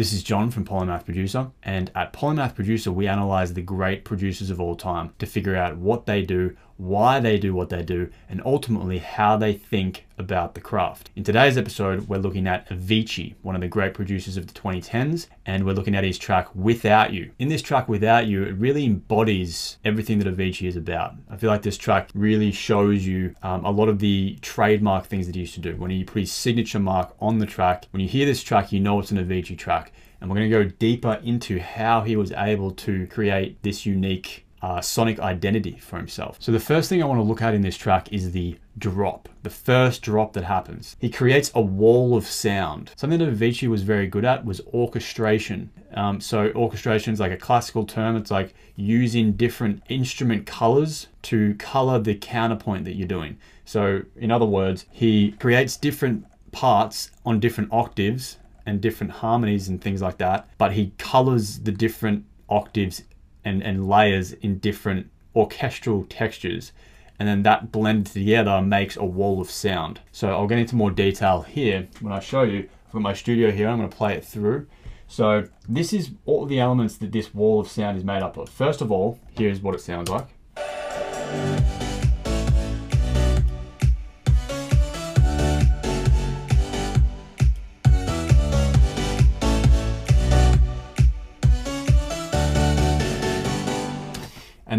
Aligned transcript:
This 0.00 0.14
is 0.14 0.22
John 0.22 0.50
from 0.50 0.64
Polymath 0.64 1.04
Producer, 1.04 1.50
and 1.62 1.90
at 1.94 2.14
Polymath 2.14 2.54
Producer, 2.54 2.90
we 2.90 3.06
analyze 3.06 3.52
the 3.52 3.60
great 3.60 4.02
producers 4.02 4.48
of 4.48 4.58
all 4.58 4.74
time 4.74 5.12
to 5.18 5.26
figure 5.26 5.54
out 5.54 5.76
what 5.76 6.06
they 6.06 6.22
do, 6.22 6.56
why 6.80 7.20
they 7.20 7.38
do 7.38 7.54
what 7.54 7.68
they 7.68 7.82
do, 7.82 8.10
and 8.28 8.40
ultimately 8.44 8.98
how 8.98 9.36
they 9.36 9.52
think 9.52 10.06
about 10.16 10.54
the 10.54 10.60
craft. 10.60 11.10
In 11.14 11.22
today's 11.22 11.58
episode, 11.58 12.08
we're 12.08 12.18
looking 12.18 12.46
at 12.46 12.68
Avicii, 12.70 13.34
one 13.42 13.54
of 13.54 13.60
the 13.60 13.68
great 13.68 13.92
producers 13.92 14.38
of 14.38 14.46
the 14.46 14.52
2010s, 14.54 15.26
and 15.44 15.64
we're 15.64 15.74
looking 15.74 15.94
at 15.94 16.04
his 16.04 16.18
track 16.18 16.48
Without 16.54 17.12
You. 17.12 17.32
In 17.38 17.48
this 17.48 17.60
track 17.60 17.86
Without 17.86 18.26
You, 18.26 18.44
it 18.44 18.52
really 18.52 18.86
embodies 18.86 19.76
everything 19.84 20.18
that 20.20 20.34
Avicii 20.34 20.68
is 20.68 20.76
about. 20.76 21.14
I 21.28 21.36
feel 21.36 21.50
like 21.50 21.62
this 21.62 21.76
track 21.76 22.08
really 22.14 22.50
shows 22.50 23.06
you 23.06 23.34
um, 23.42 23.64
a 23.64 23.70
lot 23.70 23.90
of 23.90 23.98
the 23.98 24.38
trademark 24.40 25.06
things 25.06 25.26
that 25.26 25.34
he 25.34 25.42
used 25.42 25.54
to 25.54 25.60
do. 25.60 25.76
When 25.76 25.90
he 25.90 26.02
put 26.02 26.20
his 26.20 26.32
signature 26.32 26.80
mark 26.80 27.14
on 27.20 27.38
the 27.38 27.46
track, 27.46 27.86
when 27.90 28.00
you 28.00 28.08
hear 28.08 28.24
this 28.24 28.42
track, 28.42 28.72
you 28.72 28.80
know 28.80 28.98
it's 29.00 29.10
an 29.10 29.18
Avicii 29.18 29.58
track. 29.58 29.92
And 30.20 30.30
we're 30.30 30.36
going 30.36 30.50
to 30.50 30.64
go 30.64 30.76
deeper 30.78 31.20
into 31.24 31.58
how 31.60 32.02
he 32.02 32.16
was 32.16 32.32
able 32.32 32.72
to 32.72 33.06
create 33.06 33.62
this 33.62 33.86
unique 33.86 34.44
uh, 34.62 34.80
sonic 34.80 35.18
identity 35.20 35.78
for 35.78 35.96
himself. 35.96 36.36
So 36.40 36.52
the 36.52 36.60
first 36.60 36.88
thing 36.88 37.02
I 37.02 37.06
want 37.06 37.18
to 37.18 37.24
look 37.24 37.42
at 37.42 37.54
in 37.54 37.62
this 37.62 37.76
track 37.76 38.12
is 38.12 38.32
the 38.32 38.58
drop, 38.78 39.28
the 39.42 39.50
first 39.50 40.02
drop 40.02 40.32
that 40.34 40.44
happens. 40.44 40.96
He 41.00 41.10
creates 41.10 41.50
a 41.54 41.60
wall 41.60 42.16
of 42.16 42.26
sound. 42.26 42.92
Something 42.96 43.18
that 43.20 43.34
Avicii 43.34 43.68
was 43.68 43.82
very 43.82 44.06
good 44.06 44.24
at 44.24 44.44
was 44.44 44.60
orchestration. 44.72 45.70
Um, 45.94 46.20
so 46.20 46.50
orchestration 46.54 47.12
is 47.12 47.20
like 47.20 47.32
a 47.32 47.36
classical 47.36 47.84
term. 47.84 48.16
It's 48.16 48.30
like 48.30 48.54
using 48.76 49.32
different 49.32 49.82
instrument 49.88 50.46
colors 50.46 51.08
to 51.22 51.54
color 51.54 51.98
the 51.98 52.14
counterpoint 52.14 52.84
that 52.84 52.94
you're 52.96 53.08
doing. 53.08 53.38
So 53.64 54.02
in 54.16 54.30
other 54.30 54.46
words, 54.46 54.86
he 54.90 55.32
creates 55.32 55.76
different 55.76 56.26
parts 56.52 57.10
on 57.24 57.40
different 57.40 57.72
octaves 57.72 58.38
and 58.66 58.80
different 58.80 59.12
harmonies 59.12 59.68
and 59.68 59.80
things 59.80 60.02
like 60.02 60.18
that, 60.18 60.48
but 60.58 60.72
he 60.72 60.92
colors 60.98 61.60
the 61.60 61.72
different 61.72 62.24
octaves 62.48 63.02
and, 63.44 63.62
and 63.62 63.88
layers 63.88 64.32
in 64.32 64.58
different 64.58 65.10
orchestral 65.34 66.04
textures 66.04 66.72
and 67.20 67.28
then 67.28 67.42
that 67.42 67.70
blended 67.70 68.06
together 68.14 68.62
makes 68.62 68.96
a 68.96 69.04
wall 69.04 69.42
of 69.42 69.50
sound. 69.50 70.00
So 70.10 70.30
I'll 70.30 70.46
get 70.46 70.58
into 70.58 70.74
more 70.74 70.90
detail 70.90 71.42
here 71.42 71.86
when 72.00 72.14
I 72.14 72.18
show 72.18 72.42
you. 72.44 72.66
I've 72.86 72.92
got 72.94 73.02
my 73.02 73.12
studio 73.12 73.50
here, 73.50 73.68
I'm 73.68 73.76
gonna 73.76 73.90
play 73.90 74.14
it 74.14 74.24
through. 74.24 74.66
So 75.06 75.46
this 75.68 75.92
is 75.92 76.12
all 76.24 76.46
the 76.46 76.58
elements 76.58 76.96
that 76.96 77.12
this 77.12 77.34
wall 77.34 77.60
of 77.60 77.68
sound 77.68 77.98
is 77.98 78.04
made 78.04 78.22
up 78.22 78.38
of. 78.38 78.48
First 78.48 78.80
of 78.80 78.90
all, 78.90 79.18
here's 79.32 79.60
what 79.60 79.74
it 79.74 79.82
sounds 79.82 80.08
like. 80.08 80.28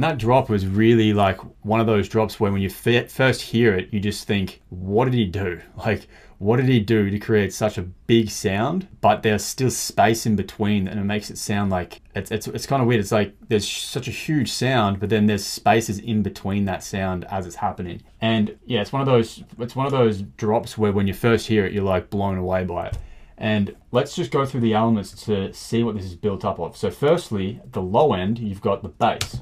And 0.01 0.09
that 0.09 0.17
drop 0.17 0.49
was 0.49 0.65
really 0.65 1.13
like 1.13 1.39
one 1.63 1.79
of 1.79 1.85
those 1.85 2.09
drops 2.09 2.39
where 2.39 2.51
when 2.51 2.59
you 2.59 2.71
first 2.71 3.39
hear 3.39 3.75
it, 3.75 3.93
you 3.93 3.99
just 3.99 4.25
think, 4.25 4.63
what 4.69 5.05
did 5.05 5.13
he 5.13 5.25
do? 5.25 5.61
Like, 5.77 6.07
what 6.39 6.57
did 6.57 6.65
he 6.65 6.79
do 6.79 7.11
to 7.11 7.19
create 7.19 7.53
such 7.53 7.77
a 7.77 7.83
big 7.83 8.31
sound? 8.31 8.87
But 8.99 9.21
there's 9.21 9.45
still 9.45 9.69
space 9.69 10.25
in 10.25 10.35
between 10.35 10.87
and 10.87 10.99
it 10.99 11.03
makes 11.03 11.29
it 11.29 11.37
sound 11.37 11.69
like 11.69 12.01
it's, 12.15 12.31
it's, 12.31 12.47
it's 12.47 12.65
kind 12.65 12.81
of 12.81 12.87
weird. 12.87 12.99
It's 12.99 13.11
like 13.11 13.35
there's 13.47 13.69
such 13.69 14.07
a 14.07 14.11
huge 14.11 14.51
sound, 14.51 14.99
but 14.99 15.09
then 15.09 15.27
there's 15.27 15.45
spaces 15.45 15.99
in 15.99 16.23
between 16.23 16.65
that 16.65 16.83
sound 16.83 17.25
as 17.25 17.45
it's 17.45 17.57
happening. 17.57 18.01
And 18.21 18.57
yeah, 18.65 18.81
it's 18.81 18.91
one 18.91 19.03
of 19.03 19.05
those, 19.05 19.43
it's 19.59 19.75
one 19.75 19.85
of 19.85 19.91
those 19.91 20.23
drops 20.23 20.79
where 20.79 20.91
when 20.91 21.05
you 21.05 21.13
first 21.13 21.45
hear 21.45 21.63
it, 21.63 21.73
you're 21.73 21.83
like 21.83 22.09
blown 22.09 22.39
away 22.39 22.63
by 22.63 22.87
it. 22.87 22.97
And 23.41 23.75
let's 23.91 24.15
just 24.15 24.29
go 24.29 24.45
through 24.45 24.61
the 24.61 24.75
elements 24.75 25.25
to 25.25 25.51
see 25.51 25.83
what 25.83 25.95
this 25.95 26.05
is 26.05 26.13
built 26.13 26.45
up 26.45 26.59
of. 26.59 26.77
So 26.77 26.91
firstly, 26.91 27.59
the 27.71 27.81
low 27.81 28.13
end, 28.13 28.37
you've 28.37 28.61
got 28.61 28.83
the 28.83 28.89
bass. 28.89 29.41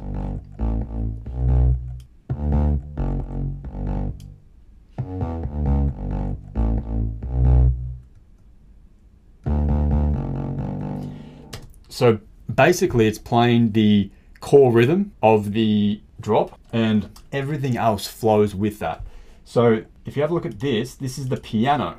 So 11.89 12.20
basically 12.55 13.05
it's 13.05 13.20
playing 13.20 13.73
the 13.73 14.09
core 14.39 14.71
rhythm 14.71 15.11
of 15.21 15.52
the 15.52 15.99
drop 16.21 16.58
and 16.71 17.09
everything 17.33 17.76
else 17.76 18.08
flows 18.08 18.55
with 18.55 18.80
that. 18.80 19.05
So 19.43 19.83
if 20.05 20.15
you 20.15 20.21
have 20.21 20.32
a 20.32 20.33
look 20.33 20.45
at 20.45 20.61
this, 20.61 20.95
this 20.95 21.17
is 21.17 21.27
the 21.27 21.36
piano. 21.36 21.98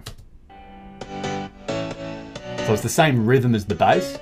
So 2.70 2.74
it's 2.74 2.84
the 2.84 2.88
same 2.88 3.26
rhythm 3.26 3.56
as 3.56 3.64
the 3.64 3.74
bass. 3.74 4.16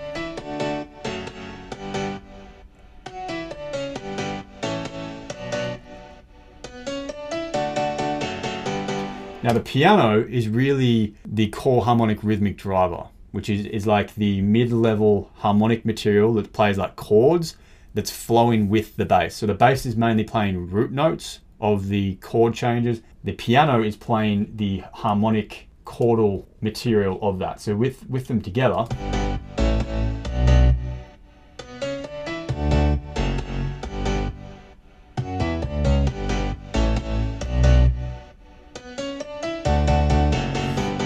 Now 9.42 9.52
the 9.52 9.60
piano 9.62 10.22
is 10.22 10.48
really 10.48 11.14
the 11.26 11.48
core 11.48 11.84
harmonic 11.84 12.24
rhythmic 12.24 12.56
driver, 12.56 13.08
which 13.32 13.50
is, 13.50 13.66
is 13.66 13.86
like 13.86 14.14
the 14.14 14.40
mid-level 14.40 15.30
harmonic 15.34 15.84
material 15.84 16.32
that 16.32 16.54
plays 16.54 16.78
like 16.78 16.96
chords 16.96 17.58
that's 17.92 18.10
flowing 18.10 18.70
with 18.70 18.96
the 18.96 19.04
bass. 19.04 19.34
So 19.34 19.44
the 19.44 19.52
bass 19.52 19.84
is 19.84 19.94
mainly 19.94 20.24
playing 20.24 20.70
root 20.70 20.90
notes 20.90 21.40
of 21.60 21.88
the 21.88 22.14
chord 22.22 22.54
changes. 22.54 23.02
The 23.24 23.32
piano 23.32 23.82
is 23.82 23.94
playing 23.94 24.56
the 24.56 24.84
harmonic 24.94 25.67
chordal 25.88 26.44
material 26.60 27.18
of 27.22 27.38
that. 27.38 27.60
So 27.60 27.74
with, 27.74 28.06
with 28.10 28.28
them 28.28 28.42
together, 28.42 28.86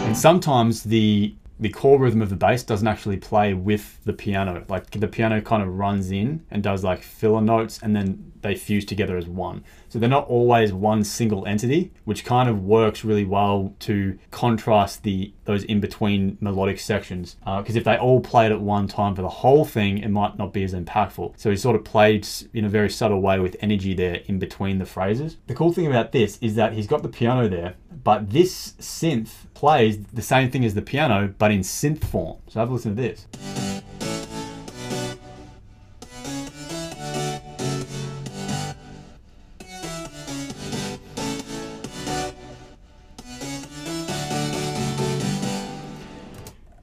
and 0.05 0.17
sometimes 0.17 0.83
the 0.83 1.35
the 1.61 1.69
core 1.69 1.99
rhythm 1.99 2.23
of 2.23 2.31
the 2.31 2.37
bass 2.37 2.63
doesn't 2.63 2.89
actually 2.89 3.17
play 3.17 3.55
with 3.55 3.99
the 4.05 4.13
piano. 4.13 4.65
Like 4.69 4.91
the 4.91 5.09
piano 5.09 5.41
kind 5.41 5.63
of 5.63 5.69
runs 5.69 6.11
in 6.11 6.45
and 6.51 6.63
does 6.63 6.83
like 6.83 7.03
filler 7.03 7.41
notes 7.41 7.79
and 7.83 7.95
then 7.95 8.33
they 8.43 8.57
fuse 8.57 8.85
together 8.85 9.17
as 9.17 9.27
one. 9.27 9.65
So 9.89 9.99
they're 9.99 10.09
not 10.09 10.27
always 10.27 10.73
one 10.73 11.05
single 11.05 11.47
entity, 11.47 11.93
which 12.05 12.25
kind 12.25 12.49
of 12.49 12.65
works 12.65 13.05
really 13.05 13.25
well 13.25 13.75
to 13.81 14.19
contrast 14.31 15.03
the 15.05 15.33
those 15.45 15.65
in 15.65 15.81
between 15.81 16.39
melodic 16.41 16.81
sections. 16.81 17.37
Because 17.45 17.77
uh, 17.77 17.79
if 17.79 17.85
they 17.85 17.97
all 17.97 18.21
played 18.21 18.53
at 18.53 18.61
one 18.61 18.89
time 18.89 19.15
for 19.15 19.23
the 19.23 19.29
whole 19.29 19.65
thing, 19.65 19.99
it 19.99 20.09
might 20.09 20.39
not 20.39 20.53
be 20.53 20.65
as 20.65 20.75
impactful. 20.75 21.35
So 21.37 21.51
he 21.51 21.57
sort 21.57 21.77
of 21.77 21.85
played 21.85 22.27
in 22.53 22.65
a 22.65 22.69
very 22.69 22.91
subtle 22.91 23.21
way 23.21 23.39
with 23.39 23.57
energy 23.61 23.95
there 23.95 24.23
in 24.27 24.39
between 24.39 24.79
the 24.79 24.87
phrases. 24.87 25.37
The 25.47 25.55
cool 25.55 25.73
thing 25.73 25.87
about 25.87 26.13
this 26.13 26.39
is 26.39 26.55
that 26.57 26.73
he's 26.73 26.87
got 26.87 27.03
the 27.03 27.09
piano 27.09 27.49
there, 27.49 27.75
but 28.03 28.31
this 28.31 28.73
synth 28.81 29.47
plays 29.63 29.97
the 30.13 30.21
same 30.21 30.51
thing 30.51 30.65
as 30.65 30.75
the 30.75 30.83
piano, 30.83 31.33
but 31.39 31.53
in 31.53 31.61
synth 31.61 32.03
form. 32.05 32.37
So 32.49 32.59
have 32.59 32.69
a 32.69 32.73
listen 32.73 32.97
to 32.97 33.01
this. 33.01 33.29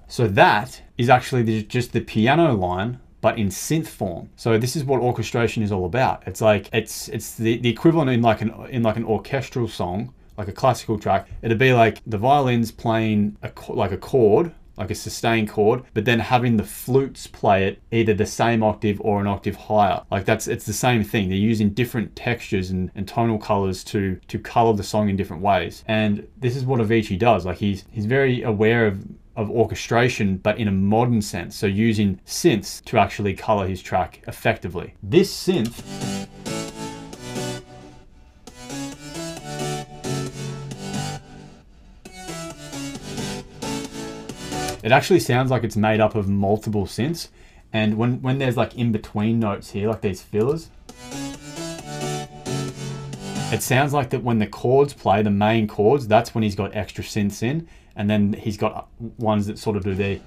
So 0.07 0.27
that 0.27 0.81
is 0.97 1.09
actually 1.09 1.63
just 1.63 1.91
the 1.91 1.99
piano 1.99 2.53
line 2.53 3.01
but 3.19 3.37
in 3.37 3.49
synth 3.49 3.87
form. 3.87 4.29
So 4.37 4.57
this 4.57 4.77
is 4.77 4.85
what 4.85 5.01
orchestration 5.01 5.63
is 5.63 5.73
all 5.73 5.83
about. 5.83 6.23
It's 6.25 6.39
like 6.39 6.69
it's 6.71 7.09
it's 7.09 7.35
the, 7.35 7.57
the 7.57 7.67
equivalent 7.67 8.09
in 8.09 8.21
like 8.21 8.39
an 8.39 8.53
in 8.69 8.83
like 8.83 8.95
an 8.95 9.03
orchestral 9.03 9.67
song 9.67 10.13
like 10.39 10.47
a 10.47 10.53
classical 10.53 10.97
track, 10.97 11.27
it'd 11.41 11.57
be 11.59 11.73
like 11.73 12.01
the 12.07 12.17
violins 12.17 12.71
playing 12.71 13.37
a, 13.43 13.51
like 13.67 13.91
a 13.91 13.97
chord, 13.97 14.53
like 14.77 14.89
a 14.89 14.95
sustained 14.95 15.49
chord, 15.49 15.83
but 15.93 16.05
then 16.05 16.19
having 16.19 16.55
the 16.55 16.63
flutes 16.63 17.27
play 17.27 17.67
it 17.67 17.81
either 17.91 18.13
the 18.13 18.25
same 18.25 18.63
octave 18.63 19.01
or 19.01 19.19
an 19.19 19.27
octave 19.27 19.57
higher. 19.57 20.01
Like 20.09 20.23
that's 20.23 20.47
it's 20.47 20.65
the 20.65 20.71
same 20.71 21.03
thing. 21.03 21.27
They're 21.27 21.37
using 21.37 21.71
different 21.71 22.15
textures 22.15 22.69
and, 22.69 22.89
and 22.95 23.05
tonal 23.05 23.37
colors 23.37 23.83
to 23.85 24.17
to 24.29 24.39
color 24.39 24.73
the 24.73 24.81
song 24.83 25.09
in 25.09 25.17
different 25.17 25.43
ways. 25.43 25.83
And 25.89 26.25
this 26.37 26.55
is 26.55 26.63
what 26.63 26.79
Avicii 26.79 27.19
does. 27.19 27.45
Like 27.45 27.57
he's 27.57 27.83
he's 27.91 28.05
very 28.05 28.41
aware 28.41 28.87
of 28.87 29.05
of 29.35 29.51
orchestration, 29.51 30.37
but 30.37 30.57
in 30.57 30.69
a 30.69 30.71
modern 30.71 31.21
sense. 31.21 31.55
So 31.57 31.67
using 31.67 32.19
synths 32.25 32.83
to 32.85 32.97
actually 32.97 33.33
color 33.33 33.67
his 33.67 33.81
track 33.81 34.21
effectively. 34.27 34.95
This 35.03 35.33
synth 35.33 36.27
It 44.89 44.93
actually 44.93 45.19
sounds 45.19 45.51
like 45.51 45.63
it's 45.63 45.77
made 45.77 45.99
up 45.99 46.15
of 46.15 46.27
multiple 46.27 46.87
synths. 46.87 47.27
And 47.71 47.95
when, 47.95 48.23
when 48.23 48.39
there's 48.39 48.57
like 48.57 48.75
in 48.75 48.91
between 48.91 49.39
notes 49.39 49.69
here, 49.69 49.87
like 49.87 50.01
these 50.01 50.23
fillers, 50.23 50.71
it 53.53 53.61
sounds 53.61 53.93
like 53.93 54.09
that 54.09 54.23
when 54.23 54.39
the 54.39 54.47
chords 54.47 54.95
play, 54.95 55.21
the 55.21 55.29
main 55.29 55.67
chords, 55.67 56.07
that's 56.07 56.33
when 56.33 56.43
he's 56.43 56.55
got 56.55 56.75
extra 56.75 57.03
synths 57.03 57.43
in. 57.43 57.67
And 57.95 58.09
then 58.09 58.33
he's 58.33 58.57
got 58.57 58.75
uh, 58.75 58.83
ones 59.19 59.45
that 59.45 59.59
sort 59.59 59.77
of 59.77 59.83
do 59.83 59.93
the 59.93 60.21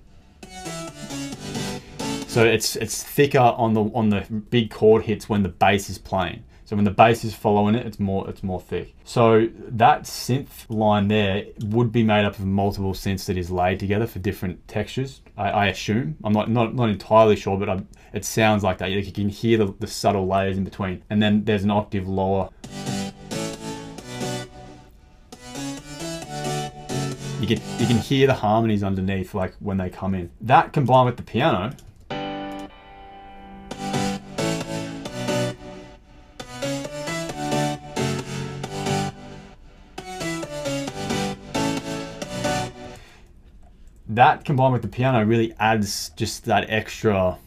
So 2.28 2.44
it's 2.44 2.76
it's 2.76 3.02
thicker 3.02 3.40
on 3.40 3.74
the 3.74 3.82
on 3.82 4.10
the 4.10 4.20
big 4.48 4.70
chord 4.70 5.02
hits 5.02 5.28
when 5.28 5.42
the 5.42 5.48
bass 5.48 5.90
is 5.90 5.98
playing. 5.98 6.44
So 6.72 6.76
when 6.76 6.86
the 6.86 6.90
bass 6.90 7.22
is 7.22 7.34
following 7.34 7.74
it, 7.74 7.86
it's 7.86 8.00
more 8.00 8.26
it's 8.30 8.42
more 8.42 8.58
thick. 8.58 8.94
So 9.04 9.46
that 9.58 10.04
synth 10.04 10.64
line 10.70 11.08
there 11.08 11.44
would 11.66 11.92
be 11.92 12.02
made 12.02 12.24
up 12.24 12.38
of 12.38 12.46
multiple 12.46 12.94
synths 12.94 13.26
that 13.26 13.36
is 13.36 13.50
laid 13.50 13.78
together 13.78 14.06
for 14.06 14.20
different 14.20 14.66
textures. 14.68 15.20
I, 15.36 15.50
I 15.50 15.66
assume 15.66 16.16
I'm 16.24 16.32
not 16.32 16.48
not, 16.48 16.74
not 16.74 16.88
entirely 16.88 17.36
sure, 17.36 17.58
but 17.58 17.68
I, 17.68 17.82
it 18.14 18.24
sounds 18.24 18.62
like 18.62 18.78
that. 18.78 18.90
You 18.90 19.12
can 19.12 19.28
hear 19.28 19.58
the, 19.58 19.74
the 19.80 19.86
subtle 19.86 20.26
layers 20.26 20.56
in 20.56 20.64
between, 20.64 21.02
and 21.10 21.22
then 21.22 21.44
there's 21.44 21.62
an 21.62 21.70
octave 21.70 22.08
lower. 22.08 22.48
You 27.38 27.48
can 27.48 27.60
you 27.78 27.86
can 27.86 27.98
hear 27.98 28.26
the 28.26 28.32
harmonies 28.32 28.82
underneath, 28.82 29.34
like 29.34 29.52
when 29.58 29.76
they 29.76 29.90
come 29.90 30.14
in. 30.14 30.30
That 30.40 30.72
combined 30.72 31.04
with 31.04 31.18
the 31.18 31.22
piano, 31.22 31.76
that 44.16 44.44
combined 44.44 44.74
with 44.74 44.82
the 44.82 44.88
piano 44.88 45.24
really 45.24 45.54
adds 45.58 46.10
just 46.10 46.44
that 46.44 46.68
extra 46.68 47.38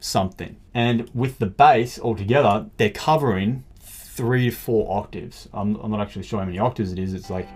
something. 0.00 0.56
And 0.72 1.10
with 1.14 1.38
the 1.38 1.46
bass 1.46 1.98
altogether, 1.98 2.66
they're 2.78 2.90
covering 2.90 3.64
three 3.80 4.50
to 4.50 4.56
four 4.56 4.98
octaves. 4.98 5.48
I'm, 5.52 5.76
I'm 5.76 5.90
not 5.90 6.00
actually 6.00 6.22
sure 6.22 6.38
how 6.40 6.46
many 6.46 6.58
octaves 6.58 6.92
it 6.92 6.98
is. 6.98 7.14
It's 7.14 7.30
like. 7.30 7.48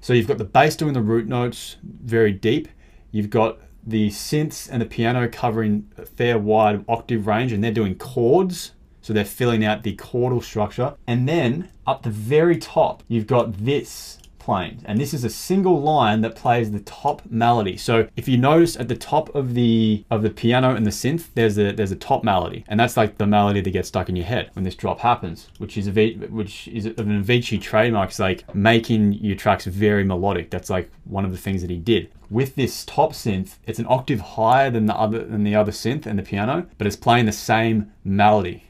So 0.00 0.14
you've 0.14 0.26
got 0.26 0.38
the 0.38 0.44
bass 0.44 0.74
doing 0.74 0.94
the 0.94 1.02
root 1.02 1.28
notes 1.28 1.76
very 1.82 2.32
deep. 2.32 2.68
You've 3.10 3.30
got 3.30 3.58
the 3.86 4.08
synths 4.08 4.68
and 4.70 4.80
the 4.80 4.86
piano 4.86 5.28
covering 5.28 5.92
a 5.96 6.06
fair 6.06 6.38
wide 6.38 6.84
octave 6.88 7.26
range 7.26 7.52
and 7.52 7.62
they're 7.62 7.72
doing 7.72 7.96
chords 7.96 8.72
so 9.02 9.12
they're 9.12 9.24
filling 9.24 9.64
out 9.64 9.82
the 9.82 9.96
chordal 9.96 10.42
structure. 10.42 10.94
And 11.06 11.28
then 11.28 11.68
up 11.86 12.02
the 12.02 12.10
very 12.10 12.56
top, 12.56 13.02
you've 13.08 13.26
got 13.26 13.52
this 13.58 14.18
plane. 14.42 14.80
And 14.84 15.00
this 15.00 15.14
is 15.14 15.22
a 15.24 15.30
single 15.30 15.80
line 15.80 16.20
that 16.22 16.34
plays 16.34 16.72
the 16.72 16.80
top 16.80 17.22
melody. 17.30 17.76
So 17.76 18.08
if 18.16 18.26
you 18.26 18.36
notice 18.36 18.76
at 18.76 18.88
the 18.88 18.96
top 18.96 19.32
of 19.34 19.54
the 19.54 20.04
of 20.10 20.22
the 20.22 20.30
piano 20.30 20.74
and 20.74 20.84
the 20.84 20.90
synth, 20.90 21.28
there's 21.34 21.58
a 21.58 21.72
there's 21.72 21.92
a 21.92 21.96
top 21.96 22.24
melody, 22.24 22.64
and 22.68 22.78
that's 22.78 22.96
like 22.96 23.18
the 23.18 23.26
melody 23.26 23.60
that 23.60 23.70
gets 23.70 23.88
stuck 23.88 24.08
in 24.08 24.16
your 24.16 24.26
head 24.26 24.50
when 24.54 24.64
this 24.64 24.74
drop 24.74 24.98
happens, 25.00 25.48
which 25.58 25.76
is 25.76 25.86
a 25.86 26.14
which 26.26 26.66
is 26.68 26.86
an 26.86 27.22
Avicii 27.22 27.60
trademark. 27.60 28.10
It's 28.10 28.18
like 28.18 28.52
making 28.54 29.12
your 29.14 29.36
tracks 29.36 29.64
very 29.64 30.04
melodic. 30.04 30.50
That's 30.50 30.70
like 30.70 30.90
one 31.04 31.24
of 31.24 31.30
the 31.30 31.38
things 31.38 31.62
that 31.62 31.70
he 31.70 31.78
did. 31.78 32.10
With 32.28 32.54
this 32.56 32.84
top 32.84 33.12
synth, 33.12 33.58
it's 33.66 33.78
an 33.78 33.86
octave 33.88 34.20
higher 34.20 34.70
than 34.70 34.86
the 34.86 34.96
other 34.96 35.24
than 35.24 35.44
the 35.44 35.54
other 35.54 35.72
synth 35.72 36.06
and 36.06 36.18
the 36.18 36.22
piano, 36.22 36.66
but 36.78 36.86
it's 36.86 36.96
playing 36.96 37.26
the 37.26 37.32
same 37.32 37.92
melody. 38.04 38.64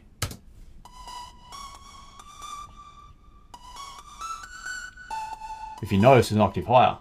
If 5.82 5.90
you 5.90 5.98
notice, 5.98 6.26
it's 6.26 6.36
an 6.36 6.40
octave 6.40 6.66
higher. 6.66 6.96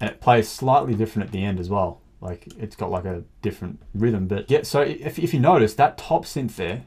And 0.00 0.10
it 0.10 0.20
plays 0.20 0.48
slightly 0.48 0.94
different 0.94 1.28
at 1.28 1.32
the 1.32 1.44
end 1.44 1.60
as 1.60 1.70
well. 1.70 2.00
Like 2.20 2.48
it's 2.58 2.74
got 2.74 2.90
like 2.90 3.04
a 3.04 3.22
different 3.42 3.80
rhythm, 3.94 4.26
but 4.26 4.50
yeah, 4.50 4.62
so 4.62 4.80
if, 4.80 5.20
if 5.20 5.32
you 5.32 5.38
notice 5.38 5.74
that 5.74 5.96
top 5.96 6.24
synth 6.24 6.56
there 6.56 6.82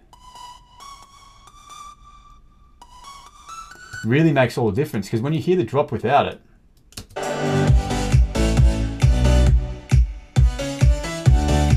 really 4.04 4.34
makes 4.34 4.58
all 4.58 4.70
the 4.70 4.76
difference 4.76 5.08
because 5.08 5.22
when 5.22 5.32
you 5.32 5.40
hear 5.40 5.56
the 5.56 5.64
drop 5.64 5.92
without 5.92 6.26
it, 6.26 6.42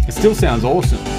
it 0.09 0.13
still 0.13 0.35
sounds 0.35 0.65
awesome. 0.65 1.14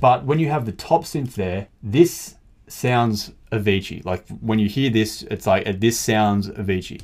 But 0.00 0.24
when 0.24 0.38
you 0.38 0.48
have 0.48 0.64
the 0.64 0.72
top 0.72 1.04
synth 1.04 1.34
there, 1.34 1.68
this 1.82 2.36
sounds 2.68 3.32
Avicii. 3.50 4.04
Like 4.04 4.28
when 4.40 4.58
you 4.58 4.68
hear 4.68 4.90
this, 4.90 5.22
it's 5.24 5.46
like 5.46 5.66
uh, 5.66 5.72
this 5.76 5.98
sounds 5.98 6.48
Avicii. 6.48 7.02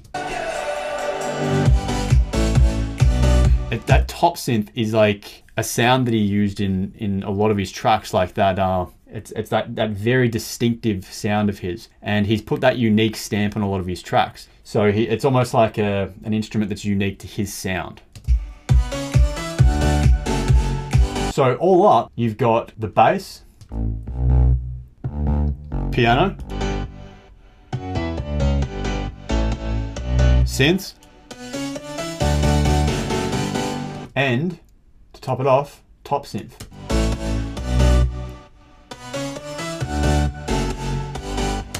That 3.86 4.06
top 4.06 4.36
synth 4.36 4.68
is 4.74 4.94
like 4.94 5.42
a 5.56 5.64
sound 5.64 6.06
that 6.06 6.14
he 6.14 6.20
used 6.20 6.60
in 6.60 6.94
in 6.96 7.22
a 7.22 7.30
lot 7.30 7.50
of 7.50 7.56
his 7.56 7.72
tracks, 7.72 8.14
like 8.14 8.34
that. 8.34 8.58
Uh, 8.58 8.86
it's 9.08 9.32
it's 9.32 9.50
that 9.50 9.74
that 9.76 9.90
very 9.90 10.28
distinctive 10.28 11.04
sound 11.04 11.48
of 11.48 11.58
his, 11.58 11.88
and 12.00 12.26
he's 12.26 12.40
put 12.40 12.60
that 12.60 12.78
unique 12.78 13.16
stamp 13.16 13.56
on 13.56 13.62
a 13.62 13.68
lot 13.68 13.80
of 13.80 13.86
his 13.86 14.02
tracks. 14.02 14.48
So 14.62 14.92
he, 14.92 15.04
it's 15.04 15.24
almost 15.24 15.52
like 15.52 15.76
a, 15.78 16.12
an 16.24 16.32
instrument 16.32 16.68
that's 16.70 16.84
unique 16.84 17.18
to 17.18 17.26
his 17.26 17.52
sound. 17.52 18.00
So 21.34 21.56
all 21.56 21.84
up, 21.84 22.12
you've 22.14 22.36
got 22.36 22.70
the 22.78 22.86
bass, 22.86 23.42
piano, 25.90 26.36
synths, 30.44 30.94
and 34.14 34.60
to 35.12 35.20
top 35.20 35.40
it 35.40 35.48
off, 35.48 35.82
top 36.04 36.24
synth. 36.24 36.52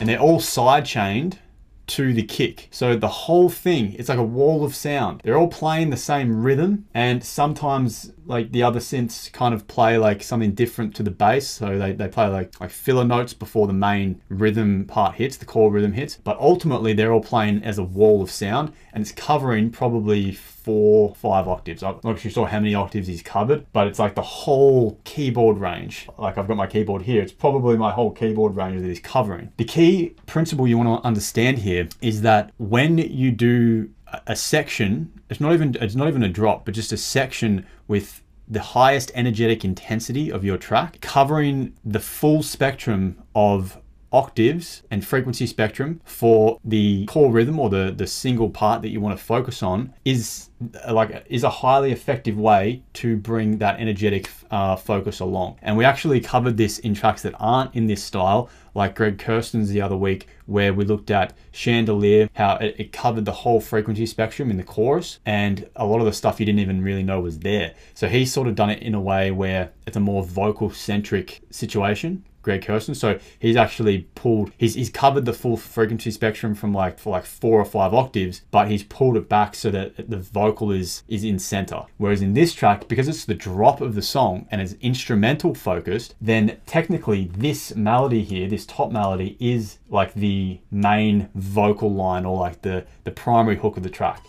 And 0.01 0.09
they're 0.09 0.19
all 0.19 0.41
side 0.41 0.85
chained 0.85 1.39
to 1.87 2.12
the 2.12 2.25
kick. 2.25 2.67
So 2.73 2.97
the 2.97 3.06
whole 3.06 3.49
thing, 3.49 3.93
it's 3.93 4.09
like 4.09 4.19
a 4.19 4.25
wall 4.25 4.65
of 4.65 4.75
sound. 4.75 5.21
They're 5.23 5.39
all 5.39 5.47
playing 5.47 5.91
the 5.91 5.97
same 5.97 6.43
rhythm 6.43 6.87
and 6.93 7.23
sometimes 7.23 8.11
like 8.26 8.53
the 8.53 8.62
other 8.62 8.81
synths 8.81 9.32
kind 9.32 9.55
of 9.55 9.67
play 9.67 9.99
like 9.99 10.23
something 10.23 10.55
different 10.55 10.94
to 10.97 11.03
the 11.03 11.11
bass. 11.11 11.49
So 11.49 11.79
they, 11.79 11.93
they 11.93 12.09
play 12.09 12.26
like, 12.29 12.59
like 12.61 12.71
filler 12.71 13.05
notes 13.05 13.35
before 13.35 13.67
the 13.67 13.73
main 13.73 14.21
rhythm 14.29 14.85
part 14.87 15.17
hits, 15.17 15.37
the 15.37 15.44
core 15.44 15.71
rhythm 15.71 15.93
hits. 15.93 16.17
But 16.17 16.38
ultimately 16.38 16.93
they're 16.93 17.12
all 17.12 17.23
playing 17.23 17.62
as 17.62 17.79
a 17.79 17.85
wall 17.85 18.23
of 18.23 18.31
sound 18.31 18.73
and 18.93 19.03
it's 19.03 19.12
covering 19.12 19.71
probably 19.71 20.32
four, 20.32 21.15
five 21.15 21.47
octaves. 21.47 21.82
I'm 21.82 22.00
not 22.03 22.19
sure 22.19 22.47
how 22.47 22.59
many 22.59 22.75
octaves 22.75 23.06
he's 23.06 23.23
covered, 23.23 23.67
but 23.73 23.87
it's 23.87 23.99
like 23.99 24.15
the 24.15 24.23
whole 24.23 24.99
keyboard 25.05 25.59
range. 25.59 26.09
Like 26.19 26.38
I've 26.38 26.49
got 26.49 26.56
my 26.56 26.67
keyboard 26.67 27.03
here. 27.03 27.23
It's 27.23 27.32
probably 27.32 27.77
my 27.77 27.93
whole 27.93 28.11
keyboard 28.11 28.56
range 28.56 28.81
that 28.81 28.89
he's 28.89 29.01
covering. 29.01 29.53
The 29.58 29.65
key 29.65 30.15
principle 30.27 30.67
you 30.67 30.79
want 30.79 31.03
to 31.03 31.06
understand 31.06 31.58
here 31.58 31.89
is 32.01 32.22
that 32.22 32.51
when 32.56 32.96
you 32.96 33.31
do 33.31 33.91
a 34.27 34.37
section, 34.37 35.13
it's 35.29 35.41
not 35.41 35.53
even 35.53 35.77
it's 35.81 35.94
not 35.94 36.09
even 36.09 36.23
a 36.23 36.29
drop, 36.29 36.65
but 36.65 36.75
just 36.75 36.93
a 36.93 36.97
section 36.97 37.67
with 37.89 38.23
the 38.47 38.61
highest 38.61 39.11
energetic 39.15 39.65
intensity 39.65 40.31
of 40.31 40.44
your 40.44 40.59
track, 40.59 41.01
covering 41.01 41.75
the 41.85 42.01
full 42.01 42.43
spectrum 42.43 43.23
of 43.35 43.79
octaves 44.15 44.85
and 44.93 45.05
frequency 45.05 45.44
spectrum 45.44 46.01
for 46.05 46.61
the 46.65 47.05
core 47.06 47.33
rhythm 47.33 47.59
or 47.59 47.69
the, 47.69 47.93
the 47.94 48.06
single 48.06 48.49
part 48.49 48.81
that 48.81 48.91
you 48.91 49.01
want 49.01 49.19
to 49.19 49.23
focus 49.23 49.61
on 49.61 49.93
is 50.05 50.51
like 50.89 51.27
is 51.29 51.43
a 51.43 51.51
highly 51.51 51.91
effective 51.91 52.39
way 52.39 52.81
to 52.93 53.17
bring 53.17 53.59
that 53.59 53.81
energetic 53.81 54.31
uh, 54.53 54.77
focus 54.77 55.19
along. 55.19 55.59
And 55.63 55.77
we 55.77 55.85
actually 55.85 56.21
covered 56.21 56.56
this 56.56 56.79
in 56.79 56.94
tracks 56.94 57.23
that 57.23 57.35
aren't 57.41 57.75
in 57.75 57.89
this 57.89 58.05
style, 58.05 58.49
like 58.73 58.94
Greg 58.94 59.19
Kurstin's 59.19 59.69
the 59.69 59.83
other 59.83 59.97
week, 59.97 60.29
where 60.47 60.73
we 60.73 60.85
looked 60.85 61.11
at 61.11 61.37
Chandelier, 61.51 62.31
how 62.35 62.56
it, 62.59 62.77
it 62.79 62.93
covered 62.93 63.25
the 63.25 63.33
whole 63.33 63.61
frequency 63.61 64.06
spectrum 64.06 64.49
in 64.49 64.56
the 64.56 64.63
chorus, 64.63 65.19
and 65.27 65.69
a 65.75 65.85
lot 65.85 65.99
of 65.99 66.06
the 66.06 66.13
stuff 66.13 66.39
you 66.39 66.47
didn't 66.47 66.61
even 66.61 66.83
really 66.83 67.03
know 67.03 67.21
was 67.21 67.41
there. 67.41 67.75
So 67.94 68.06
he's 68.09 68.33
sort 68.33 68.47
of 68.47 68.55
done 68.55 68.71
it 68.71 68.81
in 68.81 68.94
a 68.94 69.01
way 69.01 69.33
where 69.33 69.73
it's 69.89 69.97
a 69.97 70.01
more 70.01 70.23
vocal 70.23 70.71
centric 70.71 71.43
situation 71.51 72.25
Greg 72.44 72.63
Kurstin. 72.63 72.94
So 72.94 73.19
he's 73.39 73.56
actually 73.56 74.06
pulled, 74.15 74.53
he's, 74.56 74.74
he's 74.74 74.91
covered 74.91 75.24
the 75.24 75.32
full 75.32 75.56
frequency 75.56 76.10
spectrum 76.10 76.55
from 76.55 76.72
like 76.72 76.98
for 76.98 77.10
like 77.10 77.24
four 77.24 77.60
or 77.60 77.65
five 77.65 77.93
octaves, 77.93 78.43
but 78.51 78.69
he's 78.69 78.84
pulled 78.84 79.17
it 79.17 79.29
back 79.29 79.55
so 79.55 79.70
that 79.70 80.08
the 80.08 80.19
vocal 80.19 80.70
is 80.70 81.03
is 81.08 81.24
in 81.24 81.39
center. 81.39 81.84
Whereas 81.96 82.22
in 82.22 82.34
this 82.34 82.55
track, 82.55 82.86
because 82.86 83.08
it's 83.08 83.24
the 83.24 83.34
drop 83.34 83.81
of 83.81 83.94
the 83.94 84.03
song 84.03 84.46
and 84.51 84.60
it's 84.60 84.74
instrumental 84.81 85.55
focused, 85.55 86.15
then 86.20 86.60
technically 86.67 87.31
this 87.36 87.74
melody 87.74 88.22
here, 88.22 88.48
this 88.48 88.67
top 88.67 88.93
melody, 88.93 89.36
is 89.41 89.79
like 89.89 90.15
the 90.15 90.60
main 90.70 91.31
vocal 91.34 91.93
line 91.93 92.24
or 92.24 92.39
like 92.39 92.63
the 92.63 92.86
the 93.05 93.10
primary 93.10 93.56
hook 93.56 93.77
of 93.77 93.82
the 93.82 93.91
track. 93.91 94.22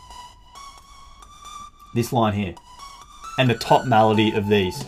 This 1.94 2.12
line 2.12 2.34
here, 2.34 2.56
and 3.38 3.50
the 3.50 3.56
top 3.56 3.86
melody 3.86 4.32
of 4.32 4.48
these. 4.48 4.84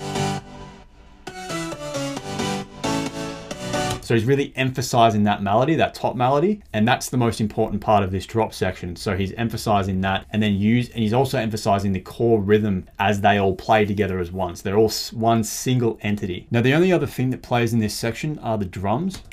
So 4.07 4.13
he's 4.13 4.23
really 4.23 4.53
emphasizing 4.55 5.25
that 5.25 5.43
melody, 5.43 5.75
that 5.75 5.93
top 5.93 6.15
melody, 6.15 6.63
and 6.71 6.87
that's 6.87 7.09
the 7.09 7.17
most 7.17 7.41
important 7.41 7.81
part 7.81 8.05
of 8.05 8.11
this 8.11 8.25
drop 8.25 8.53
section. 8.53 8.95
So 8.95 9.17
he's 9.17 9.33
emphasizing 9.33 9.99
that 9.99 10.25
and 10.29 10.41
then 10.41 10.53
use, 10.53 10.87
and 10.91 10.99
he's 10.99 11.11
also 11.11 11.37
emphasizing 11.37 11.91
the 11.91 11.99
core 11.99 12.41
rhythm 12.41 12.89
as 12.99 13.19
they 13.19 13.37
all 13.37 13.53
play 13.53 13.83
together 13.83 14.19
as 14.19 14.31
one. 14.31 14.55
So 14.55 14.63
they're 14.63 14.77
all 14.77 14.93
one 15.11 15.43
single 15.43 15.99
entity. 16.03 16.47
Now, 16.51 16.61
the 16.61 16.73
only 16.73 16.93
other 16.93 17.05
thing 17.05 17.31
that 17.31 17.41
plays 17.41 17.73
in 17.73 17.79
this 17.79 17.93
section 17.93 18.39
are 18.39 18.57
the 18.57 18.63
drums. 18.63 19.23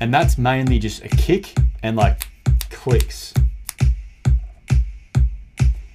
And 0.00 0.14
that's 0.14 0.38
mainly 0.38 0.78
just 0.78 1.04
a 1.04 1.08
kick 1.08 1.54
and 1.82 1.94
like 1.94 2.26
clicks. 2.70 3.34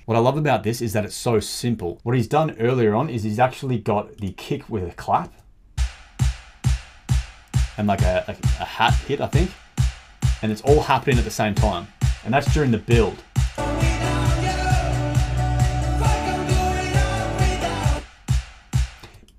What 0.06 0.18
I 0.18 0.20
love 0.20 0.38
about 0.38 0.64
this 0.64 0.82
is 0.82 0.92
that 0.94 1.06
it's 1.06 1.16
so 1.16 1.40
simple. 1.40 2.02
What 2.04 2.14
he's 2.14 2.28
done 2.28 2.58
earlier 2.60 2.94
on 2.94 3.10
is 3.10 3.24
he's 3.24 3.40
actually 3.40 3.78
got 3.78 4.18
the 4.18 4.34
kick 4.34 4.70
with 4.70 4.84
a 4.84 4.94
clap 4.96 5.32
and 7.78 7.88
like 7.88 8.02
a, 8.02 8.26
a, 8.28 8.32
a 8.62 8.66
hat 8.66 8.94
hit, 9.08 9.22
I 9.22 9.28
think. 9.28 9.52
And 10.42 10.52
it's 10.52 10.62
all 10.64 10.82
happening 10.82 11.18
at 11.20 11.24
the 11.24 11.32
same 11.32 11.56
time. 11.56 11.88
And 12.26 12.34
that's 12.34 12.54
during 12.54 12.72
the 12.72 12.80
build. 12.80 13.24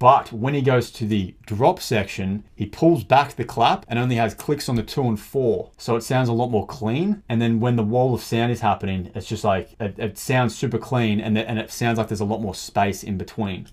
But 0.04 0.34
when 0.34 0.52
he 0.52 0.60
goes 0.60 0.90
to 0.90 1.06
the 1.06 1.34
drop 1.46 1.80
section, 1.80 2.44
he 2.54 2.66
pulls 2.66 3.04
back 3.04 3.36
the 3.36 3.44
clap 3.44 3.86
and 3.88 3.98
only 3.98 4.16
has 4.16 4.34
clicks 4.34 4.68
on 4.68 4.76
the 4.76 4.82
two 4.82 5.04
and 5.04 5.18
four. 5.18 5.70
So 5.78 5.96
it 5.96 6.02
sounds 6.02 6.28
a 6.28 6.34
lot 6.34 6.50
more 6.50 6.66
clean. 6.66 7.22
And 7.26 7.40
then 7.40 7.58
when 7.58 7.76
the 7.76 7.82
wall 7.82 8.12
of 8.12 8.20
sound 8.20 8.52
is 8.52 8.60
happening, 8.60 9.10
it's 9.14 9.26
just 9.26 9.44
like, 9.44 9.74
it, 9.80 9.98
it 9.98 10.18
sounds 10.18 10.54
super 10.54 10.76
clean 10.76 11.22
and, 11.22 11.34
the, 11.34 11.48
and 11.48 11.58
it 11.58 11.70
sounds 11.70 11.96
like 11.96 12.08
there's 12.08 12.20
a 12.20 12.26
lot 12.26 12.42
more 12.42 12.54
space 12.54 13.02
in 13.02 13.16
between. 13.16 13.66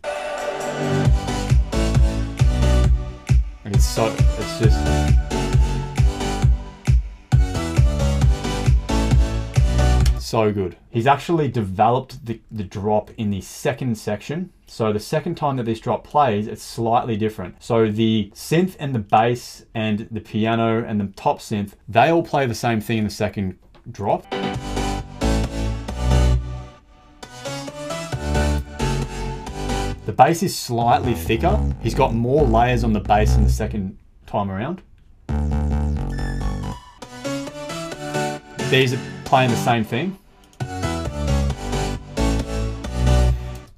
And 3.65 3.75
it's 3.75 3.85
so, 3.85 4.15
it's 4.17 4.59
just, 4.59 4.79
so 10.31 10.53
good. 10.53 10.77
He's 10.89 11.07
actually 11.07 11.49
developed 11.49 12.25
the, 12.25 12.39
the 12.49 12.63
drop 12.63 13.11
in 13.17 13.31
the 13.31 13.41
second 13.41 13.97
section. 13.97 14.53
So 14.73 14.93
the 14.93 15.01
second 15.01 15.35
time 15.35 15.57
that 15.57 15.65
this 15.65 15.81
drop 15.81 16.05
plays, 16.05 16.47
it's 16.47 16.63
slightly 16.63 17.17
different. 17.17 17.61
So 17.61 17.91
the 17.91 18.31
synth 18.33 18.77
and 18.79 18.95
the 18.95 18.99
bass 18.99 19.65
and 19.75 20.07
the 20.09 20.21
piano 20.21 20.81
and 20.81 20.97
the 20.97 21.07
top 21.07 21.39
synth, 21.39 21.73
they 21.89 22.07
all 22.07 22.23
play 22.23 22.45
the 22.45 22.55
same 22.55 22.79
thing 22.79 22.99
in 22.99 23.03
the 23.03 23.09
second 23.09 23.59
drop. 23.91 24.25
The 30.05 30.13
bass 30.15 30.41
is 30.41 30.57
slightly 30.57 31.15
thicker. 31.15 31.59
He's 31.81 31.93
got 31.93 32.15
more 32.15 32.45
layers 32.45 32.85
on 32.85 32.93
the 32.93 33.01
bass 33.01 33.35
in 33.35 33.43
the 33.43 33.49
second 33.49 33.97
time 34.25 34.49
around. 34.49 34.81
These 38.69 38.93
are 38.93 38.99
playing 39.25 39.49
the 39.49 39.57
same 39.57 39.83
thing. 39.83 40.17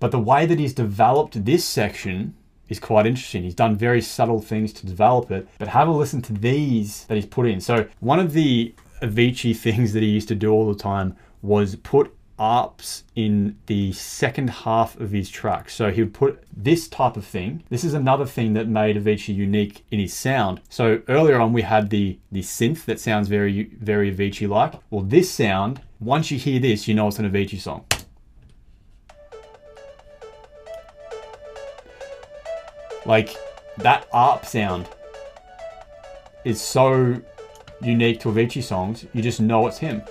But 0.04 0.12
the 0.12 0.20
way 0.20 0.46
that 0.46 0.60
he's 0.60 0.74
developed 0.74 1.46
this 1.46 1.64
section 1.64 2.36
is 2.68 2.78
quite 2.78 3.06
interesting. 3.06 3.44
He's 3.44 3.56
done 3.56 3.78
very 3.78 4.02
subtle 4.02 4.42
things 4.42 4.74
to 4.74 4.86
develop 4.86 5.32
it, 5.32 5.48
but 5.58 5.70
have 5.70 5.88
a 5.88 5.92
listen 5.92 6.22
to 6.24 6.34
these 6.34 7.06
that 7.06 7.16
he's 7.16 7.26
put 7.26 7.48
in. 7.48 7.62
So 7.62 7.88
one 8.02 8.20
of 8.20 8.34
the 8.34 8.76
Avicii 9.02 9.56
things 9.66 9.94
that 9.94 10.04
he 10.04 10.10
used 10.10 10.28
to 10.28 10.36
do 10.36 10.52
all 10.52 10.68
the 10.68 10.78
time 10.78 11.16
was 11.42 11.78
put 11.78 12.14
arps 12.38 13.04
in 13.16 13.56
the 13.68 13.94
second 13.94 14.50
half 14.50 15.00
of 15.00 15.12
his 15.12 15.30
track. 15.30 15.70
So 15.70 15.90
he 15.90 16.04
would 16.04 16.14
put 16.14 16.44
this 16.54 16.90
type 16.90 17.16
of 17.16 17.24
thing. 17.24 17.64
This 17.70 17.86
is 17.86 17.94
another 17.94 18.26
thing 18.26 18.52
that 18.56 18.68
made 18.68 18.98
Avicii 18.98 19.34
unique 19.34 19.86
in 19.90 20.02
his 20.02 20.14
sound. 20.14 20.60
So 20.68 21.02
earlier 21.08 21.40
on 21.40 21.54
we 21.54 21.62
had 21.62 21.92
the, 21.92 22.20
the 22.30 22.42
synth 22.42 22.84
that 22.88 23.00
sounds 23.00 23.30
very, 23.30 23.70
very 23.80 24.14
Avicii-like. 24.14 24.74
Well, 24.90 25.04
this 25.04 25.32
sound, 25.32 25.80
once 26.02 26.30
you 26.30 26.38
hear 26.38 26.60
this, 26.60 26.90
you 26.90 26.94
know 26.94 27.08
it's 27.08 27.20
an 27.20 27.32
Avicii 27.32 27.62
song. 27.62 27.86
Like 33.06 33.36
that 33.78 34.08
ARP 34.14 34.46
sound 34.46 34.88
is 36.46 36.62
so 36.62 37.22
unique 37.82 38.20
to 38.22 38.30
Avicii 38.30 38.64
songs, 38.64 39.06
you 39.14 39.22
just 39.22 39.40
know 39.40 39.68
it's 39.68 39.78
him. 39.78 40.02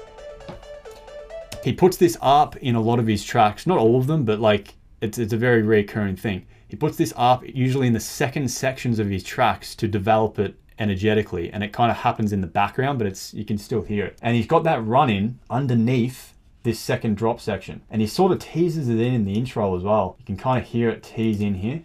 He 1.65 1.73
puts 1.73 1.97
this 1.97 2.17
ARP 2.21 2.57
in 2.57 2.75
a 2.75 2.81
lot 2.81 2.99
of 2.99 3.07
his 3.07 3.25
tracks, 3.25 3.67
not 3.67 3.79
all 3.79 3.99
of 3.99 4.07
them, 4.07 4.25
but 4.25 4.41
like 4.41 4.75
it's, 5.01 5.19
it's 5.19 5.33
a 5.33 5.37
very 5.37 5.63
recurring 5.63 6.17
thing. 6.17 6.47
He 6.69 6.77
puts 6.77 6.97
this 6.97 7.13
ARP 7.13 7.45
usually 7.47 7.87
in 7.87 7.93
the 7.93 8.01
second 8.01 8.51
sections 8.51 8.99
of 8.99 9.09
his 9.09 9.23
tracks 9.23 9.75
to 9.77 9.87
develop 9.87 10.39
it 10.39 10.57
energetically 10.79 11.53
and 11.53 11.63
it 11.63 11.73
kind 11.73 11.91
of 11.91 11.99
happens 11.99 12.33
in 12.33 12.41
the 12.41 12.47
background 12.47 12.99
but 12.99 13.07
it's 13.07 13.33
you 13.35 13.45
can 13.45 13.59
still 13.59 13.83
hear 13.83 14.07
it 14.07 14.19
and 14.23 14.35
he's 14.35 14.47
got 14.47 14.65
that 14.65 14.85
run 14.85 15.11
in 15.11 15.39
underneath 15.51 16.35
this 16.63 16.81
second 16.81 17.17
drop 17.17 17.41
section 17.41 17.83
and 17.91 18.01
he 18.01 18.07
sort 18.07 18.33
of 18.33 18.39
teases 18.39 18.89
it 18.89 18.99
in 18.99 19.13
in 19.15 19.25
the 19.25 19.35
intro 19.35 19.77
as 19.77 19.83
well 19.83 20.17
you 20.19 20.25
can 20.25 20.37
kind 20.37 20.61
of 20.61 20.69
hear 20.69 20.89
it 20.89 21.03
tease 21.03 21.41
in 21.41 21.55
here 21.55 21.85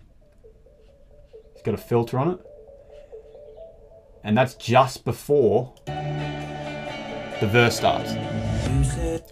got 1.68 1.76
a 1.76 1.78
filter 1.78 2.18
on 2.18 2.30
it. 2.30 2.40
And 4.24 4.38
that's 4.38 4.56
just 4.56 5.04
before 5.04 5.74
the 5.86 7.48
verse 7.52 7.78
starts. 7.78 8.14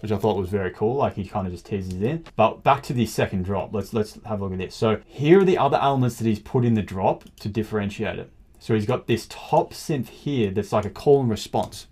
Which 0.02 0.12
I 0.12 0.18
thought 0.18 0.36
was 0.36 0.50
very 0.50 0.70
cool, 0.70 0.96
like 0.96 1.14
he 1.14 1.24
kind 1.24 1.46
of 1.46 1.52
just 1.52 1.66
teases 1.66 2.02
in. 2.02 2.24
But 2.36 2.62
back 2.62 2.82
to 2.84 2.92
the 2.92 3.06
second 3.06 3.44
drop, 3.44 3.72
let's 3.72 3.94
let's 3.94 4.18
have 4.26 4.40
a 4.40 4.44
look 4.44 4.52
at 4.52 4.58
this. 4.58 4.74
So 4.74 5.00
here 5.06 5.40
are 5.40 5.44
the 5.44 5.56
other 5.56 5.78
elements 5.78 6.16
that 6.16 6.26
he's 6.26 6.38
put 6.38 6.64
in 6.64 6.74
the 6.74 6.82
drop 6.82 7.24
to 7.40 7.48
differentiate 7.48 8.18
it. 8.18 8.30
So 8.58 8.74
he's 8.74 8.86
got 8.86 9.06
this 9.06 9.26
top 9.30 9.72
synth 9.72 10.08
here 10.08 10.50
that's 10.50 10.72
like 10.72 10.84
a 10.84 10.90
call 10.90 11.22
and 11.22 11.30
response. 11.30 11.86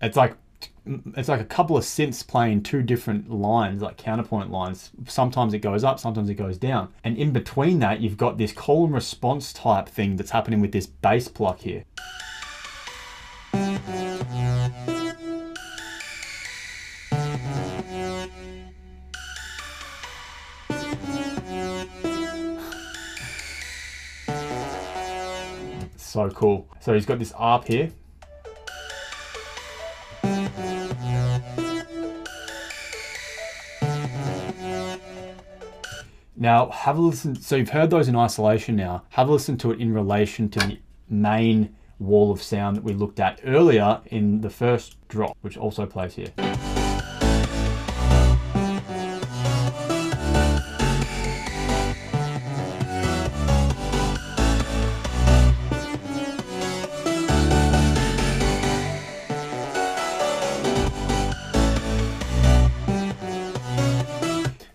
It's 0.00 0.16
like 0.16 0.36
it's 1.16 1.28
like 1.28 1.40
a 1.40 1.44
couple 1.44 1.76
of 1.76 1.82
synths 1.82 2.26
playing 2.26 2.62
two 2.62 2.82
different 2.82 3.30
lines, 3.30 3.82
like 3.82 3.96
counterpoint 3.96 4.50
lines. 4.50 4.90
Sometimes 5.08 5.52
it 5.52 5.58
goes 5.58 5.82
up, 5.82 5.98
sometimes 5.98 6.30
it 6.30 6.34
goes 6.34 6.58
down. 6.58 6.92
And 7.02 7.16
in 7.18 7.32
between 7.32 7.80
that, 7.80 8.00
you've 8.00 8.16
got 8.16 8.38
this 8.38 8.52
call 8.52 8.84
and 8.84 8.94
response 8.94 9.52
type 9.52 9.88
thing 9.88 10.16
that's 10.16 10.30
happening 10.30 10.60
with 10.60 10.72
this 10.72 10.86
bass 10.86 11.26
pluck 11.28 11.60
here. 11.60 11.84
So 25.96 26.30
cool. 26.30 26.66
So 26.80 26.94
he's 26.94 27.04
got 27.04 27.18
this 27.18 27.32
ARP 27.32 27.66
here, 27.66 27.90
Now, 36.46 36.70
have 36.70 36.96
a 36.96 37.00
listen. 37.00 37.34
So 37.34 37.56
you've 37.56 37.70
heard 37.70 37.90
those 37.90 38.06
in 38.06 38.14
isolation 38.14 38.76
now. 38.76 39.02
Have 39.08 39.28
a 39.28 39.32
listen 39.32 39.58
to 39.58 39.72
it 39.72 39.80
in 39.80 39.92
relation 39.92 40.48
to 40.50 40.60
the 40.60 40.78
main 41.08 41.74
wall 41.98 42.30
of 42.30 42.40
sound 42.40 42.76
that 42.76 42.84
we 42.84 42.92
looked 42.92 43.18
at 43.18 43.40
earlier 43.44 44.00
in 44.06 44.42
the 44.42 44.48
first 44.48 44.96
drop, 45.08 45.36
which 45.40 45.56
also 45.56 45.86
plays 45.86 46.14
here. 46.14 46.32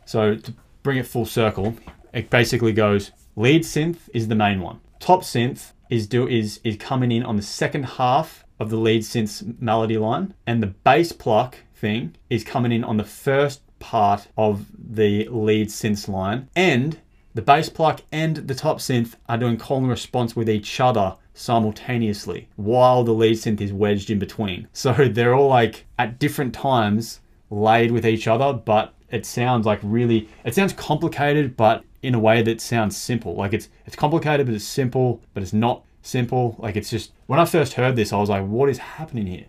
So 0.06 0.36
to 0.36 0.54
bring 0.84 0.98
it 0.98 1.08
full 1.08 1.26
circle, 1.26 1.76
it 2.14 2.30
basically 2.30 2.74
goes 2.74 3.12
lead 3.36 3.64
synth 3.64 4.10
is 4.14 4.28
the 4.28 4.36
main 4.36 4.62
one. 4.62 4.80
Top 5.00 5.22
synth 5.22 5.72
is 5.90 6.08
do 6.08 6.28
is 6.28 6.60
is 6.64 6.78
coming 6.78 7.12
in 7.12 7.24
on 7.24 7.36
the 7.36 7.42
second 7.42 7.84
half 7.84 8.46
of 8.60 8.70
the 8.70 8.78
lead 8.78 9.02
synth's 9.02 9.44
melody 9.60 9.98
line, 9.98 10.34
and 10.46 10.62
the 10.62 10.68
bass 10.68 11.12
pluck 11.12 11.58
thing 11.76 12.16
is 12.30 12.44
coming 12.44 12.72
in 12.72 12.84
on 12.84 12.98
the 12.98 13.04
first 13.04 13.62
part 13.80 14.28
of 14.38 14.66
the 14.78 15.28
lead 15.30 15.68
synth 15.68 16.08
line, 16.08 16.48
and 16.56 17.00
the 17.34 17.42
bass 17.42 17.70
pluck 17.70 18.02
and 18.12 18.36
the 18.38 18.56
top 18.56 18.80
synth 18.80 19.16
are 19.28 19.38
doing 19.38 19.58
call 19.58 19.78
and 19.78 19.90
response 19.90 20.36
with 20.36 20.50
each 20.50 20.80
other 20.80 21.16
simultaneously 21.34 22.50
while 22.58 23.04
the 23.04 23.14
lead 23.14 23.38
synth 23.38 23.62
is 23.62 23.72
wedged 23.72 24.10
in 24.10 24.20
between. 24.20 24.68
So 24.74 24.94
they're 24.94 25.34
all 25.34 25.48
like 25.48 25.86
at 25.98 26.20
different 26.20 26.54
times 26.54 27.22
laid 27.50 27.92
with 27.92 28.06
each 28.06 28.28
other, 28.28 28.54
but 28.54 28.94
it 29.12 29.26
sounds 29.26 29.66
like 29.66 29.80
really 29.84 30.28
it 30.44 30.56
sounds 30.56 30.74
complicated 30.74 31.56
but 31.56 31.84
in 32.02 32.16
a 32.16 32.20
way 32.20 32.42
that 32.42 32.60
sounds 32.60 32.98
simple 32.98 33.36
like 33.36 33.54
it's 33.54 33.70
it's 33.86 33.96
complicated 33.96 34.46
but 34.46 34.56
it's 34.56 34.66
simple 34.66 35.22
but 35.34 35.44
it's 35.44 35.54
not 35.54 35.84
simple. 36.02 36.56
Like 36.60 36.76
it's 36.76 36.90
just, 36.90 37.12
when 37.28 37.40
I 37.40 37.46
first 37.46 37.74
heard 37.74 37.96
this, 37.96 38.14
I 38.14 38.18
was 38.18 38.30
like, 38.30 38.46
what 38.46 38.70
is 38.70 38.78
happening 38.78 39.28
here? 39.28 39.46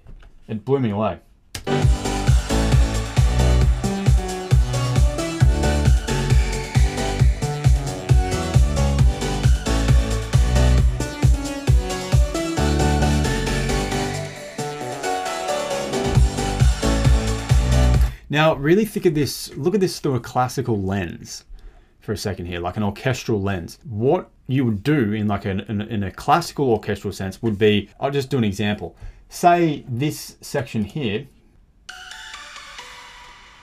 It 0.48 0.64
blew 0.64 0.78
me 0.78 0.90
away. 0.90 1.18
Now, 18.32 18.54
really 18.54 18.86
think 18.86 19.04
of 19.04 19.14
this, 19.14 19.54
look 19.58 19.74
at 19.74 19.80
this 19.80 20.00
through 20.00 20.14
a 20.14 20.20
classical 20.20 20.80
lens 20.80 21.44
for 22.00 22.12
a 22.12 22.16
second 22.16 22.46
here, 22.46 22.60
like 22.60 22.78
an 22.78 22.82
orchestral 22.82 23.42
lens. 23.42 23.78
What 23.84 24.30
you 24.46 24.64
would 24.64 24.82
do 24.82 25.12
in 25.12 25.28
like 25.28 25.44
an, 25.44 25.60
in, 25.60 26.02
a 26.02 26.10
classical 26.10 26.70
orchestral 26.70 27.12
sense 27.12 27.42
would 27.42 27.58
be, 27.58 27.90
I'll 28.00 28.10
just 28.10 28.30
do 28.30 28.38
an 28.38 28.44
example. 28.44 28.96
Say 29.28 29.84
this 29.86 30.38
section 30.40 30.84
here, 30.84 31.26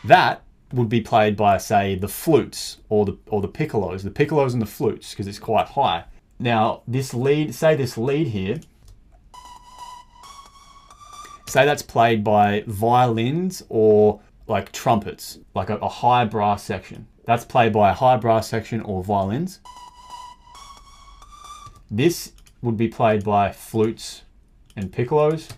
that 0.04 0.44
would 0.72 0.88
be 0.88 1.02
played 1.02 1.36
by 1.36 1.58
say 1.58 1.96
the 1.96 2.08
flutes 2.08 2.78
or 2.90 3.06
the 3.06 3.18
or 3.26 3.42
the 3.42 3.50
piccolos, 3.50 4.04
the 4.04 4.12
piccolos 4.12 4.54
and 4.54 4.62
the 4.62 4.68
flutes 4.68 5.10
because 5.10 5.26
it's 5.26 5.40
quite 5.40 5.70
high. 5.70 6.04
Now 6.38 6.84
this 6.88 7.16
lead, 7.16 7.56
say 7.56 7.76
this 7.76 7.98
lead 7.98 8.28
here, 8.28 8.60
say 11.48 11.66
that's 11.66 11.82
played 11.82 12.24
by 12.24 12.64
violins 12.68 13.64
or 13.68 14.22
like 14.50 14.72
trumpets, 14.72 15.40
like 15.54 15.70
a, 15.70 15.78
a 15.78 15.88
high 15.88 16.26
brass 16.26 16.64
section. 16.64 17.08
That's 17.26 17.46
played 17.46 17.72
by 17.72 17.92
a 17.92 17.94
high 17.94 18.18
brass 18.18 18.48
section 18.48 18.82
or 18.82 19.04
violins. 19.04 19.60
This 21.92 22.34
would 22.62 22.76
be 22.78 22.88
played 22.88 23.24
by 23.24 23.52
flutes 23.52 24.24
and 24.76 24.92
piccolos. 24.92 25.50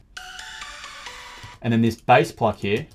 And 1.61 1.71
then 1.71 1.81
this 1.81 1.95
bass 1.95 2.31
pluck 2.31 2.57
here, 2.57 2.87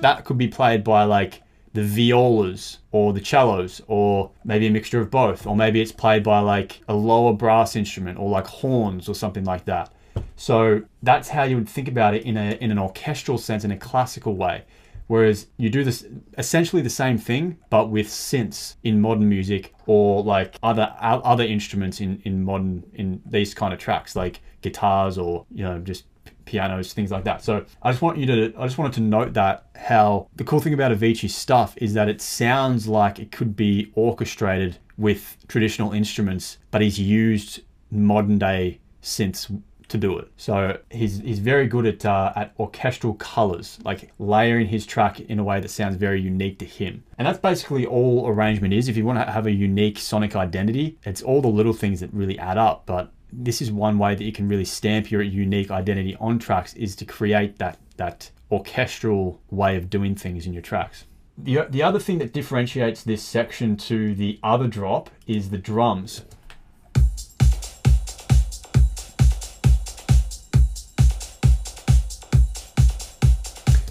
that 0.00 0.24
could 0.24 0.38
be 0.38 0.48
played 0.48 0.84
by 0.84 1.04
like 1.04 1.42
the 1.72 1.84
violas 1.84 2.78
or 2.90 3.12
the 3.12 3.24
cellos 3.24 3.80
or 3.86 4.32
maybe 4.44 4.66
a 4.66 4.70
mixture 4.70 5.00
of 5.00 5.10
both. 5.10 5.46
Or 5.46 5.56
maybe 5.56 5.80
it's 5.80 5.92
played 5.92 6.22
by 6.22 6.40
like 6.40 6.80
a 6.88 6.94
lower 6.94 7.32
brass 7.32 7.76
instrument 7.76 8.18
or 8.18 8.28
like 8.28 8.46
horns 8.46 9.08
or 9.08 9.14
something 9.14 9.44
like 9.44 9.64
that. 9.66 9.92
So 10.36 10.82
that's 11.02 11.28
how 11.28 11.42
you 11.42 11.56
would 11.56 11.68
think 11.68 11.88
about 11.88 12.14
it 12.14 12.24
in, 12.24 12.36
a, 12.36 12.52
in 12.60 12.70
an 12.70 12.78
orchestral 12.78 13.38
sense, 13.38 13.64
in 13.64 13.70
a 13.70 13.76
classical 13.76 14.36
way. 14.36 14.64
Whereas 15.10 15.48
you 15.56 15.70
do 15.70 15.82
this 15.82 16.06
essentially 16.38 16.82
the 16.82 16.88
same 16.88 17.18
thing, 17.18 17.58
but 17.68 17.90
with 17.90 18.06
synths 18.06 18.76
in 18.84 19.00
modern 19.00 19.28
music 19.28 19.74
or 19.86 20.22
like 20.22 20.56
other 20.62 20.94
other 21.00 21.42
instruments 21.42 22.00
in, 22.00 22.22
in 22.24 22.44
modern 22.44 22.84
in 22.94 23.20
these 23.26 23.52
kind 23.52 23.74
of 23.74 23.80
tracks, 23.80 24.14
like 24.14 24.40
guitars 24.62 25.18
or 25.18 25.46
you 25.50 25.64
know 25.64 25.80
just 25.80 26.04
pianos, 26.44 26.92
things 26.92 27.10
like 27.10 27.24
that. 27.24 27.42
So 27.42 27.64
I 27.82 27.90
just 27.90 28.02
want 28.02 28.18
you 28.18 28.26
to 28.26 28.54
I 28.56 28.66
just 28.66 28.78
wanted 28.78 28.92
to 28.94 29.00
note 29.00 29.32
that 29.32 29.66
how 29.74 30.28
the 30.36 30.44
cool 30.44 30.60
thing 30.60 30.74
about 30.74 30.92
Avicii's 30.92 31.34
stuff 31.34 31.76
is 31.78 31.92
that 31.94 32.08
it 32.08 32.22
sounds 32.22 32.86
like 32.86 33.18
it 33.18 33.32
could 33.32 33.56
be 33.56 33.90
orchestrated 33.96 34.78
with 34.96 35.36
traditional 35.48 35.90
instruments, 35.90 36.58
but 36.70 36.82
he's 36.82 37.00
used 37.00 37.62
modern 37.90 38.38
day 38.38 38.78
synths 39.02 39.60
to 39.90 39.98
do 39.98 40.18
it. 40.18 40.30
So 40.36 40.78
he's 40.90 41.18
he's 41.18 41.38
very 41.38 41.66
good 41.66 41.86
at 41.86 42.06
uh, 42.06 42.32
at 42.34 42.54
orchestral 42.58 43.14
colors, 43.14 43.78
like 43.84 44.10
layering 44.18 44.66
his 44.66 44.86
track 44.86 45.20
in 45.20 45.38
a 45.38 45.44
way 45.44 45.60
that 45.60 45.68
sounds 45.68 45.96
very 45.96 46.20
unique 46.20 46.58
to 46.60 46.64
him. 46.64 47.04
And 47.18 47.26
that's 47.26 47.38
basically 47.38 47.86
all 47.86 48.26
arrangement 48.28 48.72
is. 48.72 48.88
If 48.88 48.96
you 48.96 49.04
want 49.04 49.18
to 49.18 49.30
have 49.30 49.46
a 49.46 49.52
unique 49.52 49.98
sonic 49.98 50.34
identity, 50.34 50.98
it's 51.04 51.22
all 51.22 51.42
the 51.42 51.48
little 51.48 51.72
things 51.72 52.00
that 52.00 52.12
really 52.12 52.38
add 52.38 52.58
up. 52.58 52.86
But 52.86 53.12
this 53.32 53.60
is 53.60 53.70
one 53.70 53.98
way 53.98 54.14
that 54.14 54.24
you 54.24 54.32
can 54.32 54.48
really 54.48 54.64
stamp 54.64 55.10
your 55.10 55.22
unique 55.22 55.70
identity 55.70 56.16
on 56.20 56.38
tracks 56.38 56.74
is 56.74 56.96
to 56.96 57.04
create 57.04 57.58
that 57.58 57.78
that 57.96 58.30
orchestral 58.50 59.40
way 59.50 59.76
of 59.76 59.90
doing 59.90 60.14
things 60.14 60.46
in 60.46 60.52
your 60.52 60.62
tracks. 60.62 61.04
The, 61.38 61.66
the 61.70 61.82
other 61.82 61.98
thing 61.98 62.18
that 62.18 62.32
differentiates 62.32 63.02
this 63.02 63.22
section 63.22 63.76
to 63.78 64.14
the 64.14 64.38
other 64.42 64.66
drop 64.66 65.10
is 65.26 65.50
the 65.50 65.58
drums. 65.58 66.22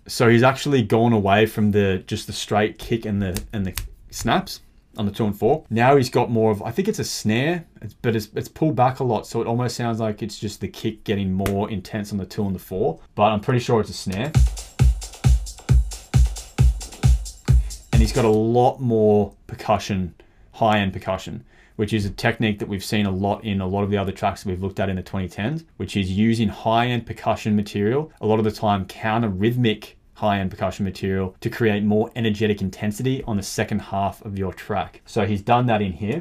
So 0.09 0.27
he's 0.27 0.41
actually 0.41 0.81
gone 0.81 1.13
away 1.13 1.45
from 1.45 1.69
the 1.69 2.03
just 2.07 2.25
the 2.25 2.33
straight 2.33 2.79
kick 2.79 3.05
and 3.05 3.21
the 3.21 3.39
and 3.53 3.63
the 3.63 3.79
snaps 4.09 4.61
on 4.97 5.05
the 5.05 5.11
two 5.11 5.23
and 5.23 5.37
four. 5.37 5.65
Now 5.69 5.97
he's 5.97 6.09
got 6.09 6.31
more 6.31 6.49
of 6.49 6.63
I 6.63 6.71
think 6.71 6.87
it's 6.87 6.97
a 6.97 7.03
snare, 7.03 7.65
but 8.01 8.15
it's 8.15 8.29
it's 8.35 8.47
pulled 8.47 8.75
back 8.75 8.99
a 8.99 9.03
lot, 9.03 9.27
so 9.27 9.39
it 9.39 9.45
almost 9.45 9.75
sounds 9.75 9.99
like 9.99 10.23
it's 10.23 10.39
just 10.39 10.61
the 10.61 10.67
kick 10.67 11.03
getting 11.03 11.31
more 11.31 11.69
intense 11.69 12.11
on 12.11 12.17
the 12.17 12.25
two 12.25 12.43
and 12.43 12.55
the 12.55 12.59
four. 12.59 12.99
But 13.13 13.31
I'm 13.31 13.39
pretty 13.39 13.59
sure 13.59 13.81
it's 13.81 13.91
a 13.91 13.93
snare. 13.93 14.31
And 17.93 18.01
he's 18.01 18.11
got 18.11 18.25
a 18.25 18.29
lot 18.29 18.79
more 18.79 19.35
percussion, 19.45 20.15
high 20.53 20.79
end 20.79 20.91
percussion 20.91 21.45
which 21.75 21.93
is 21.93 22.03
a 22.03 22.09
technique 22.09 22.59
that 22.59 22.67
we've 22.67 22.83
seen 22.83 23.05
a 23.05 23.09
lot 23.09 23.41
in 23.45 23.61
a 23.61 23.65
lot 23.65 23.83
of 23.83 23.89
the 23.89 23.97
other 23.97 24.11
tracks 24.11 24.43
that 24.43 24.49
we've 24.49 24.61
looked 24.61 24.81
at 24.81 24.89
in 24.89 24.97
the 24.97 25.01
2010s, 25.01 25.63
which 25.77 25.95
is 25.95 26.11
using 26.11 26.49
high 26.49 26.87
end 26.87 27.05
percussion 27.05 27.55
material, 27.55 28.11
a 28.19 28.27
lot 28.27 28.37
of 28.37 28.43
the 28.43 28.51
time 28.51 28.83
counter 28.83 29.29
rhythmic 29.29 29.95
high-end 30.19 30.51
percussion 30.51 30.83
material 30.83 31.33
to 31.39 31.49
create 31.49 31.81
more 31.81 32.11
energetic 32.13 32.61
intensity 32.61 33.23
on 33.23 33.37
the 33.37 33.43
second 33.43 33.79
half 33.79 34.21
of 34.25 34.37
your 34.37 34.51
track. 34.51 35.01
So 35.05 35.25
he's 35.25 35.41
done 35.41 35.65
that 35.67 35.81
in 35.81 35.93
here. 35.93 36.19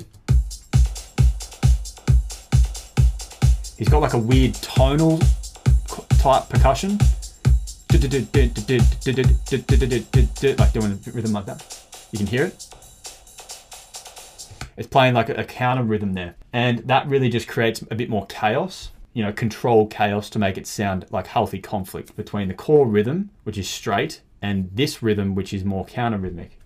He's 3.76 3.88
got 3.88 4.00
like 4.00 4.12
a 4.12 4.18
weird 4.18 4.54
tonal 4.54 5.18
type 6.18 6.48
percussion. 6.48 6.98
Like 7.90 8.00
doing 10.72 10.92
a 10.92 11.10
rhythm 11.10 11.32
like 11.32 11.46
that. 11.46 11.84
You 12.12 12.18
can 12.18 12.26
hear 12.28 12.44
it. 12.44 12.66
It's 14.76 14.86
playing 14.86 15.14
like 15.14 15.28
a 15.28 15.42
counter 15.42 15.82
rhythm 15.82 16.12
there. 16.12 16.36
And 16.52 16.86
that 16.86 17.08
really 17.08 17.28
just 17.28 17.48
creates 17.48 17.82
a 17.90 17.96
bit 17.96 18.08
more 18.08 18.26
chaos 18.26 18.92
you 19.12 19.22
know, 19.22 19.32
control 19.32 19.86
chaos 19.86 20.30
to 20.30 20.38
make 20.38 20.58
it 20.58 20.66
sound 20.66 21.06
like 21.10 21.26
healthy 21.26 21.58
conflict 21.58 22.14
between 22.16 22.48
the 22.48 22.54
core 22.54 22.86
rhythm, 22.86 23.30
which 23.44 23.58
is 23.58 23.68
straight, 23.68 24.22
and 24.42 24.70
this 24.72 25.02
rhythm, 25.02 25.34
which 25.34 25.52
is 25.52 25.64
more 25.64 25.84
counter 25.84 26.18
rhythmic. 26.18 26.58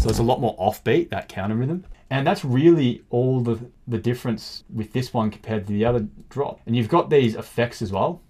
So 0.00 0.10
it's 0.10 0.18
a 0.18 0.22
lot 0.22 0.38
more 0.38 0.54
offbeat, 0.58 1.08
that 1.10 1.28
counter 1.28 1.54
rhythm. 1.54 1.86
And 2.10 2.26
that's 2.26 2.44
really 2.44 3.02
all 3.08 3.40
the, 3.40 3.58
the 3.88 3.96
difference 3.96 4.62
with 4.72 4.92
this 4.92 5.14
one 5.14 5.30
compared 5.30 5.66
to 5.66 5.72
the 5.72 5.86
other 5.86 6.06
drop. 6.28 6.60
And 6.66 6.76
you've 6.76 6.90
got 6.90 7.08
these 7.08 7.34
effects 7.34 7.80
as 7.80 7.90
well. 7.90 8.20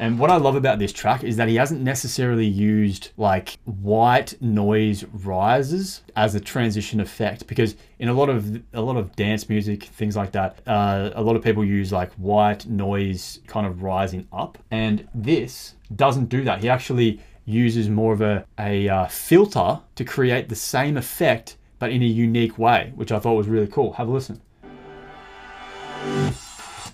And 0.00 0.18
what 0.18 0.30
I 0.30 0.36
love 0.36 0.54
about 0.54 0.78
this 0.78 0.92
track 0.92 1.24
is 1.24 1.36
that 1.36 1.48
he 1.48 1.56
hasn't 1.56 1.80
necessarily 1.80 2.46
used 2.46 3.10
like 3.16 3.58
white 3.64 4.40
noise 4.40 5.04
rises 5.04 6.02
as 6.14 6.36
a 6.36 6.40
transition 6.40 7.00
effect 7.00 7.48
because 7.48 7.74
in 7.98 8.08
a 8.08 8.12
lot 8.12 8.28
of 8.28 8.62
a 8.72 8.80
lot 8.80 8.96
of 8.96 9.16
dance 9.16 9.48
music 9.48 9.84
things 9.84 10.16
like 10.16 10.30
that, 10.32 10.60
uh, 10.68 11.10
a 11.14 11.22
lot 11.22 11.34
of 11.34 11.42
people 11.42 11.64
use 11.64 11.90
like 11.90 12.12
white 12.14 12.66
noise 12.66 13.40
kind 13.48 13.66
of 13.66 13.82
rising 13.82 14.28
up, 14.32 14.56
and 14.70 15.08
this 15.14 15.74
doesn't 15.96 16.26
do 16.26 16.44
that. 16.44 16.60
He 16.60 16.68
actually 16.68 17.20
uses 17.44 17.88
more 17.88 18.12
of 18.12 18.20
a 18.20 18.44
a 18.58 18.88
uh, 18.88 19.06
filter 19.08 19.80
to 19.96 20.04
create 20.04 20.48
the 20.48 20.56
same 20.56 20.96
effect 20.96 21.56
but 21.78 21.90
in 21.90 22.02
a 22.02 22.06
unique 22.06 22.58
way, 22.58 22.92
which 22.96 23.12
I 23.12 23.18
thought 23.18 23.34
was 23.34 23.48
really 23.48 23.68
cool. 23.68 23.92
Have 23.94 24.08
a 24.08 24.10
listen. 24.10 24.40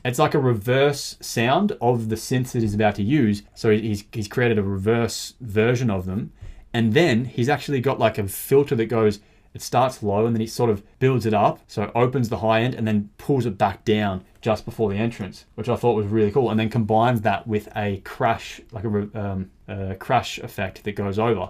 It's 0.04 0.18
like 0.18 0.34
a 0.34 0.38
reverse 0.38 1.16
sound 1.20 1.72
of 1.80 2.10
the 2.10 2.16
synth 2.16 2.52
that 2.52 2.60
he's 2.60 2.74
about 2.74 2.94
to 2.96 3.02
use. 3.02 3.42
So 3.54 3.70
he's, 3.70 4.04
he's 4.12 4.28
created 4.28 4.58
a 4.58 4.62
reverse 4.62 5.34
version 5.40 5.90
of 5.90 6.04
them. 6.04 6.32
And 6.74 6.92
then 6.92 7.24
he's 7.24 7.48
actually 7.48 7.80
got 7.80 7.98
like 7.98 8.18
a 8.18 8.28
filter 8.28 8.74
that 8.74 8.86
goes, 8.86 9.20
it 9.54 9.62
starts 9.62 10.02
low 10.02 10.26
and 10.26 10.36
then 10.36 10.42
he 10.42 10.46
sort 10.46 10.68
of 10.68 10.82
builds 10.98 11.24
it 11.24 11.32
up. 11.32 11.60
So 11.68 11.84
it 11.84 11.90
opens 11.94 12.28
the 12.28 12.38
high 12.38 12.60
end 12.60 12.74
and 12.74 12.86
then 12.86 13.08
pulls 13.16 13.46
it 13.46 13.56
back 13.56 13.84
down 13.84 14.24
just 14.42 14.66
before 14.66 14.90
the 14.90 14.96
entrance, 14.96 15.46
which 15.54 15.70
I 15.70 15.76
thought 15.76 15.94
was 15.94 16.06
really 16.06 16.30
cool. 16.30 16.50
And 16.50 16.60
then 16.60 16.68
combines 16.68 17.22
that 17.22 17.46
with 17.46 17.68
a 17.74 18.02
crash, 18.04 18.60
like 18.72 18.84
a, 18.84 19.08
um, 19.18 19.50
a 19.68 19.94
crash 19.94 20.38
effect 20.38 20.84
that 20.84 20.92
goes 20.92 21.18
over. 21.18 21.48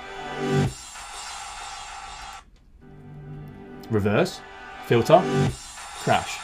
Reverse, 3.90 4.40
filter, 4.86 5.20
crash. 6.04 6.43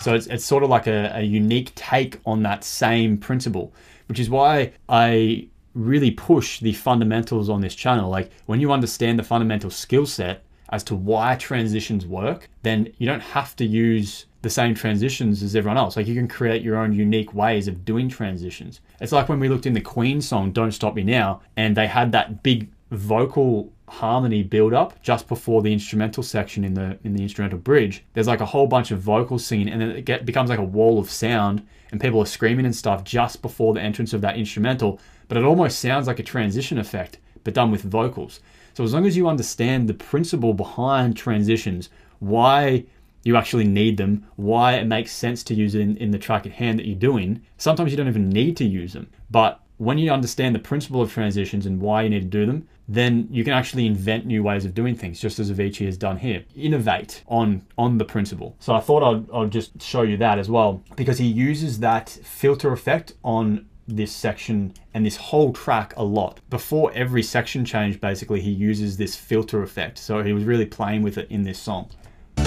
So 0.00 0.14
it's, 0.14 0.26
it's 0.26 0.44
sort 0.44 0.62
of 0.62 0.70
like 0.70 0.86
a, 0.86 1.12
a 1.14 1.22
unique 1.22 1.74
take 1.74 2.20
on 2.24 2.42
that 2.42 2.64
same 2.64 3.18
principle, 3.18 3.72
which 4.08 4.20
is 4.20 4.30
why 4.30 4.72
I 4.88 5.48
really 5.74 6.10
push 6.10 6.60
the 6.60 6.72
fundamentals 6.72 7.48
on 7.48 7.60
this 7.60 7.74
channel. 7.74 8.08
Like 8.08 8.30
when 8.46 8.60
you 8.60 8.72
understand 8.72 9.18
the 9.18 9.22
fundamental 9.22 9.70
skill 9.70 10.06
set 10.06 10.42
as 10.70 10.82
to 10.84 10.94
why 10.94 11.36
transitions 11.36 12.06
work, 12.06 12.48
then 12.62 12.92
you 12.98 13.06
don't 13.06 13.20
have 13.20 13.54
to 13.56 13.64
use 13.64 14.26
the 14.42 14.50
same 14.50 14.74
transitions 14.74 15.42
as 15.42 15.56
everyone 15.56 15.76
else. 15.76 15.96
Like 15.96 16.06
you 16.06 16.14
can 16.14 16.28
create 16.28 16.62
your 16.62 16.76
own 16.76 16.92
unique 16.92 17.34
ways 17.34 17.68
of 17.68 17.84
doing 17.84 18.08
transitions. 18.08 18.80
It's 19.00 19.12
like 19.12 19.28
when 19.28 19.40
we 19.40 19.48
looked 19.48 19.66
in 19.66 19.72
the 19.72 19.80
Queen 19.80 20.20
song 20.20 20.52
"Don't 20.52 20.72
Stop 20.72 20.94
Me 20.94 21.02
Now" 21.02 21.40
and 21.56 21.76
they 21.76 21.86
had 21.86 22.12
that 22.12 22.42
big 22.42 22.68
vocal 22.90 23.72
harmony 23.88 24.42
build 24.42 24.72
up 24.72 25.00
just 25.02 25.28
before 25.28 25.62
the 25.62 25.72
instrumental 25.72 26.22
section 26.22 26.64
in 26.64 26.74
the 26.74 26.98
in 27.04 27.14
the 27.14 27.22
instrumental 27.22 27.58
bridge 27.58 28.04
there's 28.14 28.26
like 28.26 28.40
a 28.40 28.46
whole 28.46 28.66
bunch 28.66 28.90
of 28.90 29.00
vocals 29.00 29.46
singing 29.46 29.68
and 29.68 29.80
then 29.80 29.90
it 29.90 30.04
get, 30.04 30.26
becomes 30.26 30.50
like 30.50 30.58
a 30.58 30.64
wall 30.64 30.98
of 30.98 31.10
sound 31.10 31.64
and 31.90 32.00
people 32.00 32.20
are 32.20 32.26
screaming 32.26 32.64
and 32.64 32.74
stuff 32.74 33.04
just 33.04 33.42
before 33.42 33.74
the 33.74 33.80
entrance 33.80 34.12
of 34.12 34.20
that 34.20 34.36
instrumental 34.36 35.00
but 35.28 35.36
it 35.36 35.44
almost 35.44 35.78
sounds 35.78 36.06
like 36.06 36.18
a 36.18 36.22
transition 36.22 36.78
effect 36.78 37.18
but 37.44 37.54
done 37.54 37.70
with 37.70 37.82
vocals 37.82 38.40
so 38.74 38.82
as 38.82 38.92
long 38.92 39.06
as 39.06 39.16
you 39.16 39.28
understand 39.28 39.88
the 39.88 39.94
principle 39.94 40.52
behind 40.52 41.16
transitions 41.16 41.90
why 42.18 42.84
you 43.26 43.36
actually 43.36 43.64
need 43.64 43.96
them, 43.96 44.24
why 44.36 44.74
it 44.74 44.84
makes 44.84 45.10
sense 45.10 45.42
to 45.42 45.52
use 45.52 45.74
it 45.74 45.80
in, 45.80 45.96
in 45.96 46.12
the 46.12 46.18
track 46.18 46.46
at 46.46 46.52
hand 46.52 46.78
that 46.78 46.86
you're 46.86 46.94
doing. 46.94 47.42
Sometimes 47.58 47.90
you 47.90 47.96
don't 47.96 48.06
even 48.06 48.28
need 48.28 48.56
to 48.58 48.64
use 48.64 48.92
them. 48.92 49.10
But 49.32 49.60
when 49.78 49.98
you 49.98 50.10
understand 50.10 50.54
the 50.54 50.58
principle 50.58 51.02
of 51.02 51.12
transitions 51.12 51.66
and 51.66 51.80
why 51.80 52.02
you 52.02 52.08
need 52.08 52.20
to 52.20 52.26
do 52.26 52.46
them, 52.46 52.66
then 52.88 53.28
you 53.30 53.44
can 53.44 53.52
actually 53.52 53.84
invent 53.84 54.24
new 54.24 54.42
ways 54.42 54.64
of 54.64 54.72
doing 54.74 54.94
things, 54.94 55.20
just 55.20 55.38
as 55.38 55.50
Avicii 55.50 55.84
has 55.86 55.98
done 55.98 56.16
here. 56.18 56.44
Innovate 56.56 57.22
on 57.26 57.62
on 57.76 57.98
the 57.98 58.04
principle. 58.04 58.56
So 58.58 58.74
I 58.74 58.80
thought 58.80 59.02
I'd, 59.02 59.30
I'd 59.34 59.50
just 59.50 59.82
show 59.82 60.02
you 60.02 60.16
that 60.18 60.38
as 60.38 60.48
well, 60.48 60.82
because 60.96 61.18
he 61.18 61.26
uses 61.26 61.80
that 61.80 62.08
filter 62.08 62.72
effect 62.72 63.14
on 63.22 63.66
this 63.88 64.12
section 64.12 64.72
and 64.94 65.04
this 65.04 65.16
whole 65.16 65.52
track 65.52 65.94
a 65.96 66.02
lot. 66.02 66.40
Before 66.48 66.90
every 66.94 67.22
section 67.22 67.64
change, 67.64 68.00
basically, 68.00 68.40
he 68.40 68.50
uses 68.50 68.96
this 68.96 69.14
filter 69.14 69.62
effect. 69.62 69.98
So 69.98 70.22
he 70.22 70.32
was 70.32 70.44
really 70.44 70.66
playing 70.66 71.02
with 71.02 71.18
it 71.18 71.30
in 71.30 71.42
this 71.42 71.58
song. 71.58 71.90
Boom, 72.36 72.46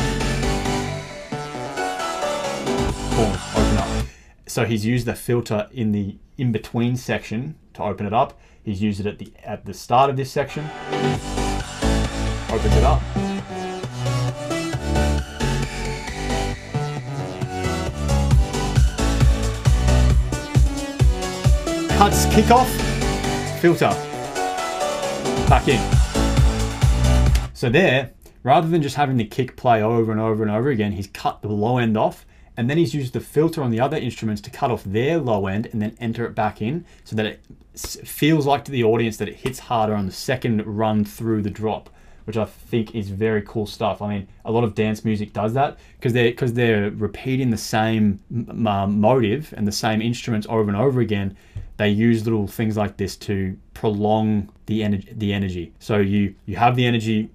open 3.56 3.78
up. 3.78 3.88
So 4.50 4.66
he's 4.66 4.84
used 4.84 5.06
the 5.06 5.14
filter 5.14 5.70
in 5.72 5.92
the 5.92 6.18
in-between 6.40 6.98
section 6.98 7.56
to 7.76 7.84
open 7.84 8.08
it 8.08 8.14
up. 8.14 8.40
He's 8.64 8.82
used 8.82 9.00
it 9.00 9.06
at 9.06 9.20
the 9.20 9.32
at 9.44 9.64
the 9.66 9.76
start 9.76 10.10
of 10.10 10.18
this 10.18 10.32
section. 10.32 10.66
Opens 12.50 12.76
it 12.76 12.84
up. 12.84 13.00
Cuts 21.92 22.26
kick 22.34 22.50
off, 22.50 22.72
filter, 23.62 23.92
back 25.48 25.68
in. 25.68 25.80
So 27.54 27.70
there, 27.70 28.14
rather 28.42 28.68
than 28.68 28.82
just 28.82 28.96
having 28.96 29.18
the 29.18 29.26
kick 29.26 29.56
play 29.56 29.84
over 29.84 30.12
and 30.12 30.20
over 30.20 30.42
and 30.42 30.52
over 30.52 30.70
again, 30.70 30.94
he's 30.94 31.06
cut 31.06 31.44
the 31.44 31.50
low 31.50 31.78
end 31.78 31.96
off 31.96 32.26
and 32.60 32.69
then 32.69 32.78
he's 32.78 32.93
used 32.93 33.13
the 33.13 33.22
filter 33.22 33.63
on 33.63 33.72
the 33.72 33.80
other 33.80 33.95
instruments 33.95 34.41
to 34.41 34.50
cut 34.50 34.69
off 34.69 34.84
their 34.84 35.17
low 35.17 35.48
end 35.48 35.69
and 35.72 35.82
then 35.82 35.95
enter 36.02 36.26
it 36.26 36.36
back 36.36 36.62
in 36.62 36.84
so 37.06 37.15
that 37.15 37.26
it 37.26 37.41
feels 37.74 38.45
like 38.45 38.65
to 38.65 38.72
the 38.72 38.84
audience 38.84 39.15
that 39.15 39.30
it 39.30 39.36
hits 39.38 39.60
harder 39.60 39.93
on 39.95 40.06
the 40.06 40.12
second 40.12 40.62
run 40.67 41.06
through 41.06 41.41
the 41.41 41.50
drop 41.50 41.89
which 42.26 42.36
I 42.36 42.45
think 42.45 42.93
is 42.93 43.10
very 43.10 43.41
cool 43.41 43.65
stuff. 43.65 44.04
I 44.04 44.13
mean, 44.13 44.28
a 44.45 44.52
lot 44.52 44.63
of 44.63 44.76
dance 44.76 45.04
music 45.04 45.34
does 45.34 45.54
that 45.54 45.80
because 45.98 46.13
they're 46.13 46.30
because 46.30 46.54
they're 46.54 46.91
repeating 46.91 47.50
the 47.50 47.58
same 47.58 48.19
um, 48.67 49.02
motive 49.02 49.52
and 49.58 49.65
the 49.65 49.72
same 49.72 50.00
instruments 50.00 50.45
over 50.48 50.69
and 50.69 50.78
over 50.78 51.00
again. 51.00 51.36
They 51.78 51.89
use 51.89 52.26
little 52.26 52.45
things 52.45 52.78
like 52.78 52.98
this 52.98 53.15
to 53.15 53.58
prolong 53.74 54.52
the 54.67 54.84
energy. 54.84 55.12
The 55.12 55.34
energy. 55.34 55.74
So 55.80 55.98
you 55.98 56.36
you 56.45 56.58
have 56.58 56.76
the 56.76 56.86
energy 56.86 57.32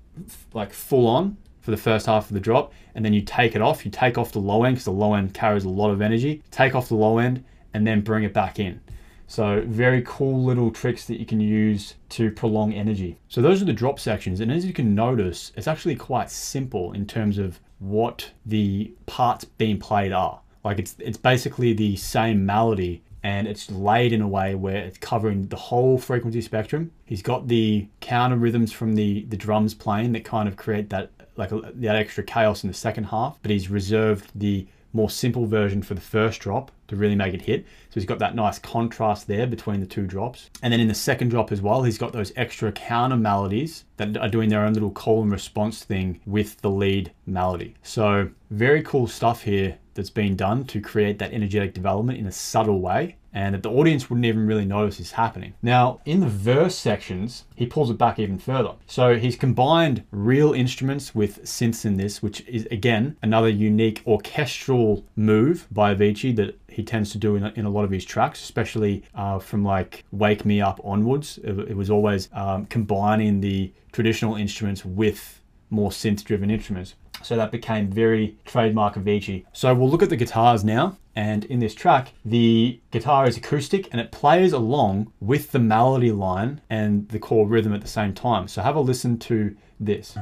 like 0.53 0.73
full 0.73 1.09
on 1.09 1.39
for 1.65 1.71
the 1.71 1.77
first 1.79 2.05
half 2.05 2.27
of 2.27 2.35
the 2.35 2.41
drop, 2.41 2.75
and 2.95 3.03
then 3.03 3.15
you 3.15 3.23
take 3.23 3.57
it 3.57 3.63
off. 3.63 3.87
You 3.87 3.91
take 3.91 4.19
off 4.19 4.33
the 4.33 4.39
low 4.39 4.65
end 4.65 4.77
because 4.77 4.85
the 4.85 4.91
low 4.91 5.15
end 5.15 5.33
carries 5.33 5.65
a 5.65 5.69
lot 5.71 5.91
of 5.91 6.03
energy. 6.03 6.43
Take 6.51 6.75
off 6.75 6.89
the 6.89 6.95
low 6.95 7.17
end 7.17 7.43
and 7.73 7.87
then 7.87 8.03
bring 8.03 8.23
it 8.23 8.35
back 8.35 8.59
in. 8.59 8.83
So 9.27 9.65
very 9.67 10.03
cool 10.07 10.45
little 10.45 10.71
tricks 10.71 11.07
that 11.07 11.19
you 11.19 11.25
can 11.25 11.41
use 11.41 11.95
to 12.11 12.31
prolong 12.31 12.75
energy. 12.75 13.19
So 13.29 13.41
those 13.41 13.63
are 13.63 13.65
the 13.65 13.73
drop 13.73 13.99
sections. 13.99 14.41
And 14.41 14.53
as 14.53 14.67
you 14.67 14.75
can 14.75 14.95
notice, 14.95 15.53
it's 15.57 15.67
actually 15.67 15.97
quite 15.97 16.31
simple 16.31 16.93
in 16.93 17.07
terms 17.07 17.39
of 17.39 17.59
what 17.79 18.31
the 18.45 18.93
parts 19.07 19.47
being 19.47 19.79
played 19.79 20.13
are. 20.13 20.41
Like 20.65 20.79
it's, 20.79 20.97
it's 20.99 21.17
basically 21.17 21.73
the 21.73 21.97
same 21.97 22.45
melody 22.45 23.03
and 23.23 23.49
it's 23.49 23.71
laid 23.71 24.13
in 24.13 24.21
a 24.21 24.29
way 24.29 24.55
where 24.55 24.77
it's 24.77 24.99
covering 24.99 25.49
the 25.49 25.57
whole 25.57 25.97
frequency 25.97 26.43
spectrum. 26.43 26.93
He's 27.07 27.23
got 27.23 27.49
the 27.49 27.89
counter 28.01 28.37
rhythms 28.37 28.71
from 28.71 28.95
the, 28.95 29.25
the 29.25 29.37
drums 29.37 29.73
playing 29.73 30.13
that 30.13 30.25
kind 30.25 30.47
of 30.47 30.57
create 30.57 30.91
that 30.91 31.11
like 31.37 31.53
uh, 31.53 31.61
that 31.75 31.97
extra 31.97 32.25
chaos 32.25 32.65
in 32.65 32.69
the 32.69 32.75
second 32.75 33.05
half, 33.05 33.39
but 33.43 33.51
he's 33.51 33.71
reserved 33.71 34.31
the 34.35 34.67
more 34.95 35.11
simple 35.11 35.45
version 35.45 35.83
for 35.83 35.95
the 35.95 36.01
first 36.01 36.41
drop 36.41 36.71
to 36.87 36.97
really 36.97 37.17
make 37.17 37.35
it 37.35 37.43
hit. 37.43 37.65
So 37.91 37.95
he's 37.95 38.05
got 38.05 38.21
that 38.21 38.37
nice 38.37 38.59
contrast 38.61 39.27
there 39.27 39.47
between 39.47 39.81
the 39.81 39.87
two 39.87 40.07
drops. 40.07 40.51
And 40.63 40.73
then 40.73 40.81
in 40.81 40.89
the 40.89 40.95
second 40.95 41.31
drop 41.31 41.51
as 41.51 41.61
well, 41.61 41.83
he's 41.83 41.99
got 41.99 42.13
those 42.13 42.33
extra 42.37 42.71
counter 42.71 43.17
melodies 43.17 43.85
that 43.97 44.17
are 44.17 44.29
doing 44.29 44.49
their 44.49 44.65
own 44.65 44.73
little 44.73 44.93
call 44.93 45.23
and 45.23 45.33
response 45.33 45.83
thing 45.83 46.21
with 46.25 46.61
the 46.61 46.71
lead 46.71 47.13
melody. 47.27 47.75
So 47.83 48.31
very 48.51 48.83
cool 48.83 49.09
stuff 49.09 49.43
here 49.43 49.79
that's 49.95 50.11
been 50.11 50.37
done 50.37 50.65
to 50.67 50.81
create 50.81 51.19
that 51.19 51.33
energetic 51.33 51.75
development 51.75 52.19
in 52.19 52.27
a 52.27 52.33
subtle 52.33 52.81
way 52.81 53.17
and 53.35 53.55
that 53.55 53.63
the 53.63 53.71
audience 53.71 54.09
wouldn't 54.09 54.25
even 54.25 54.47
really 54.47 54.65
notice 54.65 55.01
is 55.01 55.13
happening. 55.13 55.55
Now, 55.61 56.01
in 56.07 56.21
the 56.21 56.29
verse 56.29 56.77
sections, 56.77 57.45
he 57.57 57.67
pulls 57.67 57.91
it 57.91 57.99
back 57.99 58.19
even 58.19 58.39
further. 58.39 58.75
So 58.87 59.19
he's 59.19 59.37
combined 59.37 60.05
real 60.13 60.53
instruments 60.53 61.15
with 61.15 61.43
synths 61.43 61.85
in 61.85 61.97
this, 61.97 62.23
which 62.23 62.41
is 62.47 62.67
again 62.71 63.17
another 63.23 63.49
unique 63.49 64.03
orchestral 64.07 65.05
move 65.17 65.67
by 65.71 65.95
Avicii 65.95 66.35
that 66.37 66.59
he 66.69 66.83
tends 66.83 67.11
to 67.13 67.19
do 67.19 67.37
in 67.37 67.45
a, 67.45 67.53
in 67.57 67.65
a 67.65 67.71
lot 67.71 67.85
of 67.85 67.91
his 67.91 68.05
tracks, 68.05 68.43
especially 68.43 69.03
uh, 69.15 69.39
from 69.39 69.65
like 69.65 70.05
Wake 70.13 70.45
Me 70.45 70.61
Up 70.61 70.81
onwards. 70.85 71.39
It, 71.43 71.59
it 71.71 71.77
was 71.77 71.91
always 71.91 72.29
um, 72.33 72.67
combining 72.67 73.41
the 73.41 73.73
traditional 73.93 74.37
instruments 74.37 74.85
with 74.85 75.41
more 75.71 75.91
synth 75.91 76.25
driven 76.25 76.51
instruments. 76.51 76.95
So 77.23 77.37
that 77.37 77.51
became 77.51 77.89
very 77.89 78.37
trademark 78.45 78.95
Avicii. 78.95 79.45
So 79.53 79.75
we'll 79.75 79.89
look 79.89 80.03
at 80.03 80.11
the 80.11 80.17
guitars 80.17 80.63
now. 80.63 80.99
And 81.17 81.45
in 81.45 81.61
this 81.61 81.75
track, 81.75 82.13
the 82.25 82.81
guitar 82.91 83.27
is 83.29 83.37
acoustic 83.37 83.89
and 83.93 84.01
it 84.01 84.11
plays 84.11 84.53
along 84.53 85.13
with 85.21 85.53
the 85.53 85.61
melody 85.61 86.11
line 86.11 86.61
and 86.69 87.09
the 87.09 87.21
core 87.21 87.47
rhythm 87.47 87.73
at 87.73 87.83
the 87.83 87.89
same 87.89 88.13
time. 88.15 88.49
So 88.49 88.63
have 88.63 88.75
a 88.75 88.81
listen 88.81 89.19
to 89.21 89.57
this. 89.79 90.17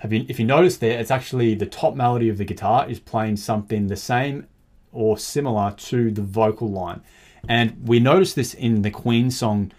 Have 0.00 0.12
you, 0.12 0.24
if 0.28 0.40
you 0.40 0.46
notice 0.46 0.78
there, 0.78 0.98
it's 0.98 1.10
actually 1.10 1.54
the 1.54 1.66
top 1.66 1.94
melody 1.94 2.28
of 2.28 2.38
the 2.38 2.44
guitar 2.44 2.88
is 2.88 2.98
playing 2.98 3.36
something 3.36 3.86
the 3.86 3.96
same 3.96 4.46
or 4.92 5.16
similar 5.16 5.72
to 5.72 6.10
the 6.10 6.22
vocal 6.22 6.68
line. 6.68 7.02
And 7.48 7.76
we 7.86 8.00
notice 8.00 8.34
this 8.34 8.54
in 8.54 8.82
the 8.82 8.90
Queen 8.90 9.30
song 9.30 9.72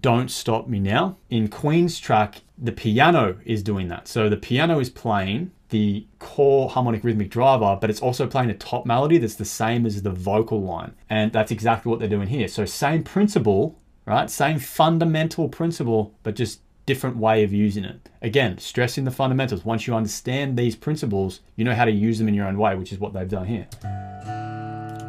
Don't 0.00 0.30
Stop 0.30 0.68
Me 0.68 0.80
Now. 0.80 1.16
In 1.30 1.48
Queen's 1.48 1.98
track, 1.98 2.42
the 2.58 2.72
piano 2.72 3.38
is 3.44 3.62
doing 3.62 3.88
that. 3.88 4.08
So 4.08 4.28
the 4.28 4.36
piano 4.36 4.78
is 4.78 4.90
playing 4.90 5.50
the 5.68 6.06
core 6.18 6.68
harmonic 6.68 7.02
rhythmic 7.02 7.30
driver, 7.30 7.78
but 7.80 7.88
it's 7.88 8.00
also 8.00 8.26
playing 8.26 8.50
a 8.50 8.54
top 8.54 8.84
melody 8.84 9.16
that's 9.18 9.36
the 9.36 9.44
same 9.44 9.86
as 9.86 10.02
the 10.02 10.10
vocal 10.10 10.62
line. 10.62 10.94
And 11.08 11.32
that's 11.32 11.50
exactly 11.50 11.88
what 11.90 11.98
they're 11.98 12.08
doing 12.08 12.28
here. 12.28 12.46
So 12.46 12.66
same 12.66 13.02
principle, 13.02 13.78
right? 14.04 14.30
Same 14.30 14.58
fundamental 14.58 15.48
principle, 15.48 16.14
but 16.22 16.36
just 16.36 16.60
different 16.84 17.16
way 17.16 17.42
of 17.42 17.52
using 17.52 17.84
it. 17.84 18.08
Again, 18.20 18.58
stressing 18.58 19.04
the 19.04 19.10
fundamentals. 19.10 19.64
Once 19.64 19.86
you 19.86 19.94
understand 19.94 20.58
these 20.58 20.76
principles, 20.76 21.40
you 21.56 21.64
know 21.64 21.74
how 21.74 21.84
to 21.84 21.92
use 21.92 22.18
them 22.18 22.28
in 22.28 22.34
your 22.34 22.46
own 22.46 22.58
way, 22.58 22.74
which 22.74 22.92
is 22.92 22.98
what 22.98 23.14
they've 23.14 23.28
done 23.28 23.46
here. 23.46 23.68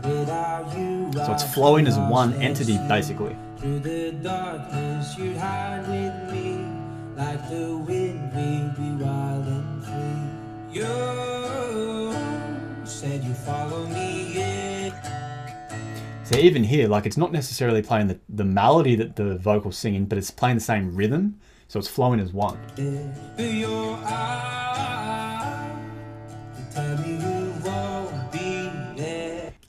So 0.04 1.32
it's 1.32 1.54
flowing 1.54 1.88
as 1.88 1.98
one 1.98 2.34
entity, 2.42 2.78
basically. 2.90 3.36
Through 3.58 3.80
the 3.80 4.12
darkness, 4.12 5.18
you'd 5.18 5.38
hide 5.38 5.88
with 5.88 6.34
me. 6.34 6.66
Like 7.16 7.50
the 7.50 7.78
wind, 7.78 8.34
we'd 8.36 8.76
be 8.76 8.92
wild 9.04 9.48
and 9.48 9.84
free. 9.86 10.82
You 10.82 12.16
said 12.86 13.24
you 13.24 13.34
follow 13.34 13.86
me, 13.86 14.34
yeah. 14.36 14.74
So 16.26 16.38
even 16.38 16.64
here, 16.64 16.88
like 16.88 17.06
it's 17.06 17.18
not 17.18 17.32
necessarily 17.32 17.82
playing 17.82 18.08
the, 18.08 18.20
the 18.28 18.44
melody 18.44 18.96
that 18.96 19.16
the 19.16 19.38
vocal's 19.38 19.78
singing, 19.78 20.06
but 20.06 20.18
it's 20.18 20.32
playing 20.32 20.58
the 20.58 20.62
same 20.62 20.96
rhythm. 20.96 21.40
So 21.68 21.80
it's 21.80 21.88
flowing 21.88 22.20
as 22.20 22.34
one. 22.34 22.58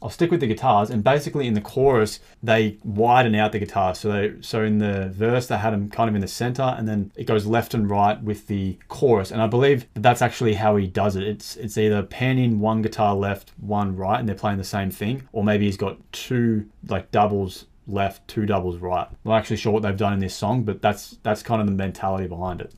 I'll 0.05 0.11
stick 0.11 0.31
with 0.31 0.41
the 0.41 0.47
guitars, 0.47 0.91
and 0.91 1.03
basically 1.03 1.47
in 1.47 1.55
the 1.55 1.63
chorus 1.63 2.21
they 2.43 2.77
widen 2.85 3.35
out 3.35 3.53
the 3.53 3.59
guitars. 3.59 3.99
So 3.99 4.13
they, 4.13 4.35
so 4.43 4.63
in 4.63 4.77
the 4.77 5.09
verse 5.09 5.47
they 5.47 5.57
had 5.57 5.73
them 5.73 5.89
kind 5.89 6.11
of 6.11 6.15
in 6.15 6.21
the 6.21 6.29
center, 6.29 6.75
and 6.77 6.87
then 6.87 7.11
it 7.17 7.25
goes 7.25 7.47
left 7.47 7.73
and 7.73 7.89
right 7.89 8.23
with 8.23 8.47
the 8.47 8.79
chorus. 8.89 9.31
And 9.31 9.41
I 9.41 9.47
believe 9.47 9.87
that 9.95 10.03
that's 10.03 10.21
actually 10.21 10.55
how 10.55 10.77
he 10.77 10.87
does 10.87 11.17
it. 11.17 11.23
It's 11.23 11.57
it's 11.57 11.79
either 11.79 12.03
panning 12.03 12.61
one 12.61 12.83
guitar 12.83 13.15
left, 13.15 13.53
one 13.57 13.97
right, 13.97 14.21
and 14.21 14.29
they're 14.29 14.37
playing 14.37 14.59
the 14.59 14.65
same 14.65 14.91
thing, 14.91 15.27
or 15.33 15.43
maybe 15.43 15.65
he's 15.65 15.79
got 15.79 15.97
two 16.13 16.69
like 16.87 17.11
doubles 17.11 17.65
left, 17.87 18.29
two 18.29 18.45
doubles 18.45 18.77
right. 18.77 19.09
I'm 19.09 19.17
not 19.25 19.39
actually 19.39 19.57
sure 19.57 19.73
what 19.73 19.83
they've 19.83 19.97
done 19.97 20.13
in 20.13 20.19
this 20.19 20.35
song, 20.35 20.65
but 20.65 20.83
that's 20.83 21.17
that's 21.23 21.43
kind 21.43 21.63
of 21.63 21.67
the 21.67 21.73
mentality 21.73 22.27
behind 22.27 22.61
it. 22.61 22.75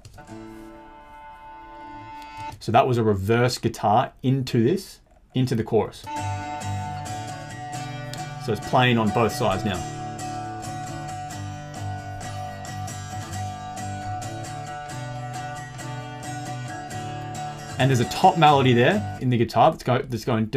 So 2.61 2.71
that 2.71 2.87
was 2.87 2.99
a 2.99 3.03
reverse 3.03 3.59
guitar 3.59 4.13
into 4.23 4.63
this, 4.63 5.01
into 5.35 5.57
the 5.57 5.65
chorus. 5.65 6.05
So 8.47 8.53
it's 8.53 8.69
playing 8.69 8.97
on 8.97 9.11
both 9.11 9.33
sides 9.33 9.65
now. 9.65 9.75
And 17.81 17.91
there's 17.91 17.99
a 17.99 18.05
top 18.05 18.39
melody 18.39 18.73
there 18.73 19.19
in 19.21 19.31
the 19.31 19.37
guitar 19.37 19.73
that's, 19.73 19.83
go, 19.83 19.99
that's 19.99 20.25
going 20.25 20.49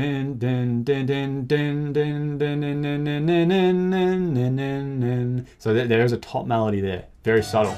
So 5.58 5.73
there 5.73 6.06
is 6.06 6.12
a 6.12 6.17
top 6.17 6.45
melody 6.45 6.82
there, 6.82 7.08
very 7.23 7.41
subtle. 7.41 7.73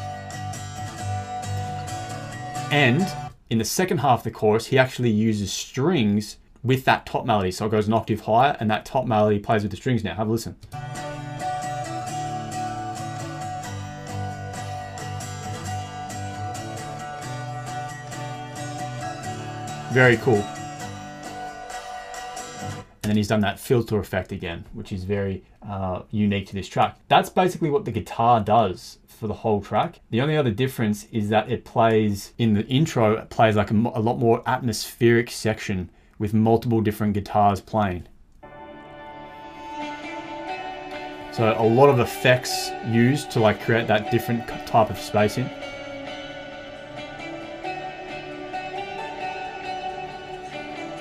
And 2.69 3.07
in 3.49 3.59
the 3.59 3.65
second 3.65 3.99
half 3.99 4.19
of 4.19 4.23
the 4.25 4.31
chorus, 4.31 4.65
he 4.65 4.77
actually 4.77 5.11
uses 5.11 5.53
strings 5.53 6.35
with 6.63 6.85
that 6.85 7.05
top 7.05 7.25
melody. 7.25 7.51
So 7.51 7.65
it 7.65 7.69
goes 7.69 7.87
an 7.87 7.93
octave 7.93 8.21
higher 8.21 8.55
and 8.59 8.69
that 8.69 8.85
top 8.85 9.05
melody 9.05 9.39
plays 9.39 9.63
with 9.63 9.71
the 9.71 9.77
strings 9.77 10.03
now. 10.03 10.15
Have 10.15 10.27
a 10.27 10.31
listen. 10.31 10.55
Very 19.91 20.15
cool. 20.17 20.45
And 23.03 23.09
then 23.09 23.17
he's 23.17 23.27
done 23.27 23.41
that 23.41 23.59
filter 23.59 23.99
effect 23.99 24.31
again, 24.31 24.63
which 24.73 24.91
is 24.91 25.03
very 25.03 25.43
uh, 25.67 26.03
unique 26.11 26.45
to 26.47 26.53
this 26.53 26.67
track. 26.67 26.97
That's 27.07 27.29
basically 27.29 27.69
what 27.69 27.83
the 27.83 27.91
guitar 27.91 28.39
does 28.39 28.99
for 29.07 29.27
the 29.27 29.33
whole 29.33 29.61
track. 29.61 29.99
The 30.11 30.21
only 30.21 30.37
other 30.37 30.51
difference 30.51 31.07
is 31.11 31.29
that 31.29 31.51
it 31.51 31.65
plays 31.65 32.33
in 32.37 32.53
the 32.53 32.65
intro, 32.67 33.15
it 33.15 33.29
plays 33.29 33.55
like 33.55 33.71
a, 33.71 33.73
a 33.73 33.99
lot 33.99 34.17
more 34.17 34.43
atmospheric 34.45 35.29
section 35.29 35.89
with 36.21 36.35
multiple 36.35 36.81
different 36.81 37.15
guitars 37.15 37.59
playing. 37.59 38.07
So 41.31 41.55
a 41.57 41.65
lot 41.65 41.89
of 41.89 41.99
effects 41.99 42.69
used 42.85 43.31
to 43.31 43.39
like 43.39 43.59
create 43.63 43.87
that 43.87 44.11
different 44.11 44.47
type 44.67 44.91
of 44.91 44.99
spacing. 44.99 45.49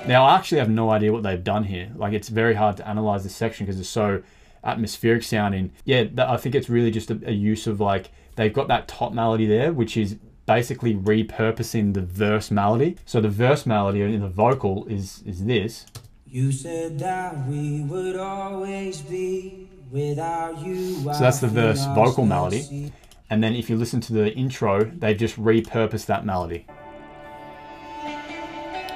Now, 0.08 0.24
I 0.24 0.36
actually 0.36 0.58
have 0.58 0.70
no 0.70 0.90
idea 0.90 1.12
what 1.12 1.22
they've 1.22 1.44
done 1.44 1.64
here. 1.64 1.90
Like, 1.94 2.14
it's 2.14 2.30
very 2.30 2.54
hard 2.54 2.78
to 2.78 2.88
analyze 2.88 3.22
this 3.22 3.36
section 3.36 3.66
because 3.66 3.78
it's 3.78 3.90
so 3.90 4.22
atmospheric 4.64 5.22
sounding. 5.22 5.70
Yeah, 5.84 6.04
I 6.16 6.38
think 6.38 6.54
it's 6.54 6.70
really 6.70 6.90
just 6.90 7.10
a, 7.10 7.20
a 7.26 7.32
use 7.32 7.66
of 7.66 7.78
like, 7.78 8.10
they've 8.36 8.52
got 8.52 8.68
that 8.68 8.88
top 8.88 9.12
melody 9.12 9.46
there, 9.46 9.70
which 9.70 9.98
is 9.98 10.16
basically 10.50 10.96
repurposing 10.96 11.94
the 11.94 12.00
verse 12.00 12.50
melody. 12.50 12.96
So 13.04 13.20
the 13.20 13.28
verse 13.28 13.66
melody 13.66 14.02
in 14.02 14.20
the 14.20 14.28
vocal 14.28 14.84
is, 14.86 15.22
is 15.24 15.44
this. 15.44 15.86
You 16.26 16.50
said 16.50 16.98
that 16.98 17.46
we 17.46 17.82
would 17.82 18.16
always 18.16 19.00
be 19.00 19.68
without 19.92 20.58
you. 20.66 20.96
So 21.04 21.20
that's 21.20 21.38
the 21.38 21.46
verse 21.46 21.84
vocal 21.94 22.26
melody. 22.26 22.92
And 23.30 23.44
then 23.44 23.54
if 23.54 23.70
you 23.70 23.76
listen 23.76 24.00
to 24.00 24.12
the 24.12 24.34
intro, 24.34 24.82
they've 24.82 25.16
just 25.16 25.40
repurposed 25.40 26.06
that 26.06 26.26
melody 26.26 26.66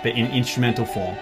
but 0.03 0.13
in 0.13 0.27
instrumental 0.33 0.85
form. 0.85 1.17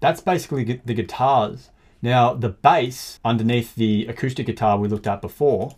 That's 0.00 0.20
basically 0.20 0.80
the 0.84 0.94
guitars. 0.94 1.70
Now, 2.02 2.32
the 2.32 2.48
bass 2.48 3.20
underneath 3.24 3.74
the 3.74 4.06
acoustic 4.06 4.46
guitar 4.46 4.78
we 4.78 4.88
looked 4.88 5.06
at 5.06 5.20
before 5.20 5.74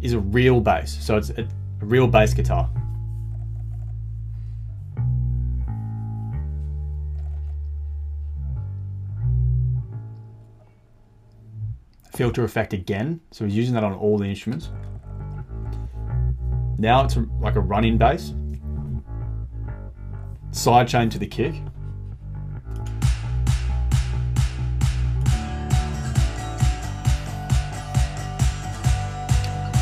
is 0.00 0.14
a 0.14 0.20
real 0.20 0.60
bass. 0.60 0.96
So 1.04 1.18
it's 1.18 1.30
a, 1.30 1.46
real 1.80 2.06
bass 2.06 2.32
guitar. 2.32 2.70
filter 12.14 12.44
effect 12.44 12.72
again. 12.72 13.20
So 13.30 13.44
he's 13.44 13.54
using 13.54 13.74
that 13.74 13.84
on 13.84 13.92
all 13.92 14.16
the 14.16 14.24
instruments. 14.24 14.70
Now 16.78 17.04
it's 17.04 17.16
a, 17.16 17.26
like 17.40 17.56
a 17.56 17.60
running 17.60 17.98
bass. 17.98 18.32
Side 20.50 20.88
chain 20.88 21.10
to 21.10 21.18
the 21.18 21.26
kick. 21.26 21.56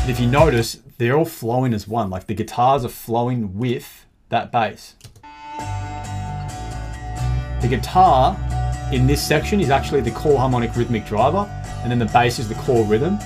If 0.07 0.19
you 0.19 0.27
notice, 0.27 0.79
they're 0.97 1.17
all 1.17 1.25
flowing 1.25 1.73
as 1.73 1.87
one. 1.87 2.09
Like 2.09 2.27
the 2.27 2.35
guitars 2.35 2.85
are 2.85 2.89
flowing 2.89 3.57
with 3.57 4.05
that 4.29 4.51
bass. 4.51 4.95
The 7.61 7.67
guitar 7.67 8.37
in 8.91 9.07
this 9.07 9.25
section 9.25 9.59
is 9.59 9.71
actually 9.71 10.01
the 10.01 10.11
core 10.11 10.37
harmonic 10.37 10.75
rhythmic 10.75 11.05
driver 11.07 11.49
and 11.81 11.91
then 11.91 11.97
the 11.97 12.05
bass 12.05 12.37
is 12.37 12.47
the 12.47 12.55
core 12.55 12.85
rhythm. 12.85 13.17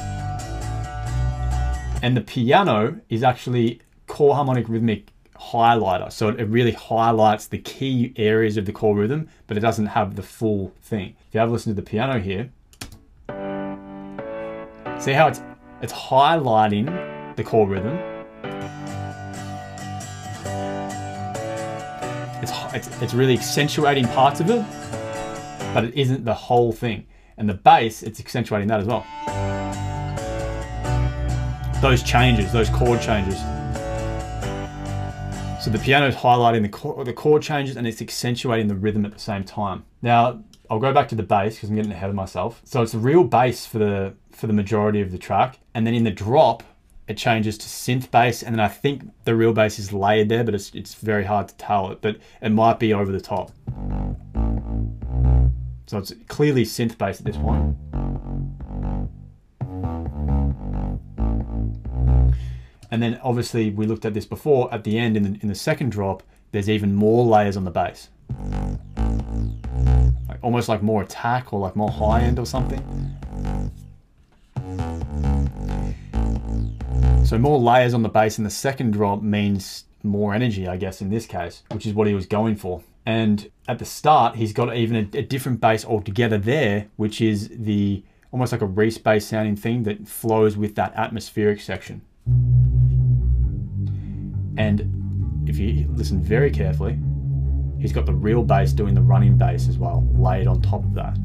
And 2.02 2.16
the 2.16 2.22
piano 2.22 3.00
is 3.10 3.24
actually 3.24 3.82
core 4.08 4.36
harmonic 4.36 4.70
rhythmic 4.70 5.12
highlighter. 5.36 6.10
So 6.12 6.30
it 6.30 6.44
really 6.46 6.72
highlights 6.72 7.48
the 7.48 7.58
key 7.58 8.14
areas 8.16 8.56
of 8.56 8.66
the 8.66 8.72
core 8.72 8.96
rhythm, 8.96 9.28
but 9.48 9.58
it 9.58 9.62
doesn't 9.62 9.88
have 9.88 10.16
the 10.16 10.24
full 10.24 10.74
thing. 10.82 11.16
If 11.28 11.34
you 11.34 11.40
have 11.42 11.50
a 11.50 11.52
listen 11.52 11.76
to 11.76 11.82
the 11.82 11.90
piano 11.90 12.20
here, 12.20 12.52
see 15.00 15.14
how 15.14 15.28
it's 15.28 15.42
it's 15.82 15.94
highlighting 15.94 17.36
the 17.36 17.44
core 17.44 17.68
rhythm. 17.68 17.98
It's, 22.42 22.52
it's, 22.74 23.02
it's 23.02 23.14
really 23.14 23.34
accentuating 23.34 24.06
parts 24.08 24.40
of 24.40 24.50
it, 24.50 24.66
but 25.74 25.86
it 25.86 25.96
isn't 25.96 26.26
the 26.26 26.34
whole 26.34 26.72
thing. 26.72 27.06
And 27.38 27.48
the 27.48 27.54
bass, 27.54 28.04
it's 28.04 28.20
accentuating 28.20 28.68
that 28.68 28.82
as 28.82 28.88
well. 28.88 29.06
Those 31.82 32.04
changes, 32.04 32.52
those 32.52 32.70
chord 32.70 33.02
changes. 33.02 33.40
So 35.64 35.70
the 35.70 35.80
piano 35.80 36.08
is 36.08 36.16
highlighting 36.16 36.62
the 36.64 36.70
chord, 36.70 37.06
the 37.06 37.14
chord 37.14 37.42
changes 37.42 37.78
and 37.78 37.88
it's 37.88 38.02
accentuating 38.02 38.68
the 38.68 38.76
rhythm 38.76 39.06
at 39.06 39.14
the 39.14 39.20
same 39.20 39.44
time. 39.44 39.86
Now, 40.02 40.44
I'll 40.70 40.80
go 40.80 40.94
back 40.94 41.08
to 41.10 41.16
the 41.16 41.24
bass 41.24 41.56
because 41.56 41.70
I'm 41.70 41.76
getting 41.76 41.92
ahead 41.92 42.10
of 42.10 42.16
myself. 42.16 42.62
So 42.64 42.82
it's 42.82 42.94
a 42.94 43.00
real 43.00 43.24
bass 43.24 43.66
for 43.66 43.80
the 43.80 44.14
for 44.32 44.48
the 44.48 44.54
majority 44.54 45.02
of 45.02 45.12
the 45.12 45.18
track. 45.18 45.60
And 45.74 45.86
then 45.86 45.94
in 45.94 46.04
the 46.04 46.12
drop, 46.12 46.64
it 47.08 47.18
changes 47.18 47.58
to 47.58 47.68
synth 47.68 48.12
bass. 48.12 48.44
And 48.44 48.54
then 48.54 48.60
I 48.60 48.68
think 48.68 49.04
the 49.26 49.36
real 49.36 49.52
bass 49.52 49.80
is 49.80 49.92
layered 49.92 50.30
there, 50.30 50.44
but 50.44 50.54
it's, 50.54 50.74
it's 50.76 50.94
very 50.94 51.26
hard 51.26 51.48
to 51.48 51.56
tell 51.56 51.92
it, 51.92 52.02
but 52.02 52.18
it 52.42 52.52
might 52.52 52.80
be 52.80 52.94
over 52.94 53.12
the 53.12 53.20
top. 53.20 53.52
So 55.88 55.98
it's 55.98 56.14
clearly 56.28 56.66
synth 56.66 57.00
based 57.00 57.22
at 57.22 57.26
this 57.26 57.38
point. 57.38 57.76
And 62.92 63.04
then 63.04 63.20
obviously 63.24 63.72
we 63.72 63.88
looked 63.88 64.06
at 64.06 64.14
this 64.14 64.26
before, 64.26 64.72
at 64.72 64.84
the 64.84 65.00
end 65.00 65.18
in 65.18 65.24
the, 65.24 65.40
in 65.42 65.48
the 65.48 65.56
second 65.56 65.92
drop, 65.92 66.22
there's 66.52 66.70
even 66.70 66.94
more 66.94 67.26
layers 67.26 67.58
on 67.58 67.64
the 67.64 67.72
bass. 67.72 68.10
Like, 70.28 70.40
almost 70.42 70.70
like 70.70 70.82
more 70.82 71.02
attack 71.02 71.54
or 71.54 71.60
like 71.60 71.76
more 71.76 71.90
high 71.90 72.22
end 72.22 72.40
or 72.40 72.46
something. 72.46 72.82
So 77.26 77.38
more 77.38 77.60
layers 77.60 77.94
on 77.94 78.02
the 78.02 78.10
bass 78.10 78.38
in 78.38 78.44
the 78.44 78.50
second 78.50 78.92
drop 78.92 79.22
means 79.22 79.86
more 80.04 80.34
energy, 80.34 80.68
I 80.68 80.78
guess, 80.78 81.02
in 81.02 81.10
this 81.10 81.26
case, 81.26 81.64
which 81.72 81.86
is 81.86 81.94
what 81.94 82.08
he 82.08 82.14
was 82.14 82.26
going 82.26 82.56
for. 82.56 82.82
And 83.06 83.52
at 83.68 83.80
the 83.80 83.86
start, 83.86 84.36
he's 84.36 84.54
got 84.54 84.76
even 84.76 84.96
a, 84.96 85.18
a 85.18 85.22
different 85.22 85.62
bass 85.62 85.86
altogether 85.86 86.38
there, 86.38 86.88
which 86.96 87.22
is 87.22 87.50
the 87.50 88.04
almost 88.32 88.52
like 88.52 88.62
a 88.62 88.66
Reese 88.66 88.98
bass 88.98 89.26
sounding 89.26 89.56
thing 89.56 89.84
that 89.84 90.08
flows 90.08 90.56
with 90.56 90.76
that 90.76 90.94
atmospheric 90.96 91.62
section. 91.62 92.02
And 94.58 95.46
if 95.48 95.58
you 95.58 95.88
listen 95.90 96.22
very 96.22 96.52
carefully, 96.52 97.00
he's 97.80 97.94
got 97.94 98.06
the 98.06 98.14
real 98.14 98.44
bass 98.44 98.74
doing 98.74 98.94
the 98.94 99.02
running 99.02 99.38
bass 99.38 99.68
as 99.68 99.78
well, 99.78 100.08
laid 100.14 100.48
on 100.48 100.62
top 100.62 100.84
of 100.84 100.94
that. 100.94 101.18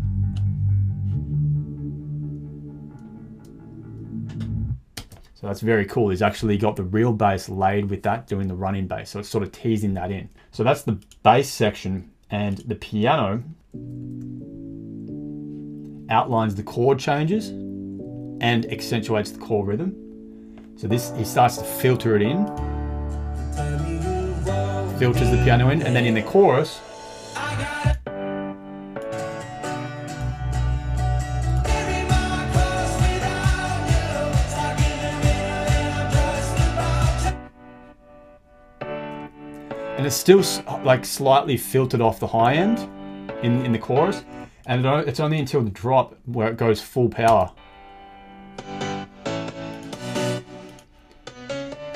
So 5.34 5.48
that's 5.48 5.60
very 5.60 5.84
cool. 5.84 6.08
He's 6.08 6.22
actually 6.22 6.56
got 6.56 6.76
the 6.76 6.84
real 6.84 7.12
bass 7.12 7.50
laid 7.50 7.90
with 7.90 8.02
that, 8.04 8.26
doing 8.26 8.48
the 8.48 8.54
running 8.54 8.86
bass. 8.86 9.10
So 9.10 9.20
it's 9.20 9.28
sort 9.28 9.44
of 9.44 9.52
teasing 9.52 9.92
that 9.94 10.10
in. 10.10 10.30
So 10.52 10.64
that's 10.64 10.82
the 10.82 10.98
bass 11.22 11.50
section 11.50 12.10
and 12.30 12.58
the 12.58 12.74
piano 12.74 13.42
outlines 16.08 16.54
the 16.54 16.62
chord 16.62 16.98
changes 16.98 17.48
and 17.48 18.64
accentuates 18.72 19.32
the 19.32 19.38
chord 19.38 19.66
rhythm. 19.66 20.74
So 20.76 20.88
this, 20.88 21.12
he 21.16 21.24
starts 21.24 21.58
to 21.58 21.64
filter 21.64 22.16
it 22.16 22.22
in, 22.22 22.46
filters 24.98 25.30
the 25.30 25.36
piano 25.44 25.70
in, 25.70 25.82
and 25.82 25.94
then 25.94 26.06
in 26.06 26.14
the 26.14 26.22
chorus, 26.22 26.80
and 39.96 40.06
it's 40.06 40.16
still 40.16 40.42
like 40.84 41.04
slightly 41.04 41.56
filtered 41.56 42.00
off 42.00 42.20
the 42.20 42.26
high 42.26 42.54
end 42.54 42.78
in, 43.42 43.64
in 43.64 43.72
the 43.72 43.78
chorus 43.78 44.22
and 44.66 44.84
it's 45.08 45.20
only 45.20 45.38
until 45.38 45.62
the 45.62 45.70
drop 45.70 46.14
where 46.24 46.48
it 46.48 46.56
goes 46.56 46.80
full 46.80 47.08
power. 47.08 47.52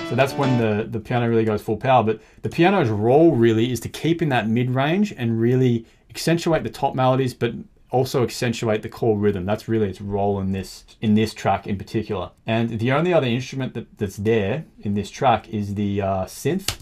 So 0.09 0.15
that's 0.15 0.33
when 0.33 0.59
the, 0.59 0.85
the 0.89 1.01
piano 1.01 1.29
really 1.29 1.45
goes 1.45 1.61
full 1.61 1.77
power. 1.77 2.03
But 2.03 2.21
the 2.41 2.49
piano's 2.49 2.89
role 2.89 3.33
really 3.33 3.71
is 3.71 3.79
to 3.81 3.91
keep 3.91 4.23
in 4.23 4.31
that 4.31 4.49
mid-range 4.49 5.13
and 5.13 5.39
really 5.39 5.85
accentuate 6.09 6.63
the 6.63 6.71
top 6.71 6.95
melodies, 6.95 7.35
but 7.35 7.53
also 7.91 8.23
accentuate 8.23 8.81
the 8.81 8.89
core 8.89 9.19
rhythm. 9.19 9.45
That's 9.45 9.69
really 9.69 9.91
its 9.91 10.01
role 10.01 10.41
in 10.41 10.53
this 10.53 10.85
in 11.03 11.15
this 11.15 11.35
track 11.35 11.67
in 11.67 11.77
particular. 11.77 12.31
And 12.47 12.79
the 12.79 12.91
only 12.93 13.13
other 13.13 13.27
instrument 13.27 13.75
that, 13.75 13.99
that's 13.99 14.17
there 14.17 14.65
in 14.81 14.95
this 14.95 15.11
track 15.11 15.49
is 15.51 15.75
the 15.75 16.01
uh, 16.01 16.25
synth. 16.25 16.79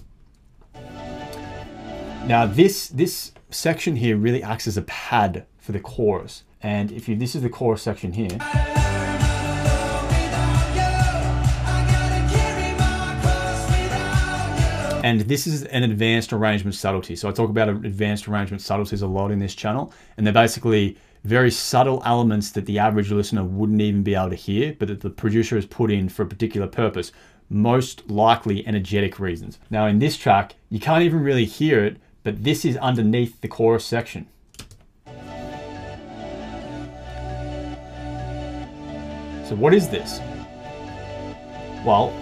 Now 2.26 2.46
this 2.46 2.88
this 2.88 3.32
section 3.50 3.96
here 3.96 4.16
really 4.16 4.42
acts 4.42 4.68
as 4.68 4.76
a 4.76 4.82
pad 4.82 5.46
for 5.58 5.72
the 5.72 5.80
chorus. 5.80 6.44
And 6.62 6.92
if 6.92 7.08
you, 7.08 7.16
this 7.16 7.34
is 7.34 7.42
the 7.42 7.50
chorus 7.50 7.82
section 7.82 8.12
here. 8.12 8.38
And 15.06 15.20
this 15.20 15.46
is 15.46 15.62
an 15.66 15.84
advanced 15.84 16.32
arrangement 16.32 16.74
subtlety. 16.74 17.14
So 17.14 17.28
I 17.28 17.32
talk 17.32 17.48
about 17.48 17.68
advanced 17.68 18.26
arrangement 18.26 18.60
subtleties 18.60 19.02
a 19.02 19.06
lot 19.06 19.30
in 19.30 19.38
this 19.38 19.54
channel. 19.54 19.92
And 20.16 20.26
they're 20.26 20.34
basically 20.34 20.98
very 21.22 21.52
subtle 21.52 22.02
elements 22.04 22.50
that 22.50 22.66
the 22.66 22.80
average 22.80 23.12
listener 23.12 23.44
wouldn't 23.44 23.80
even 23.80 24.02
be 24.02 24.16
able 24.16 24.30
to 24.30 24.34
hear, 24.34 24.74
but 24.76 24.88
that 24.88 25.02
the 25.02 25.10
producer 25.10 25.54
has 25.54 25.64
put 25.64 25.92
in 25.92 26.08
for 26.08 26.24
a 26.24 26.26
particular 26.26 26.66
purpose, 26.66 27.12
most 27.48 28.10
likely 28.10 28.66
energetic 28.66 29.20
reasons. 29.20 29.60
Now 29.70 29.86
in 29.86 30.00
this 30.00 30.16
track, 30.16 30.56
you 30.70 30.80
can't 30.80 31.04
even 31.04 31.20
really 31.20 31.44
hear 31.44 31.84
it, 31.84 31.98
but 32.24 32.42
this 32.42 32.64
is 32.64 32.76
underneath 32.78 33.40
the 33.42 33.46
chorus 33.46 33.84
section. 33.84 34.26
So 39.44 39.54
what 39.54 39.72
is 39.72 39.88
this? 39.88 40.18
Well, 41.86 42.12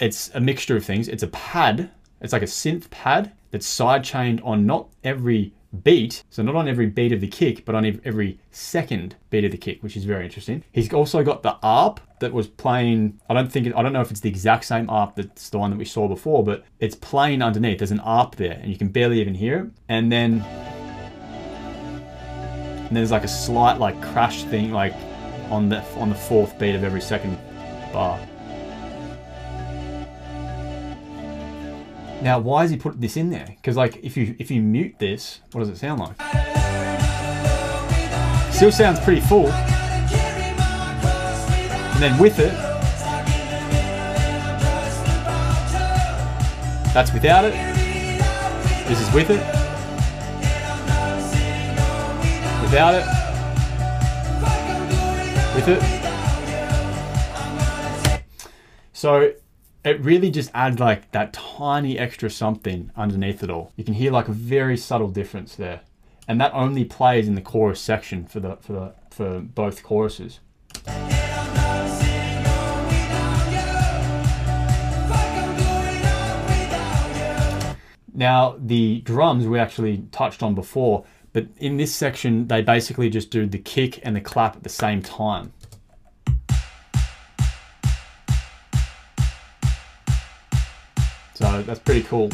it's 0.00 0.32
a 0.34 0.40
mixture 0.40 0.76
of 0.76 0.84
things. 0.84 1.06
It's 1.06 1.22
a 1.22 1.28
pad. 1.28 1.92
It's 2.20 2.32
like 2.32 2.42
a 2.42 2.46
synth 2.46 2.90
pad 2.90 3.32
that's 3.50 3.66
sidechained 3.66 4.44
on 4.44 4.66
not 4.66 4.88
every 5.04 5.52
beat, 5.82 6.24
so 6.30 6.42
not 6.42 6.54
on 6.54 6.68
every 6.68 6.86
beat 6.86 7.12
of 7.12 7.20
the 7.20 7.28
kick, 7.28 7.64
but 7.64 7.74
on 7.74 8.00
every 8.04 8.38
second 8.50 9.16
beat 9.30 9.44
of 9.44 9.52
the 9.52 9.58
kick, 9.58 9.82
which 9.82 9.96
is 9.96 10.04
very 10.04 10.24
interesting. 10.24 10.64
He's 10.72 10.92
also 10.92 11.22
got 11.22 11.42
the 11.42 11.56
ARP 11.62 12.00
that 12.20 12.32
was 12.32 12.48
playing, 12.48 13.20
I 13.28 13.34
don't 13.34 13.50
think, 13.52 13.74
I 13.76 13.82
don't 13.82 13.92
know 13.92 14.00
if 14.00 14.10
it's 14.10 14.20
the 14.20 14.28
exact 14.28 14.64
same 14.64 14.88
ARP 14.90 15.16
that's 15.16 15.50
the 15.50 15.58
one 15.58 15.70
that 15.70 15.76
we 15.76 15.84
saw 15.84 16.08
before, 16.08 16.42
but 16.42 16.64
it's 16.80 16.96
playing 16.96 17.42
underneath. 17.42 17.78
There's 17.78 17.90
an 17.90 18.00
ARP 18.00 18.36
there 18.36 18.58
and 18.60 18.70
you 18.70 18.78
can 18.78 18.88
barely 18.88 19.20
even 19.20 19.34
hear 19.34 19.58
it. 19.58 19.70
And 19.88 20.10
then, 20.10 20.40
and 22.88 22.96
there's 22.96 23.10
like 23.10 23.24
a 23.24 23.28
slight 23.28 23.78
like 23.78 24.00
crash 24.00 24.44
thing, 24.44 24.72
like 24.72 24.94
on 25.50 25.68
the 25.68 25.82
on 25.96 26.08
the 26.08 26.14
fourth 26.14 26.58
beat 26.58 26.74
of 26.74 26.84
every 26.84 27.00
second 27.00 27.38
bar. 27.92 28.18
Now, 32.20 32.38
why 32.40 32.62
has 32.62 32.70
he 32.70 32.76
put 32.76 33.00
this 33.00 33.16
in 33.16 33.30
there? 33.30 33.46
Because 33.46 33.76
like, 33.76 33.96
if 34.04 34.16
you 34.16 34.34
if 34.38 34.50
you 34.50 34.60
mute 34.60 34.96
this, 34.98 35.40
what 35.52 35.60
does 35.60 35.68
it 35.68 35.76
sound 35.76 36.00
like? 36.00 36.16
Still 38.52 38.72
sounds 38.72 38.98
pretty 39.00 39.20
full. 39.20 39.48
And 41.92 42.02
then 42.02 42.18
with 42.18 42.38
it, 42.38 42.52
that's 46.92 47.12
without 47.12 47.44
it. 47.44 47.54
This 48.88 49.00
is 49.00 49.14
with 49.14 49.30
it. 49.30 49.40
Without 52.62 52.94
it 52.94 53.06
with 55.54 55.68
it. 55.68 55.82
So 58.92 59.32
it 59.84 60.00
really 60.00 60.30
just 60.30 60.50
adds 60.54 60.78
like 60.78 61.10
that 61.12 61.32
tiny 61.58 61.98
extra 61.98 62.30
something 62.30 62.88
underneath 62.96 63.42
it 63.42 63.50
all. 63.50 63.72
You 63.74 63.82
can 63.82 63.94
hear 63.94 64.12
like 64.12 64.28
a 64.28 64.32
very 64.32 64.76
subtle 64.76 65.08
difference 65.08 65.56
there. 65.56 65.80
And 66.28 66.40
that 66.40 66.54
only 66.54 66.84
plays 66.84 67.26
in 67.26 67.34
the 67.34 67.40
chorus 67.40 67.80
section 67.80 68.26
for 68.26 68.38
the 68.38 68.56
for 68.56 68.72
the 68.72 68.94
for 69.10 69.40
both 69.40 69.82
choruses. 69.82 70.38
Now 78.14 78.56
the 78.58 79.00
drums 79.00 79.46
we 79.46 79.58
actually 79.58 80.04
touched 80.12 80.44
on 80.44 80.54
before 80.54 81.04
but 81.32 81.46
in 81.58 81.76
this 81.76 81.94
section, 81.94 82.48
they 82.48 82.62
basically 82.62 83.10
just 83.10 83.30
do 83.30 83.46
the 83.46 83.58
kick 83.58 84.00
and 84.02 84.16
the 84.16 84.20
clap 84.20 84.56
at 84.56 84.62
the 84.62 84.68
same 84.68 85.02
time. 85.02 85.52
So 91.38 91.62
that's 91.62 91.78
pretty 91.78 92.02
cool. 92.02 92.30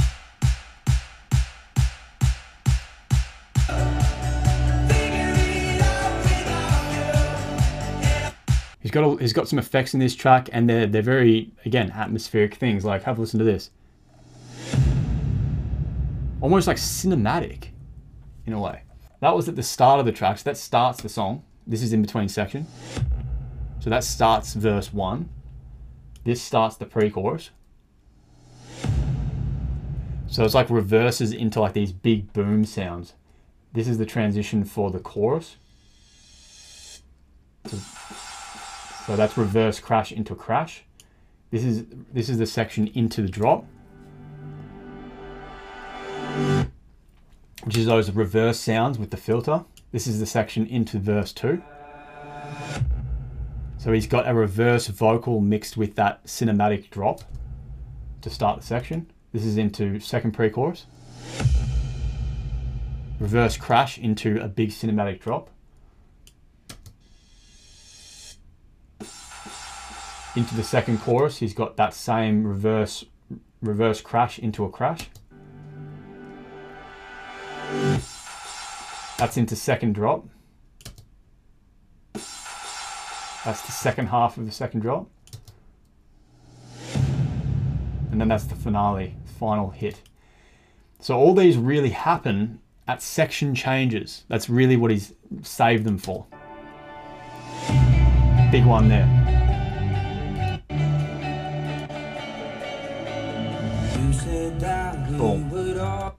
He's 8.80 8.90
got 8.90 9.04
a, 9.04 9.18
he's 9.20 9.34
got 9.34 9.46
some 9.46 9.58
effects 9.58 9.92
in 9.92 10.00
this 10.00 10.14
track, 10.14 10.48
and 10.54 10.70
they're 10.70 10.86
they're 10.86 11.02
very 11.02 11.52
again 11.66 11.90
atmospheric 11.90 12.54
things. 12.54 12.82
Like 12.82 13.02
have 13.02 13.18
a 13.18 13.20
listen 13.20 13.38
to 13.40 13.44
this, 13.44 13.70
almost 16.40 16.66
like 16.66 16.78
cinematic, 16.78 17.72
in 18.46 18.54
a 18.54 18.58
way. 18.58 18.84
That 19.20 19.36
was 19.36 19.50
at 19.50 19.56
the 19.56 19.62
start 19.62 20.00
of 20.00 20.06
the 20.06 20.12
track, 20.12 20.38
so 20.38 20.44
that 20.44 20.56
starts 20.56 21.02
the 21.02 21.10
song. 21.10 21.44
This 21.66 21.82
is 21.82 21.92
in 21.92 22.00
between 22.00 22.30
section. 22.30 22.66
So 23.80 23.90
that 23.90 24.02
starts 24.02 24.54
verse 24.54 24.94
one. 24.94 25.28
This 26.24 26.40
starts 26.40 26.76
the 26.76 26.86
pre-chorus. 26.86 27.50
So 30.34 30.44
it's 30.44 30.52
like 30.52 30.68
reverses 30.68 31.32
into 31.32 31.60
like 31.60 31.74
these 31.74 31.92
big 31.92 32.32
boom 32.32 32.64
sounds. 32.64 33.14
This 33.72 33.86
is 33.86 33.98
the 33.98 34.04
transition 34.04 34.64
for 34.64 34.90
the 34.90 34.98
chorus. 34.98 35.58
So, 37.66 39.14
that's 39.14 39.38
reverse 39.38 39.78
crash 39.78 40.10
into 40.10 40.34
crash. 40.34 40.82
This 41.52 41.62
is 41.62 41.84
this 42.12 42.28
is 42.28 42.38
the 42.38 42.46
section 42.46 42.88
into 42.88 43.22
the 43.22 43.28
drop. 43.28 43.64
which 47.62 47.76
is 47.76 47.86
those 47.86 48.10
reverse 48.10 48.58
sounds 48.58 48.98
with 48.98 49.12
the 49.12 49.16
filter. 49.16 49.64
This 49.92 50.08
is 50.08 50.18
the 50.18 50.26
section 50.26 50.66
into 50.66 50.98
verse 50.98 51.32
two. 51.32 51.62
So 53.78 53.92
he's 53.92 54.08
got 54.08 54.28
a 54.28 54.34
reverse 54.34 54.88
vocal 54.88 55.40
mixed 55.40 55.76
with 55.76 55.94
that 55.94 56.24
cinematic 56.24 56.90
drop 56.90 57.20
to 58.22 58.30
start 58.30 58.62
the 58.62 58.66
section. 58.66 59.06
This 59.34 59.44
is 59.44 59.56
into 59.56 59.98
second 59.98 60.30
pre-chorus. 60.30 60.86
Reverse 63.18 63.56
crash 63.56 63.98
into 63.98 64.40
a 64.40 64.46
big 64.46 64.70
cinematic 64.70 65.18
drop. 65.18 65.50
Into 70.36 70.54
the 70.54 70.62
second 70.62 71.00
chorus, 71.00 71.38
he's 71.38 71.52
got 71.52 71.76
that 71.76 71.94
same 71.94 72.46
reverse 72.46 73.04
reverse 73.60 74.00
crash 74.00 74.38
into 74.38 74.64
a 74.66 74.70
crash. 74.70 75.10
That's 79.18 79.36
into 79.36 79.56
second 79.56 79.96
drop. 79.96 80.28
That's 82.12 83.62
the 83.62 83.72
second 83.72 84.06
half 84.06 84.38
of 84.38 84.46
the 84.46 84.52
second 84.52 84.78
drop. 84.80 85.08
And 88.12 88.20
then 88.20 88.28
that's 88.28 88.44
the 88.44 88.54
finale, 88.54 89.16
final 89.34 89.70
hit. 89.70 90.00
So 91.00 91.18
all 91.18 91.34
these 91.34 91.56
really 91.56 91.90
happen 91.90 92.60
at 92.86 93.02
section 93.02 93.54
changes. 93.54 94.24
That's 94.28 94.48
really 94.48 94.76
what 94.76 94.90
he's 94.90 95.12
saved 95.42 95.84
them 95.84 95.98
for. 95.98 96.26
Big 98.50 98.64
one 98.64 98.88
there. 98.88 99.08
Boom. 105.18 106.13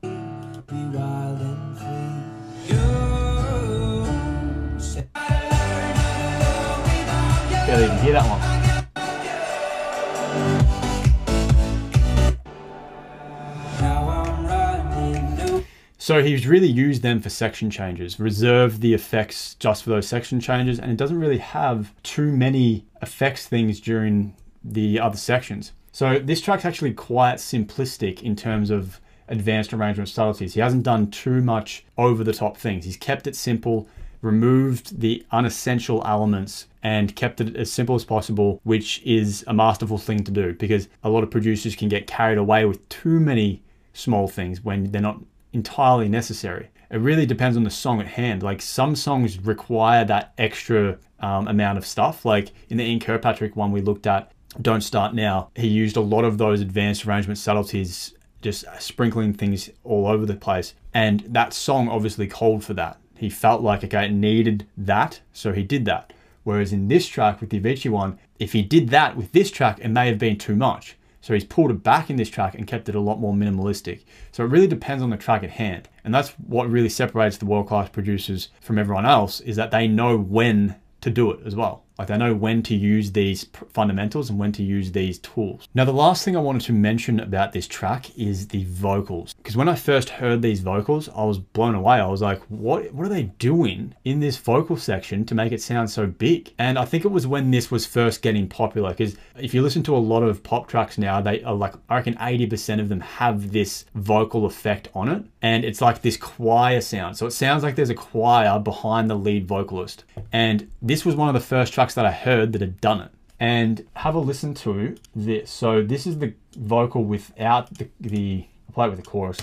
So 16.06 16.22
he's 16.22 16.46
really 16.46 16.68
used 16.68 17.02
them 17.02 17.20
for 17.20 17.32
section 17.32 17.72
changes, 17.72 18.20
reserved 18.20 18.82
the 18.82 18.94
effects 18.94 19.56
just 19.56 19.84
for 19.84 19.90
those 19.90 20.08
section 20.08 20.40
changes, 20.40 20.78
and 20.78 20.92
it 20.92 20.98
doesn't 20.98 21.20
really 21.20 21.40
have 21.40 21.92
too 22.04 22.32
many 22.32 22.86
effects 23.02 23.48
things 23.48 23.80
during 23.80 24.36
the 24.64 25.00
other 25.00 25.18
sections. 25.18 25.72
So 25.92 26.20
this 26.20 26.42
track's 26.42 26.64
actually 26.64 26.94
quite 26.94 27.38
simplistic 27.38 28.22
in 28.22 28.36
terms 28.36 28.70
of 28.70 29.02
advanced 29.30 29.74
arrangement 29.74 30.10
subtleties. 30.10 30.54
He 30.54 30.60
hasn't 30.60 30.84
done 30.84 31.10
too 31.10 31.42
much 31.42 31.84
over 31.98 32.24
the 32.24 32.34
top 32.34 32.56
things. 32.56 32.86
He's 32.86 32.98
kept 32.98 33.26
it 33.26 33.36
simple, 33.36 33.90
removed 34.22 35.02
the 35.02 35.26
unessential 35.32 36.06
elements 36.06 36.68
and 36.84 37.16
kept 37.16 37.42
it 37.42 37.56
as 37.56 37.72
simple 37.72 37.96
as 37.96 38.06
possible, 38.06 38.62
which 38.64 39.02
is 39.02 39.44
a 39.48 39.56
masterful 39.56 39.98
thing 39.98 40.24
to 40.26 40.32
do 40.32 40.54
because 40.54 40.88
a 41.04 41.10
lot 41.10 41.24
of 41.24 41.32
producers 41.32 41.76
can 41.76 41.90
get 41.90 42.06
carried 42.06 42.38
away 42.38 42.64
with 42.64 42.88
too 42.90 43.20
many 43.20 43.64
small 43.94 44.28
things 44.28 44.64
when 44.64 44.92
they're 44.92 45.02
not 45.02 45.20
entirely 45.56 46.08
necessary. 46.10 46.70
It 46.92 46.98
really 46.98 47.26
depends 47.26 47.58
on 47.58 47.64
the 47.64 47.72
song 47.72 48.00
at 48.00 48.08
hand. 48.08 48.44
Like 48.44 48.62
some 48.62 48.96
songs 48.96 49.40
require 49.40 50.06
that 50.06 50.34
extra 50.38 51.00
um, 51.20 51.48
amount 51.48 51.80
of 51.80 51.86
stuff. 51.86 52.26
Like 52.26 52.52
in 52.70 52.78
the 52.78 52.84
Ian 52.84 53.00
Kirkpatrick 53.00 53.56
one 53.56 53.72
we 53.72 53.82
looked 53.82 54.06
at, 54.06 54.32
Don't 54.62 54.82
Start 54.82 55.16
Now, 55.16 55.50
he 55.56 55.68
used 55.68 55.98
a 55.98 56.02
lot 56.02 56.26
of 56.26 56.38
those 56.38 56.62
advanced 56.62 57.08
arrangement 57.08 57.40
subtleties, 57.40 58.14
just 58.42 58.66
sprinkling 58.80 59.34
things 59.34 59.70
all 59.84 60.06
over 60.06 60.26
the 60.26 60.36
place. 60.36 60.76
And 60.94 61.22
that 61.30 61.54
song 61.54 61.90
obviously 61.90 62.28
called 62.28 62.64
for 62.64 62.76
that. 62.76 63.00
He 63.18 63.30
felt 63.30 63.62
like, 63.62 63.84
okay, 63.84 64.06
it 64.06 64.12
needed 64.12 64.68
that, 64.78 65.22
so 65.32 65.54
he 65.54 65.64
did 65.64 65.86
that. 65.86 66.14
Whereas 66.44 66.74
in 66.74 66.90
this 66.90 67.08
track 67.08 67.42
with 67.42 67.50
the 67.50 67.60
Avicii 67.60 67.90
one, 67.90 68.20
if 68.38 68.52
he 68.54 68.62
did 68.62 68.90
that 68.90 69.16
with 69.18 69.32
this 69.32 69.50
track, 69.50 69.80
it 69.80 69.88
may 69.88 70.08
have 70.08 70.20
been 70.20 70.38
too 70.38 70.56
much. 70.56 70.96
So 71.26 71.34
he's 71.34 71.44
pulled 71.44 71.72
it 71.72 71.82
back 71.82 72.12
in 72.12 72.18
this 72.18 72.30
track 72.30 72.54
and 72.54 72.68
kept 72.68 72.88
it 72.88 72.94
a 72.94 73.00
lot 73.00 73.20
more 73.20 73.34
minimalistic. 73.34 74.04
So 74.32 74.44
it 74.44 74.50
really 74.50 74.68
depends 74.68 75.02
on 75.02 75.10
the 75.10 75.18
track 75.18 75.42
at 75.42 75.50
hand. 75.50 75.90
And 76.04 76.14
that's 76.14 76.30
what 76.34 76.70
really 76.70 76.88
separates 76.88 77.38
the 77.38 77.48
world-class 77.48 77.90
producers 77.90 78.50
from 78.62 78.78
everyone 78.78 79.08
else 79.08 79.40
is 79.40 79.56
that 79.56 79.72
they 79.72 79.88
know 79.88 80.20
when 80.20 80.76
to 81.02 81.10
do 81.10 81.32
it 81.32 81.40
as 81.44 81.56
well. 81.56 81.85
Like 81.98 82.10
they 82.10 82.18
know 82.18 82.34
when 82.34 82.62
to 82.64 82.76
use 82.76 83.12
these 83.12 83.46
fundamentals 83.70 84.30
and 84.30 84.38
when 84.38 84.52
to 84.54 84.64
use 84.64 84.92
these 84.92 85.20
tools. 85.20 85.68
Now, 85.74 85.86
the 85.86 85.94
last 85.94 86.26
thing 86.26 86.36
I 86.36 86.42
wanted 86.42 86.64
to 86.64 86.74
mention 86.74 87.20
about 87.20 87.54
this 87.54 87.68
track 87.68 88.18
is 88.18 88.50
the 88.50 88.66
vocals. 88.66 89.34
Because 89.34 89.56
when 89.56 89.70
I 89.70 89.76
first 89.76 90.10
heard 90.10 90.42
these 90.42 90.60
vocals, 90.60 91.10
I 91.10 91.24
was 91.24 91.40
blown 91.40 91.76
away. 91.76 91.98
I 91.98 92.08
was 92.08 92.22
like, 92.22 92.42
what, 92.50 92.94
what 92.94 93.06
are 93.06 93.10
they 93.10 93.24
doing 93.24 93.96
in 94.04 94.20
this 94.20 94.38
vocal 94.38 94.78
section 94.78 95.26
to 95.26 95.36
make 95.36 95.52
it 95.52 95.62
sound 95.62 95.90
so 95.90 96.06
big? 96.06 96.54
And 96.58 96.78
I 96.78 96.86
think 96.86 97.06
it 97.06 97.12
was 97.12 97.28
when 97.28 97.52
this 97.52 97.72
was 97.72 97.86
first 97.86 98.22
getting 98.22 98.48
popular. 98.48 98.90
Because 98.90 99.16
if 99.40 99.54
you 99.54 99.62
listen 99.62 99.84
to 99.84 99.96
a 99.96 99.98
lot 99.98 100.24
of 100.24 100.44
pop 100.44 100.68
tracks 100.68 100.98
now, 100.98 101.22
they 101.22 101.44
are 101.44 101.54
like, 101.54 101.74
I 101.90 101.96
reckon 101.96 102.16
80% 102.16 102.80
of 102.80 102.90
them 102.90 103.00
have 103.00 103.52
this 103.52 103.86
vocal 103.96 104.46
effect 104.46 104.90
on 104.94 105.10
it. 105.10 105.24
And 105.42 105.64
it's 105.64 105.82
like 105.82 106.02
this 106.02 106.18
choir 106.18 106.82
sound. 106.82 107.18
So 107.18 107.26
it 107.26 107.32
sounds 107.32 107.64
like 107.64 107.76
there's 107.76 107.90
a 107.90 107.96
choir 107.96 108.60
behind 108.60 109.10
the 109.10 109.16
lead 109.16 109.48
vocalist. 109.48 110.04
And 110.32 110.70
this 110.82 111.06
was 111.06 111.16
one 111.16 111.30
of 111.30 111.34
the 111.34 111.40
first 111.40 111.74
tracks 111.74 111.85
tracks 111.86 111.94
that 111.94 112.06
I 112.06 112.12
heard 112.12 112.52
that 112.54 112.62
had 112.62 112.82
done 112.82 113.00
it. 113.02 113.12
And 113.40 113.86
have 113.94 114.16
a 114.16 114.20
listen 114.20 114.56
to 114.56 114.96
this. 115.16 115.52
So 115.52 115.84
this 115.84 116.08
is 116.08 116.18
the 116.18 116.34
vocal 116.58 117.04
without 117.04 117.72
the, 117.76 117.90
the 118.00 118.48
I'll 118.70 118.74
play 118.74 118.88
it 118.88 118.90
with 118.90 119.00
the 119.04 119.06
chorus. 119.06 119.38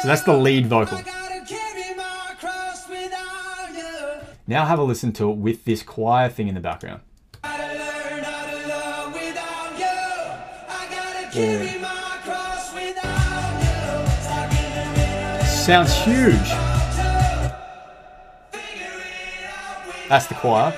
So 0.00 0.08
that's 0.08 0.22
the 0.22 0.36
lead 0.36 0.66
vocal. 0.66 0.98
Now 4.46 4.64
have 4.64 4.78
a 4.78 4.82
listen 4.82 5.12
to 5.14 5.30
it 5.30 5.36
with 5.36 5.64
this 5.64 5.82
choir 5.82 6.30
thing 6.30 6.48
in 6.48 6.54
the 6.54 6.60
background. 6.60 7.02
Sounds 15.66 15.92
huge. 15.92 16.65
That's 20.08 20.26
the 20.26 20.34
choir. 20.34 20.72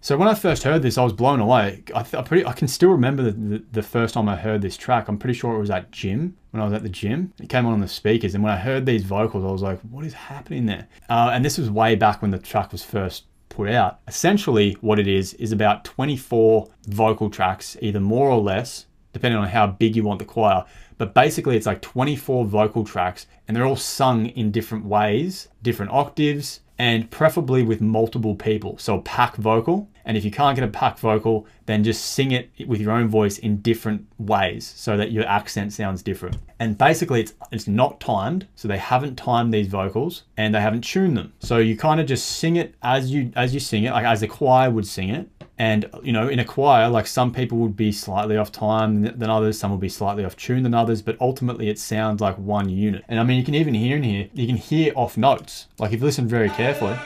So 0.00 0.16
when 0.16 0.26
I 0.26 0.34
first 0.34 0.62
heard 0.62 0.80
this, 0.80 0.96
I 0.96 1.04
was 1.04 1.12
blown 1.12 1.38
away. 1.38 1.82
I, 1.94 2.00
I, 2.00 2.22
pretty, 2.22 2.46
I 2.46 2.54
can 2.54 2.66
still 2.66 2.88
remember 2.88 3.22
the, 3.24 3.32
the, 3.32 3.64
the, 3.72 3.82
first 3.82 4.14
time 4.14 4.26
I 4.26 4.36
heard 4.36 4.62
this 4.62 4.74
track. 4.74 5.06
I'm 5.06 5.18
pretty 5.18 5.38
sure 5.38 5.54
it 5.54 5.58
was 5.58 5.68
at 5.68 5.90
gym, 5.90 6.34
when 6.50 6.62
I 6.62 6.64
was 6.64 6.72
at 6.72 6.82
the 6.82 6.88
gym. 6.88 7.34
It 7.38 7.50
came 7.50 7.66
on 7.66 7.74
on 7.74 7.80
the 7.80 7.88
speakers, 7.88 8.34
and 8.34 8.42
when 8.42 8.52
I 8.52 8.56
heard 8.56 8.86
these 8.86 9.04
vocals, 9.04 9.44
I 9.44 9.50
was 9.50 9.60
like, 9.60 9.78
what 9.82 10.06
is 10.06 10.14
happening 10.14 10.64
there? 10.64 10.88
Uh, 11.10 11.30
and 11.34 11.44
this 11.44 11.58
was 11.58 11.70
way 11.70 11.94
back 11.94 12.22
when 12.22 12.30
the 12.30 12.38
track 12.38 12.72
was 12.72 12.82
first 12.82 13.24
put 13.50 13.68
out. 13.68 14.00
Essentially, 14.08 14.78
what 14.80 14.98
it 14.98 15.06
is, 15.06 15.34
is 15.34 15.52
about 15.52 15.84
24 15.84 16.70
vocal 16.86 17.28
tracks, 17.28 17.76
either 17.82 18.00
more 18.00 18.30
or 18.30 18.40
less, 18.40 18.86
depending 19.12 19.38
on 19.38 19.48
how 19.48 19.66
big 19.66 19.94
you 19.94 20.04
want 20.04 20.20
the 20.20 20.24
choir. 20.24 20.64
But 20.98 21.14
basically, 21.14 21.56
it's 21.56 21.66
like 21.66 21.80
24 21.80 22.44
vocal 22.44 22.84
tracks, 22.84 23.26
and 23.46 23.56
they're 23.56 23.64
all 23.64 23.76
sung 23.76 24.26
in 24.26 24.50
different 24.50 24.84
ways, 24.84 25.48
different 25.62 25.92
octaves, 25.92 26.60
and 26.78 27.10
preferably 27.10 27.62
with 27.62 27.80
multiple 27.80 28.36
people. 28.36 28.78
So 28.78 28.96
a 28.98 29.02
pack 29.02 29.36
vocal. 29.36 29.88
And 30.04 30.16
if 30.16 30.24
you 30.24 30.30
can't 30.30 30.54
get 30.54 30.64
a 30.64 30.70
pack 30.70 30.98
vocal, 30.98 31.46
then 31.66 31.84
just 31.84 32.02
sing 32.02 32.30
it 32.30 32.50
with 32.66 32.80
your 32.80 32.92
own 32.92 33.08
voice 33.08 33.38
in 33.38 33.60
different 33.60 34.06
ways 34.16 34.72
so 34.76 34.96
that 34.96 35.12
your 35.12 35.26
accent 35.26 35.72
sounds 35.72 36.02
different. 36.02 36.36
And 36.60 36.78
basically 36.78 37.20
it's 37.20 37.34
it's 37.52 37.66
not 37.66 38.00
timed, 38.00 38.46
so 38.54 38.68
they 38.68 38.78
haven't 38.78 39.16
timed 39.16 39.52
these 39.52 39.66
vocals 39.66 40.22
and 40.36 40.54
they 40.54 40.60
haven't 40.60 40.82
tuned 40.82 41.16
them. 41.16 41.34
So 41.40 41.58
you 41.58 41.76
kind 41.76 42.00
of 42.00 42.06
just 42.06 42.26
sing 42.26 42.56
it 42.56 42.74
as 42.82 43.10
you 43.10 43.32
as 43.36 43.52
you 43.52 43.60
sing 43.60 43.84
it, 43.84 43.90
like 43.90 44.06
as 44.06 44.20
the 44.20 44.28
choir 44.28 44.70
would 44.70 44.86
sing 44.86 45.10
it. 45.10 45.28
And 45.58 45.90
you 46.04 46.12
know, 46.12 46.28
in 46.28 46.38
a 46.38 46.44
choir, 46.44 46.88
like 46.88 47.08
some 47.08 47.32
people 47.32 47.58
would 47.58 47.76
be 47.76 47.90
slightly 47.90 48.36
off 48.36 48.52
time 48.52 49.02
than 49.02 49.28
others, 49.28 49.58
some 49.58 49.72
will 49.72 49.78
be 49.78 49.88
slightly 49.88 50.24
off 50.24 50.36
tune 50.36 50.62
than 50.62 50.72
others, 50.72 51.02
but 51.02 51.16
ultimately 51.20 51.68
it 51.68 51.78
sounds 51.80 52.20
like 52.20 52.36
one 52.38 52.68
unit. 52.68 53.04
And 53.08 53.18
I 53.18 53.24
mean, 53.24 53.38
you 53.38 53.44
can 53.44 53.56
even 53.56 53.74
hear 53.74 53.96
in 53.96 54.04
here, 54.04 54.28
you 54.32 54.46
can 54.46 54.56
hear 54.56 54.92
off 54.94 55.16
notes. 55.16 55.66
Like 55.78 55.92
if 55.92 55.98
you 56.00 56.06
listen 56.06 56.28
very 56.28 56.48
carefully. 56.48 56.96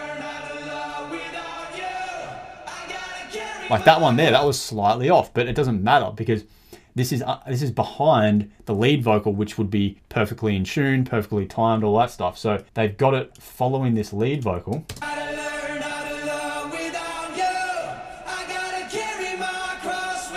Like 3.70 3.84
that 3.84 4.03
one 4.03 4.16
there, 4.16 4.32
that 4.32 4.44
was 4.44 4.61
slightly 4.61 5.09
off, 5.09 5.32
but 5.32 5.48
it 5.48 5.55
doesn't 5.55 5.82
matter 5.82 6.11
because 6.14 6.44
this 6.94 7.11
is 7.11 7.22
uh, 7.22 7.40
this 7.48 7.62
is 7.62 7.70
behind 7.70 8.50
the 8.66 8.74
lead 8.74 9.03
vocal, 9.03 9.32
which 9.32 9.57
would 9.57 9.70
be 9.70 9.98
perfectly 10.11 10.55
in 10.55 10.64
tune, 10.64 11.05
perfectly 11.07 11.46
timed, 11.46 11.82
all 11.84 11.96
that 11.98 12.11
stuff. 12.11 12.36
So 12.36 12.62
they've 12.74 12.94
got 12.94 13.14
it 13.14 13.34
following 13.38 13.94
this 13.94 14.12
lead 14.12 14.42
vocal. 14.42 14.84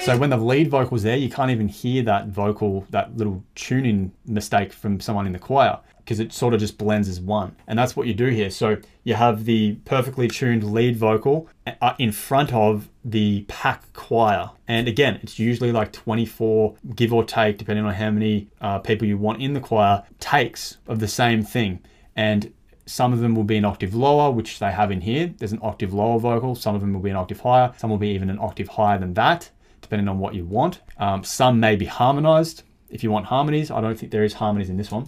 So 0.06 0.16
when 0.16 0.30
the 0.30 0.38
lead 0.38 0.70
vocal's 0.70 1.02
there, 1.02 1.18
you 1.18 1.32
can't 1.32 1.50
even 1.50 1.68
hear 1.68 2.04
that 2.04 2.28
vocal, 2.28 2.86
that 2.92 3.18
little 3.18 3.44
tuning 3.56 4.12
mistake 4.28 4.72
from 4.72 5.00
someone 5.00 5.26
in 5.26 5.34
the 5.34 5.40
choir 5.40 5.80
because 5.98 6.20
it 6.20 6.32
sort 6.32 6.54
of 6.54 6.60
just 6.60 6.78
blends 6.78 7.10
as 7.10 7.20
one. 7.20 7.56
And 7.66 7.80
that's 7.80 7.96
what 7.96 8.06
you 8.06 8.14
do 8.14 8.28
here. 8.28 8.52
So 8.52 8.78
you 9.04 9.16
have 9.16 9.46
the 9.46 9.78
perfectly 9.84 10.28
tuned 10.28 10.64
lead 10.72 10.96
vocal 10.96 11.50
uh, 11.82 11.94
in 11.98 12.12
front 12.12 12.54
of 12.54 12.88
the 13.04 13.46
pack 13.48 13.92
choir. 13.94 14.52
And 14.68 14.88
again, 14.88 15.20
it's 15.24 15.40
usually 15.40 15.72
like 15.72 15.92
24, 15.92 16.76
give 16.94 17.12
or 17.12 17.24
take, 17.24 17.58
depending 17.58 17.84
on 17.84 17.96
how 17.96 18.12
many 18.12 18.48
uh, 18.62 18.78
people 18.78 19.08
you 19.08 19.18
want 19.18 19.42
in 19.42 19.54
the 19.54 19.60
choir, 19.60 20.04
takes 20.20 20.78
of 20.86 21.00
the 21.00 21.08
same 21.08 21.42
thing. 21.42 21.80
And 22.16 22.54
some 22.86 23.12
of 23.12 23.22
them 23.22 23.34
will 23.34 23.44
be 23.44 23.58
an 23.58 23.66
octave 23.66 23.96
lower, 23.96 24.30
which 24.30 24.60
they 24.60 24.72
have 24.72 24.92
in 24.92 25.02
here. 25.02 25.34
There's 25.36 25.52
an 25.52 25.60
octave 25.64 25.96
lower 25.96 26.20
vocal. 26.20 26.54
Some 26.54 26.76
of 26.76 26.82
them 26.82 26.94
will 26.94 27.02
be 27.02 27.10
an 27.10 27.16
octave 27.16 27.40
higher. 27.40 27.74
Some 27.78 27.90
will 27.90 27.98
be 27.98 28.10
even 28.10 28.30
an 28.30 28.38
octave 28.38 28.68
higher 28.68 29.00
than 29.00 29.16
that 29.16 29.50
depending 29.86 30.08
on 30.08 30.18
what 30.18 30.34
you 30.34 30.44
want. 30.46 30.82
Um, 30.98 31.24
some 31.24 31.60
may 31.60 31.76
be 31.76 31.86
harmonized. 31.86 32.64
If 32.90 33.04
you 33.04 33.12
want 33.12 33.28
harmonies, 33.28 33.70
I 33.70 33.82
don't 33.82 33.98
think 33.98 34.12
there 34.12 34.24
is 34.24 34.34
harmonies 34.34 34.70
in 34.70 34.78
this 34.78 34.90
one. 34.90 35.06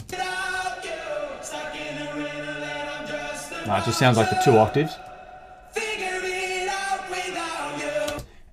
No, 3.66 3.76
it 3.76 3.84
just 3.86 3.98
sounds 3.98 4.18
like 4.18 4.30
the 4.30 4.40
two 4.46 4.56
octaves. 4.58 4.96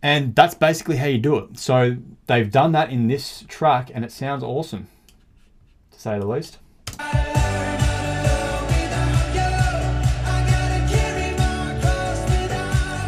And 0.02 0.34
that's 0.34 0.54
basically 0.54 0.96
how 0.96 1.06
you 1.06 1.18
do 1.18 1.36
it. 1.36 1.58
So 1.58 1.96
they've 2.26 2.50
done 2.50 2.72
that 2.72 2.90
in 2.90 3.06
this 3.06 3.44
track 3.46 3.90
and 3.94 4.04
it 4.04 4.10
sounds 4.10 4.42
awesome, 4.42 4.88
to 5.92 6.00
say 6.00 6.18
the 6.18 6.26
least. 6.26 6.58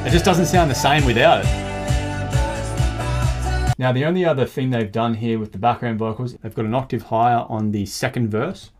It 0.06 0.10
just 0.10 0.24
doesn't 0.24 0.46
sound 0.46 0.70
the 0.70 0.74
same 0.74 1.04
without 1.04 1.44
it. 1.44 1.65
Now 3.78 3.92
the 3.92 4.06
only 4.06 4.24
other 4.24 4.46
thing 4.46 4.70
they've 4.70 4.90
done 4.90 5.14
here 5.14 5.38
with 5.38 5.52
the 5.52 5.58
background 5.58 5.98
vocals, 5.98 6.34
they've 6.36 6.54
got 6.54 6.64
an 6.64 6.74
octave 6.74 7.02
higher 7.02 7.44
on 7.48 7.72
the 7.72 7.84
second 7.84 8.30
verse. 8.30 8.70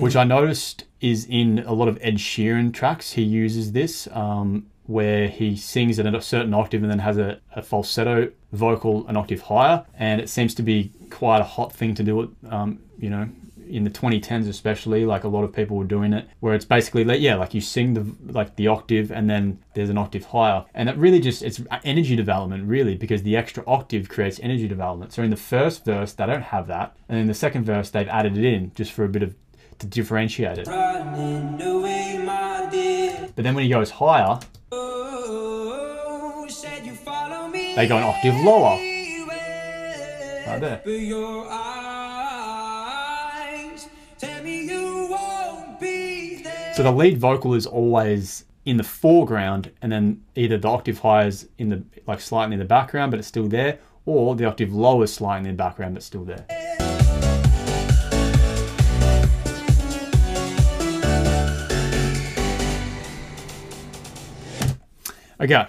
Which 0.00 0.14
I 0.16 0.24
noticed 0.24 0.84
is 1.00 1.26
in 1.28 1.58
a 1.66 1.72
lot 1.72 1.88
of 1.88 1.98
Ed 2.00 2.18
Sheeran 2.18 2.72
tracks. 2.72 3.12
He 3.12 3.22
uses 3.22 3.72
this 3.72 4.08
um, 4.12 4.66
where 4.84 5.26
he 5.26 5.56
sings 5.56 5.98
at 5.98 6.06
a 6.06 6.22
certain 6.22 6.54
octave 6.54 6.82
and 6.82 6.90
then 6.90 7.00
has 7.00 7.18
a, 7.18 7.40
a, 7.56 7.62
falsetto 7.62 8.30
vocal 8.52 9.06
an 9.08 9.16
octave 9.16 9.42
higher. 9.42 9.84
And 9.98 10.20
it 10.20 10.28
seems 10.28 10.54
to 10.54 10.62
be 10.62 10.92
quite 11.10 11.40
a 11.40 11.44
hot 11.44 11.72
thing 11.72 11.96
to 11.96 12.04
do 12.04 12.22
it, 12.22 12.30
um, 12.48 12.78
you 12.98 13.10
know, 13.10 13.28
in 13.68 13.84
the 13.84 13.90
2010s 13.90 14.48
especially 14.48 15.04
like 15.04 15.24
a 15.24 15.28
lot 15.28 15.44
of 15.44 15.52
people 15.52 15.76
were 15.76 15.84
doing 15.84 16.12
it 16.12 16.28
where 16.40 16.54
it's 16.54 16.64
basically 16.64 17.04
like 17.04 17.20
yeah 17.20 17.34
like 17.34 17.54
you 17.54 17.60
sing 17.60 17.94
the 17.94 18.32
like 18.32 18.56
the 18.56 18.66
octave 18.66 19.10
and 19.10 19.28
then 19.28 19.58
there's 19.74 19.90
an 19.90 19.98
octave 19.98 20.24
higher. 20.26 20.64
And 20.74 20.88
it 20.88 20.96
really 20.96 21.20
just 21.20 21.42
it's 21.42 21.60
energy 21.84 22.16
development 22.16 22.66
really 22.66 22.96
because 22.96 23.22
the 23.22 23.36
extra 23.36 23.62
octave 23.66 24.08
creates 24.08 24.40
energy 24.42 24.66
development. 24.66 25.12
So 25.12 25.22
in 25.22 25.30
the 25.30 25.36
first 25.36 25.84
verse 25.84 26.12
they 26.12 26.26
don't 26.26 26.42
have 26.42 26.66
that. 26.68 26.96
And 27.08 27.18
in 27.18 27.26
the 27.26 27.34
second 27.34 27.64
verse 27.64 27.90
they've 27.90 28.08
added 28.08 28.36
it 28.36 28.44
in 28.44 28.72
just 28.74 28.92
for 28.92 29.04
a 29.04 29.08
bit 29.08 29.22
of 29.22 29.34
to 29.78 29.86
differentiate 29.86 30.58
it. 30.58 30.66
Away, 30.68 32.16
but 33.34 33.44
then 33.44 33.54
when 33.54 33.64
he 33.64 33.70
goes 33.70 33.90
higher. 33.90 34.40
Oh, 34.72 36.46
they 37.76 37.86
go 37.86 37.98
an 37.98 38.04
octave 38.04 38.34
lower. 38.36 38.78
Right 40.46 40.60
there 40.60 41.85
So 46.76 46.82
the 46.82 46.92
lead 46.92 47.16
vocal 47.16 47.54
is 47.54 47.64
always 47.64 48.44
in 48.66 48.76
the 48.76 48.84
foreground 48.84 49.72
and 49.80 49.90
then 49.90 50.22
either 50.34 50.58
the 50.58 50.68
octave 50.68 50.98
higher 50.98 51.26
is 51.26 51.48
in 51.56 51.70
the 51.70 51.82
like 52.06 52.20
slightly 52.20 52.52
in 52.52 52.58
the 52.58 52.66
background 52.66 53.12
but 53.12 53.18
it's 53.18 53.26
still 53.26 53.48
there 53.48 53.78
or 54.04 54.36
the 54.36 54.44
octave 54.44 54.74
lower 54.74 55.04
is 55.04 55.14
slightly 55.14 55.48
in 55.48 55.56
the 55.56 55.62
background 55.62 55.94
but 55.94 56.02
still 56.02 56.26
there. 56.26 56.44
Okay, 65.40 65.66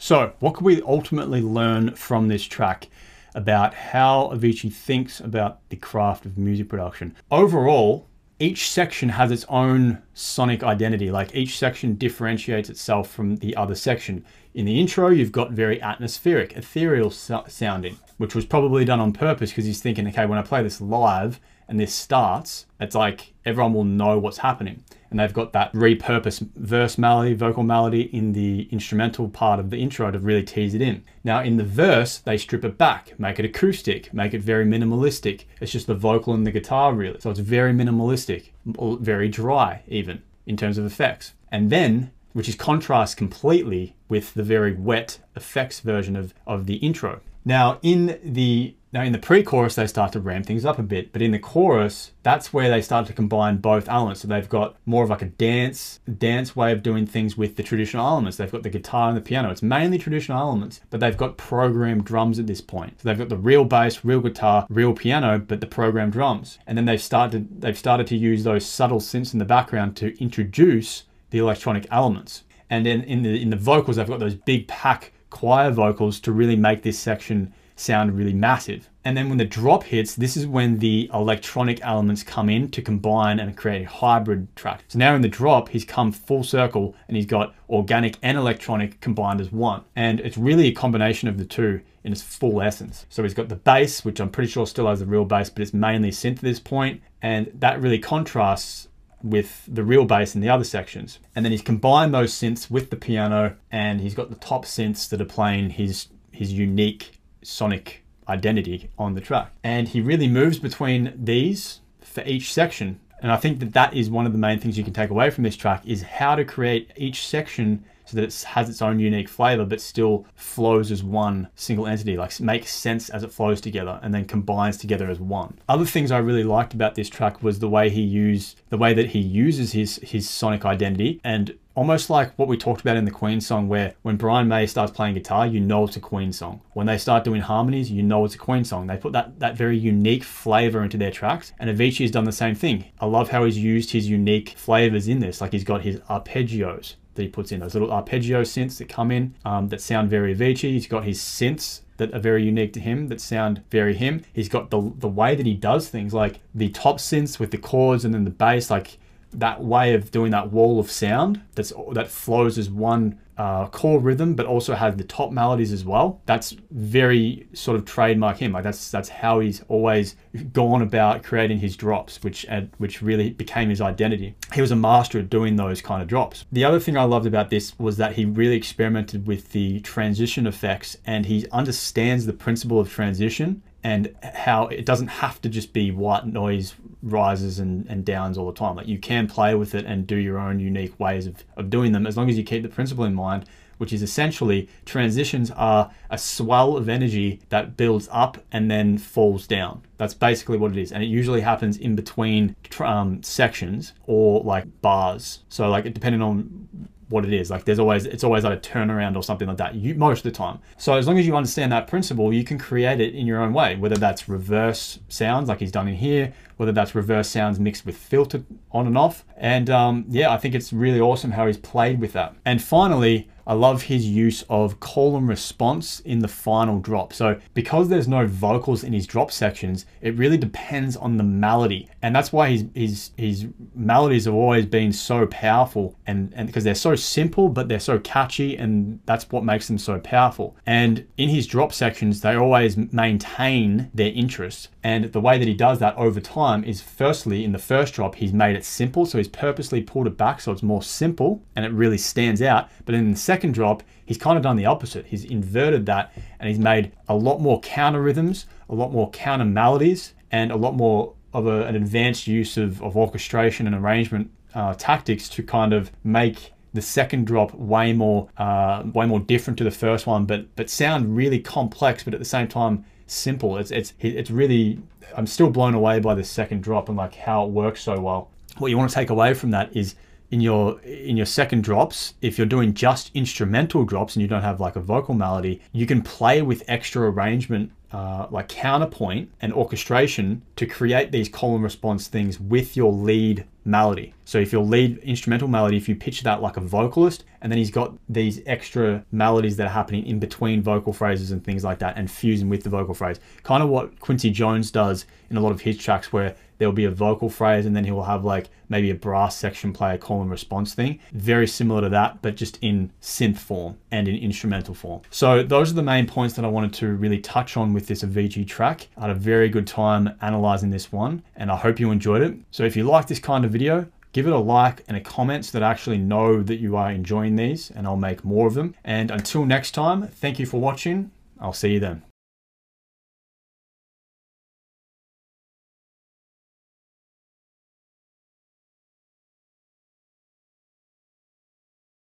so 0.00 0.32
what 0.40 0.54
can 0.54 0.64
we 0.64 0.82
ultimately 0.82 1.42
learn 1.42 1.94
from 1.94 2.26
this 2.26 2.42
track 2.42 2.88
about 3.36 3.72
how 3.72 4.32
Avicii 4.34 4.72
thinks 4.72 5.20
about 5.20 5.60
the 5.68 5.76
craft 5.76 6.26
of 6.26 6.36
music 6.36 6.68
production? 6.68 7.14
Overall, 7.30 8.09
each 8.40 8.70
section 8.70 9.10
has 9.10 9.30
its 9.30 9.44
own 9.50 10.02
sonic 10.14 10.64
identity. 10.64 11.10
Like 11.10 11.34
each 11.34 11.58
section 11.58 11.94
differentiates 11.94 12.70
itself 12.70 13.10
from 13.10 13.36
the 13.36 13.54
other 13.54 13.74
section. 13.74 14.24
In 14.54 14.64
the 14.64 14.80
intro, 14.80 15.10
you've 15.10 15.30
got 15.30 15.52
very 15.52 15.80
atmospheric, 15.80 16.54
ethereal 16.54 17.10
so 17.10 17.44
sounding, 17.48 17.98
which 18.16 18.34
was 18.34 18.46
probably 18.46 18.86
done 18.86 18.98
on 18.98 19.12
purpose 19.12 19.50
because 19.50 19.66
he's 19.66 19.82
thinking, 19.82 20.08
okay, 20.08 20.24
when 20.24 20.38
I 20.38 20.42
play 20.42 20.62
this 20.62 20.80
live 20.80 21.38
and 21.70 21.80
this 21.80 21.94
starts, 21.94 22.66
it's 22.78 22.94
like 22.94 23.32
everyone 23.46 23.72
will 23.72 23.84
know 23.84 24.18
what's 24.18 24.38
happening 24.38 24.84
and 25.10 25.18
they've 25.18 25.32
got 25.32 25.52
that 25.52 25.72
repurposed 25.72 26.48
verse 26.54 26.96
melody, 26.96 27.34
vocal 27.34 27.64
melody 27.64 28.02
in 28.16 28.32
the 28.32 28.68
instrumental 28.70 29.28
part 29.28 29.58
of 29.58 29.70
the 29.70 29.78
intro 29.78 30.10
to 30.10 30.18
really 30.18 30.44
tease 30.44 30.74
it 30.74 30.80
in. 30.80 31.02
Now 31.24 31.42
in 31.42 31.56
the 31.56 31.64
verse, 31.64 32.18
they 32.18 32.38
strip 32.38 32.64
it 32.64 32.78
back, 32.78 33.18
make 33.18 33.38
it 33.38 33.44
acoustic, 33.44 34.14
make 34.14 34.32
it 34.32 34.40
very 34.40 34.64
minimalistic. 34.64 35.44
It's 35.60 35.72
just 35.72 35.88
the 35.88 35.94
vocal 35.94 36.32
and 36.32 36.46
the 36.46 36.52
guitar 36.52 36.94
really. 36.94 37.20
So 37.20 37.30
it's 37.30 37.40
very 37.40 37.72
minimalistic, 37.72 38.50
very 38.64 39.28
dry 39.28 39.82
even 39.88 40.22
in 40.46 40.56
terms 40.56 40.78
of 40.78 40.84
effects. 40.84 41.34
And 41.50 41.70
then, 41.70 42.12
which 42.32 42.48
is 42.48 42.54
contrast 42.54 43.16
completely 43.16 43.96
with 44.08 44.34
the 44.34 44.44
very 44.44 44.72
wet 44.72 45.18
effects 45.34 45.80
version 45.80 46.14
of, 46.14 46.32
of 46.46 46.66
the 46.66 46.76
intro. 46.76 47.20
Now 47.44 47.80
in 47.82 48.20
the 48.22 48.76
now 48.92 49.02
in 49.02 49.12
the 49.12 49.18
pre-chorus, 49.18 49.76
they 49.76 49.86
start 49.86 50.12
to 50.12 50.20
ramp 50.20 50.46
things 50.46 50.64
up 50.64 50.78
a 50.78 50.82
bit, 50.82 51.12
but 51.12 51.22
in 51.22 51.30
the 51.30 51.38
chorus, 51.38 52.10
that's 52.24 52.52
where 52.52 52.68
they 52.68 52.82
start 52.82 53.06
to 53.06 53.12
combine 53.12 53.58
both 53.58 53.88
elements. 53.88 54.20
So 54.20 54.28
they've 54.28 54.48
got 54.48 54.76
more 54.84 55.04
of 55.04 55.10
like 55.10 55.22
a 55.22 55.26
dance, 55.26 56.00
dance 56.18 56.56
way 56.56 56.72
of 56.72 56.82
doing 56.82 57.06
things 57.06 57.36
with 57.36 57.54
the 57.54 57.62
traditional 57.62 58.04
elements. 58.04 58.36
They've 58.36 58.50
got 58.50 58.64
the 58.64 58.70
guitar 58.70 59.08
and 59.08 59.16
the 59.16 59.20
piano. 59.20 59.50
It's 59.50 59.62
mainly 59.62 59.98
traditional 59.98 60.38
elements, 60.38 60.80
but 60.90 60.98
they've 60.98 61.16
got 61.16 61.36
programmed 61.36 62.04
drums 62.04 62.40
at 62.40 62.48
this 62.48 62.60
point. 62.60 63.00
So 63.00 63.08
they've 63.08 63.18
got 63.18 63.28
the 63.28 63.36
real 63.36 63.64
bass, 63.64 64.04
real 64.04 64.20
guitar, 64.20 64.66
real 64.68 64.92
piano, 64.92 65.38
but 65.38 65.60
the 65.60 65.66
programmed 65.68 66.12
drums. 66.12 66.58
And 66.66 66.76
then 66.76 66.86
they've 66.86 67.00
started 67.00 67.60
they've 67.60 67.78
started 67.78 68.08
to 68.08 68.16
use 68.16 68.42
those 68.42 68.66
subtle 68.66 69.00
synths 69.00 69.32
in 69.32 69.38
the 69.38 69.44
background 69.44 69.96
to 69.98 70.20
introduce 70.20 71.04
the 71.30 71.38
electronic 71.38 71.86
elements. 71.92 72.42
And 72.68 72.84
then 72.84 73.02
in 73.02 73.22
the 73.22 73.40
in 73.40 73.50
the 73.50 73.56
vocals, 73.56 73.96
they've 73.96 74.06
got 74.06 74.18
those 74.18 74.34
big 74.34 74.66
pack 74.66 75.12
choir 75.30 75.70
vocals 75.70 76.18
to 76.18 76.32
really 76.32 76.56
make 76.56 76.82
this 76.82 76.98
section 76.98 77.54
sound 77.80 78.16
really 78.16 78.32
massive. 78.32 78.88
And 79.04 79.16
then 79.16 79.28
when 79.28 79.38
the 79.38 79.44
drop 79.44 79.84
hits, 79.84 80.14
this 80.14 80.36
is 80.36 80.46
when 80.46 80.78
the 80.78 81.10
electronic 81.12 81.80
elements 81.82 82.22
come 82.22 82.50
in 82.50 82.70
to 82.72 82.82
combine 82.82 83.40
and 83.40 83.56
create 83.56 83.82
a 83.82 83.88
hybrid 83.88 84.54
track. 84.54 84.84
So 84.88 84.98
now 84.98 85.14
in 85.14 85.22
the 85.22 85.28
drop, 85.28 85.70
he's 85.70 85.84
come 85.84 86.12
full 86.12 86.44
circle 86.44 86.94
and 87.08 87.16
he's 87.16 87.26
got 87.26 87.54
organic 87.68 88.16
and 88.22 88.36
electronic 88.36 89.00
combined 89.00 89.40
as 89.40 89.50
one. 89.50 89.82
And 89.96 90.20
it's 90.20 90.36
really 90.36 90.66
a 90.66 90.72
combination 90.72 91.28
of 91.28 91.38
the 91.38 91.44
two 91.44 91.80
in 92.04 92.12
its 92.12 92.22
full 92.22 92.60
essence. 92.60 93.06
So 93.08 93.22
he's 93.22 93.34
got 93.34 93.48
the 93.48 93.56
bass, 93.56 94.04
which 94.04 94.20
I'm 94.20 94.30
pretty 94.30 94.50
sure 94.50 94.66
still 94.66 94.86
has 94.88 95.00
the 95.00 95.06
real 95.06 95.24
bass, 95.24 95.50
but 95.50 95.62
it's 95.62 95.74
mainly 95.74 96.10
synth 96.10 96.36
at 96.36 96.40
this 96.40 96.60
point, 96.60 97.00
And 97.22 97.50
that 97.54 97.80
really 97.80 97.98
contrasts 97.98 98.88
with 99.22 99.64
the 99.68 99.84
real 99.84 100.04
bass 100.04 100.34
in 100.34 100.40
the 100.40 100.48
other 100.48 100.64
sections. 100.64 101.18
And 101.34 101.44
then 101.44 101.52
he's 101.52 101.62
combined 101.62 102.14
those 102.14 102.32
synths 102.32 102.70
with 102.70 102.90
the 102.90 102.96
piano 102.96 103.56
and 103.70 104.00
he's 104.00 104.14
got 104.14 104.30
the 104.30 104.36
top 104.36 104.64
synths 104.64 105.08
that 105.10 105.20
are 105.20 105.26
playing 105.26 105.70
his 105.70 106.08
his 106.32 106.52
unique 106.52 107.19
sonic 107.42 108.04
identity 108.28 108.90
on 108.98 109.14
the 109.14 109.20
track. 109.20 109.52
And 109.64 109.88
he 109.88 110.00
really 110.00 110.28
moves 110.28 110.58
between 110.58 111.12
these 111.16 111.80
for 112.00 112.22
each 112.24 112.52
section. 112.52 113.00
And 113.20 113.30
I 113.30 113.36
think 113.36 113.58
that 113.60 113.72
that 113.74 113.94
is 113.94 114.08
one 114.08 114.26
of 114.26 114.32
the 114.32 114.38
main 114.38 114.58
things 114.58 114.78
you 114.78 114.84
can 114.84 114.92
take 114.92 115.10
away 115.10 115.30
from 115.30 115.44
this 115.44 115.56
track 115.56 115.86
is 115.86 116.02
how 116.02 116.34
to 116.34 116.44
create 116.44 116.90
each 116.96 117.26
section 117.26 117.84
so 118.10 118.16
that 118.16 118.24
it 118.24 118.42
has 118.48 118.68
its 118.68 118.82
own 118.82 118.98
unique 118.98 119.28
flavor 119.28 119.64
but 119.64 119.80
still 119.80 120.26
flows 120.34 120.90
as 120.90 121.02
one 121.02 121.48
single 121.54 121.86
entity 121.86 122.16
like 122.16 122.38
makes 122.40 122.74
sense 122.74 123.08
as 123.10 123.22
it 123.22 123.32
flows 123.32 123.60
together 123.60 124.00
and 124.02 124.12
then 124.12 124.24
combines 124.24 124.76
together 124.76 125.08
as 125.08 125.20
one 125.20 125.58
other 125.68 125.84
things 125.84 126.10
i 126.10 126.18
really 126.18 126.44
liked 126.44 126.74
about 126.74 126.94
this 126.94 127.08
track 127.08 127.42
was 127.42 127.58
the 127.58 127.68
way 127.68 127.88
he 127.88 128.02
used 128.02 128.60
the 128.70 128.78
way 128.78 128.92
that 128.92 129.10
he 129.10 129.18
uses 129.18 129.72
his 129.72 130.00
his 130.02 130.28
sonic 130.28 130.64
identity 130.64 131.20
and 131.24 131.56
almost 131.74 132.10
like 132.10 132.38
what 132.38 132.48
we 132.48 132.56
talked 132.56 132.80
about 132.80 132.96
in 132.96 133.04
the 133.06 133.10
Queen 133.10 133.40
song, 133.40 133.68
where 133.68 133.94
when 134.02 134.16
Brian 134.16 134.48
May 134.48 134.66
starts 134.66 134.92
playing 134.92 135.14
guitar, 135.14 135.46
you 135.46 135.60
know 135.60 135.84
it's 135.84 135.96
a 135.96 136.00
Queen 136.00 136.32
song. 136.32 136.60
When 136.72 136.86
they 136.86 136.98
start 136.98 137.24
doing 137.24 137.40
harmonies, 137.40 137.90
you 137.90 138.02
know 138.02 138.24
it's 138.24 138.34
a 138.34 138.38
Queen 138.38 138.64
song. 138.64 138.86
They 138.86 138.96
put 138.96 139.12
that, 139.12 139.38
that 139.38 139.56
very 139.56 139.78
unique 139.78 140.24
flavor 140.24 140.82
into 140.82 140.98
their 140.98 141.10
tracks, 141.10 141.52
and 141.58 141.70
Avicii 141.70 142.02
has 142.02 142.10
done 142.10 142.24
the 142.24 142.32
same 142.32 142.54
thing. 142.54 142.86
I 143.00 143.06
love 143.06 143.30
how 143.30 143.44
he's 143.44 143.56
used 143.56 143.92
his 143.92 144.10
unique 144.10 144.50
flavors 144.58 145.08
in 145.08 145.20
this. 145.20 145.40
Like 145.40 145.52
he's 145.52 145.64
got 145.64 145.82
his 145.82 146.00
arpeggios 146.00 146.96
that 147.20 147.26
he 147.26 147.30
puts 147.30 147.52
in, 147.52 147.60
those 147.60 147.74
little 147.74 147.92
arpeggio 147.92 148.42
synths 148.42 148.78
that 148.78 148.88
come 148.88 149.10
in 149.10 149.34
um, 149.44 149.68
that 149.68 149.80
sound 149.80 150.10
very 150.10 150.34
Avicii. 150.34 150.72
He's 150.72 150.86
got 150.86 151.04
his 151.04 151.20
synths 151.20 151.82
that 151.98 152.14
are 152.14 152.18
very 152.18 152.42
unique 152.42 152.72
to 152.72 152.80
him 152.80 153.08
that 153.08 153.20
sound 153.20 153.62
very 153.70 153.94
him. 153.94 154.24
He's 154.32 154.48
got 154.48 154.70
the 154.70 154.92
the 154.96 155.08
way 155.08 155.34
that 155.34 155.46
he 155.46 155.54
does 155.54 155.88
things 155.88 156.14
like 156.14 156.40
the 156.54 156.70
top 156.70 156.98
synths 156.98 157.38
with 157.38 157.50
the 157.50 157.58
chords 157.58 158.04
and 158.04 158.14
then 158.14 158.24
the 158.24 158.30
bass 158.30 158.70
like 158.70 158.98
that 159.32 159.62
way 159.62 159.94
of 159.94 160.10
doing 160.10 160.30
that 160.32 160.50
wall 160.50 160.80
of 160.80 160.90
sound 160.90 161.40
that's 161.54 161.72
that 161.92 162.08
flows 162.08 162.58
as 162.58 162.68
one 162.68 163.18
uh, 163.40 163.66
core 163.68 163.98
rhythm, 163.98 164.34
but 164.34 164.44
also 164.44 164.74
has 164.74 164.96
the 164.96 165.04
top 165.04 165.32
melodies 165.32 165.72
as 165.72 165.82
well. 165.82 166.20
That's 166.26 166.54
very 166.72 167.48
sort 167.54 167.78
of 167.78 167.86
trademark 167.86 168.36
him. 168.36 168.52
Like 168.52 168.64
that's 168.64 168.90
that's 168.90 169.08
how 169.08 169.40
he's 169.40 169.62
always 169.68 170.14
gone 170.52 170.82
about 170.82 171.22
creating 171.22 171.58
his 171.58 171.74
drops, 171.74 172.22
which 172.22 172.46
uh, 172.50 172.62
which 172.76 173.00
really 173.00 173.30
became 173.30 173.70
his 173.70 173.80
identity. 173.80 174.34
He 174.52 174.60
was 174.60 174.72
a 174.72 174.76
master 174.76 175.20
at 175.20 175.30
doing 175.30 175.56
those 175.56 175.80
kind 175.80 176.02
of 176.02 176.08
drops. 176.08 176.44
The 176.52 176.64
other 176.64 176.78
thing 176.78 176.98
I 176.98 177.04
loved 177.04 177.24
about 177.24 177.48
this 177.48 177.78
was 177.78 177.96
that 177.96 178.12
he 178.12 178.26
really 178.26 178.56
experimented 178.56 179.26
with 179.26 179.52
the 179.52 179.80
transition 179.80 180.46
effects, 180.46 180.98
and 181.06 181.24
he 181.24 181.46
understands 181.50 182.26
the 182.26 182.34
principle 182.34 182.78
of 182.78 182.90
transition 182.90 183.62
and 183.82 184.14
how 184.22 184.66
it 184.66 184.84
doesn't 184.84 185.08
have 185.08 185.40
to 185.42 185.48
just 185.48 185.72
be 185.72 185.90
white 185.90 186.26
noise 186.26 186.74
rises 187.02 187.58
and, 187.58 187.86
and 187.86 188.04
downs 188.04 188.36
all 188.36 188.46
the 188.46 188.52
time. 188.52 188.76
Like 188.76 188.88
you 188.88 188.98
can 188.98 189.26
play 189.26 189.54
with 189.54 189.74
it 189.74 189.86
and 189.86 190.06
do 190.06 190.16
your 190.16 190.38
own 190.38 190.60
unique 190.60 190.98
ways 191.00 191.26
of, 191.26 191.44
of 191.56 191.70
doing 191.70 191.92
them 191.92 192.06
as 192.06 192.16
long 192.16 192.28
as 192.28 192.36
you 192.36 192.44
keep 192.44 192.62
the 192.62 192.68
principle 192.68 193.04
in 193.04 193.14
mind, 193.14 193.46
which 193.78 193.92
is 193.92 194.02
essentially 194.02 194.68
transitions 194.84 195.50
are 195.52 195.90
a 196.10 196.18
swell 196.18 196.76
of 196.76 196.88
energy 196.88 197.40
that 197.48 197.76
builds 197.78 198.08
up 198.12 198.36
and 198.52 198.70
then 198.70 198.98
falls 198.98 199.46
down. 199.46 199.82
That's 199.96 200.12
basically 200.14 200.58
what 200.58 200.72
it 200.72 200.78
is. 200.78 200.92
And 200.92 201.02
it 201.02 201.06
usually 201.06 201.40
happens 201.40 201.78
in 201.78 201.96
between 201.96 202.56
um, 202.80 203.22
sections 203.22 203.94
or 204.06 204.42
like 204.42 204.82
bars. 204.82 205.40
So 205.48 205.70
like 205.70 205.92
depending 205.94 206.20
on 206.20 206.68
what 207.10 207.24
it 207.24 207.32
is. 207.32 207.50
Like 207.50 207.64
there's 207.64 207.78
always 207.78 208.06
it's 208.06 208.24
always 208.24 208.44
like 208.44 208.56
a 208.56 208.60
turnaround 208.60 209.16
or 209.16 209.22
something 209.22 209.46
like 209.46 209.58
that. 209.58 209.74
You 209.74 209.94
most 209.94 210.18
of 210.18 210.24
the 210.24 210.30
time. 210.30 210.60
So 210.78 210.94
as 210.94 211.06
long 211.06 211.18
as 211.18 211.26
you 211.26 211.36
understand 211.36 211.72
that 211.72 211.86
principle, 211.86 212.32
you 212.32 212.44
can 212.44 212.58
create 212.58 213.00
it 213.00 213.14
in 213.14 213.26
your 213.26 213.40
own 213.40 213.52
way. 213.52 213.76
Whether 213.76 213.96
that's 213.96 214.28
reverse 214.28 215.00
sounds 215.08 215.48
like 215.48 215.58
he's 215.58 215.72
done 215.72 215.88
in 215.88 215.96
here, 215.96 216.32
whether 216.56 216.72
that's 216.72 216.94
reverse 216.94 217.28
sounds 217.28 217.60
mixed 217.60 217.84
with 217.84 217.96
filter 217.96 218.44
on 218.70 218.86
and 218.86 218.96
off. 218.96 219.24
And 219.36 219.68
um, 219.68 220.04
yeah, 220.08 220.32
I 220.32 220.38
think 220.38 220.54
it's 220.54 220.72
really 220.72 221.00
awesome 221.00 221.32
how 221.32 221.46
he's 221.46 221.58
played 221.58 222.00
with 222.00 222.12
that. 222.14 222.34
And 222.44 222.62
finally, 222.62 223.28
I 223.46 223.54
love 223.54 223.82
his 223.82 224.06
use 224.06 224.44
of 224.48 224.78
call 224.78 225.16
and 225.16 225.26
response 225.26 225.98
in 226.00 226.20
the 226.20 226.28
final 226.28 226.78
drop. 226.78 227.12
So 227.12 227.40
because 227.52 227.88
there's 227.88 228.06
no 228.06 228.24
vocals 228.24 228.84
in 228.84 228.92
his 228.92 229.08
drop 229.08 229.32
sections, 229.32 229.86
it 230.00 230.14
really 230.16 230.38
depends 230.38 230.96
on 230.96 231.16
the 231.16 231.24
melody. 231.24 231.88
And 232.02 232.16
that's 232.16 232.32
why 232.32 232.50
his 232.50 232.64
his 232.74 233.10
his 233.16 233.46
melodies 233.74 234.24
have 234.24 234.34
always 234.34 234.66
been 234.66 234.92
so 234.92 235.26
powerful 235.26 235.96
and, 236.06 236.32
and 236.34 236.46
because 236.46 236.64
they're 236.64 236.74
so 236.74 236.94
simple 236.94 237.48
but 237.48 237.68
they're 237.68 237.78
so 237.78 237.98
catchy 237.98 238.56
and 238.56 239.00
that's 239.04 239.28
what 239.30 239.44
makes 239.44 239.68
them 239.68 239.78
so 239.78 239.98
powerful. 239.98 240.56
And 240.66 241.06
in 241.16 241.28
his 241.28 241.46
drop 241.46 241.72
sections, 241.72 242.20
they 242.20 242.34
always 242.34 242.76
maintain 242.76 243.90
their 243.92 244.12
interest. 244.12 244.68
And 244.82 245.12
the 245.12 245.20
way 245.20 245.38
that 245.38 245.46
he 245.46 245.54
does 245.54 245.78
that 245.80 245.96
over 245.96 246.20
time 246.20 246.64
is 246.64 246.80
firstly 246.80 247.44
in 247.44 247.52
the 247.52 247.58
first 247.58 247.94
drop, 247.94 248.14
he's 248.14 248.32
made 248.32 248.56
it 248.56 248.64
simple. 248.64 249.04
So 249.04 249.18
he's 249.18 249.28
purposely 249.28 249.82
pulled 249.82 250.06
it 250.06 250.16
back 250.16 250.40
so 250.40 250.52
it's 250.52 250.62
more 250.62 250.82
simple 250.82 251.42
and 251.54 251.64
it 251.64 251.72
really 251.72 251.98
stands 251.98 252.40
out. 252.40 252.68
But 252.86 252.94
in 252.94 253.10
the 253.10 253.18
second 253.18 253.52
drop, 253.52 253.82
he's 254.06 254.18
kind 254.18 254.36
of 254.36 254.42
done 254.42 254.56
the 254.56 254.66
opposite. 254.66 255.06
He's 255.06 255.24
inverted 255.24 255.86
that 255.86 256.12
and 256.38 256.48
he's 256.48 256.58
made 256.58 256.92
a 257.08 257.14
lot 257.14 257.40
more 257.40 257.60
counter 257.60 258.00
rhythms, 258.00 258.46
a 258.68 258.74
lot 258.74 258.90
more 258.92 259.10
counter 259.10 259.44
melodies, 259.44 260.14
and 260.30 260.50
a 260.50 260.56
lot 260.56 260.74
more 260.74 261.14
of 261.32 261.46
a, 261.46 261.64
an 261.64 261.76
advanced 261.76 262.26
use 262.26 262.56
of, 262.56 262.82
of 262.82 262.96
orchestration 262.96 263.66
and 263.66 263.76
arrangement 263.76 264.30
uh, 264.54 264.74
tactics 264.74 265.28
to 265.28 265.42
kind 265.42 265.72
of 265.72 265.90
make 266.02 266.52
the 266.72 266.82
second 266.82 267.26
drop 267.26 267.52
way 267.54 267.92
more 267.92 268.28
uh, 268.36 268.82
way 268.94 269.06
more 269.06 269.20
different 269.20 269.58
to 269.58 269.64
the 269.64 269.70
first 269.70 270.06
one, 270.06 270.24
but 270.24 270.54
but 270.56 270.70
sound 270.70 271.16
really 271.16 271.38
complex, 271.38 272.04
but 272.04 272.14
at 272.14 272.20
the 272.20 272.26
same 272.26 272.48
time 272.48 272.84
simple. 273.06 273.56
It's 273.56 273.70
it's 273.70 273.92
it's 274.00 274.30
really 274.30 274.80
I'm 275.16 275.26
still 275.26 275.50
blown 275.50 275.74
away 275.74 275.98
by 276.00 276.14
the 276.14 276.24
second 276.24 276.62
drop 276.62 276.88
and 276.88 276.96
like 276.96 277.14
how 277.14 277.44
it 277.44 277.50
works 277.50 277.82
so 277.82 278.00
well. 278.00 278.30
What 278.58 278.68
you 278.68 278.78
want 278.78 278.90
to 278.90 278.94
take 278.94 279.10
away 279.10 279.34
from 279.34 279.50
that 279.50 279.74
is 279.76 279.94
in 280.30 280.40
your 280.40 280.80
in 280.82 281.16
your 281.16 281.26
second 281.26 281.64
drops 281.64 282.14
if 282.20 282.38
you're 282.38 282.46
doing 282.46 282.72
just 282.72 283.10
instrumental 283.14 283.84
drops 283.84 284.14
and 284.14 284.22
you 284.22 284.28
don't 284.28 284.42
have 284.42 284.60
like 284.60 284.76
a 284.76 284.80
vocal 284.80 285.12
melody 285.12 285.60
you 285.72 285.86
can 285.86 286.00
play 286.00 286.40
with 286.40 286.62
extra 286.68 287.10
arrangement 287.10 287.72
uh, 287.92 288.26
like 288.30 288.48
counterpoint 288.48 289.30
and 289.40 289.52
orchestration 289.52 290.42
to 290.56 290.66
create 290.66 291.10
these 291.10 291.28
call 291.28 291.54
and 291.54 291.64
response 291.64 292.06
things 292.06 292.38
with 292.38 292.76
your 292.76 292.92
lead 292.92 293.44
melody. 293.64 294.14
So 294.24 294.38
if 294.38 294.52
your 294.52 294.64
lead 294.64 294.98
instrumental 294.98 295.48
melody, 295.48 295.76
if 295.76 295.88
you 295.88 295.96
picture 295.96 296.24
that 296.24 296.40
like 296.40 296.56
a 296.56 296.60
vocalist, 296.60 297.24
and 297.40 297.50
then 297.50 297.58
he's 297.58 297.70
got 297.70 297.94
these 298.08 298.42
extra 298.46 299.04
melodies 299.12 299.56
that 299.56 299.66
are 299.66 299.70
happening 299.70 300.06
in 300.06 300.18
between 300.18 300.62
vocal 300.62 300.92
phrases 300.92 301.30
and 301.30 301.44
things 301.44 301.64
like 301.64 301.78
that, 301.80 301.96
and 301.96 302.10
fusing 302.10 302.48
with 302.48 302.62
the 302.62 302.70
vocal 302.70 302.94
phrase, 302.94 303.18
kind 303.42 303.62
of 303.62 303.68
what 303.68 303.98
Quincy 304.00 304.30
Jones 304.30 304.70
does 304.70 305.06
in 305.30 305.36
a 305.36 305.40
lot 305.40 305.52
of 305.52 305.60
his 305.60 305.76
tracks, 305.76 306.12
where 306.12 306.36
there'll 306.60 306.74
be 306.74 306.84
a 306.84 306.90
vocal 306.90 307.30
phrase 307.30 307.64
and 307.64 307.74
then 307.74 307.84
he 307.84 307.90
will 307.90 308.04
have 308.04 308.22
like 308.22 308.50
maybe 308.68 308.90
a 308.90 308.94
brass 308.94 309.34
section 309.34 309.72
play 309.72 309.94
a 309.94 309.98
call 309.98 310.20
and 310.20 310.30
response 310.30 310.74
thing. 310.74 311.00
Very 311.12 311.46
similar 311.46 311.80
to 311.80 311.88
that, 311.88 312.20
but 312.20 312.36
just 312.36 312.58
in 312.60 312.92
synth 313.00 313.38
form 313.38 313.78
and 313.90 314.06
in 314.06 314.14
instrumental 314.16 314.74
form. 314.74 315.00
So 315.10 315.42
those 315.42 315.72
are 315.72 315.74
the 315.74 315.82
main 315.82 316.06
points 316.06 316.34
that 316.36 316.44
I 316.44 316.48
wanted 316.48 316.74
to 316.74 316.88
really 316.88 317.18
touch 317.18 317.56
on 317.56 317.72
with 317.72 317.86
this 317.86 318.02
Avicii 318.02 318.46
track. 318.46 318.88
I 318.98 319.00
had 319.00 319.10
a 319.10 319.14
very 319.14 319.48
good 319.48 319.66
time 319.66 320.14
analyzing 320.20 320.68
this 320.68 320.92
one 320.92 321.22
and 321.34 321.50
I 321.50 321.56
hope 321.56 321.80
you 321.80 321.90
enjoyed 321.90 322.20
it. 322.20 322.36
So 322.50 322.64
if 322.64 322.76
you 322.76 322.84
like 322.84 323.06
this 323.06 323.18
kind 323.18 323.46
of 323.46 323.50
video, 323.50 323.86
give 324.12 324.26
it 324.26 324.32
a 324.34 324.38
like 324.38 324.84
and 324.86 324.98
a 324.98 325.00
comment 325.00 325.46
so 325.46 325.58
that 325.58 325.64
I 325.64 325.70
actually 325.70 325.98
know 325.98 326.42
that 326.42 326.56
you 326.56 326.76
are 326.76 326.90
enjoying 326.90 327.36
these 327.36 327.70
and 327.70 327.86
I'll 327.86 327.96
make 327.96 328.22
more 328.22 328.46
of 328.46 328.52
them. 328.52 328.74
And 328.84 329.10
until 329.10 329.46
next 329.46 329.70
time, 329.70 330.08
thank 330.08 330.38
you 330.38 330.44
for 330.44 330.60
watching. 330.60 331.10
I'll 331.40 331.54
see 331.54 331.72
you 331.72 331.80
then. 331.80 332.09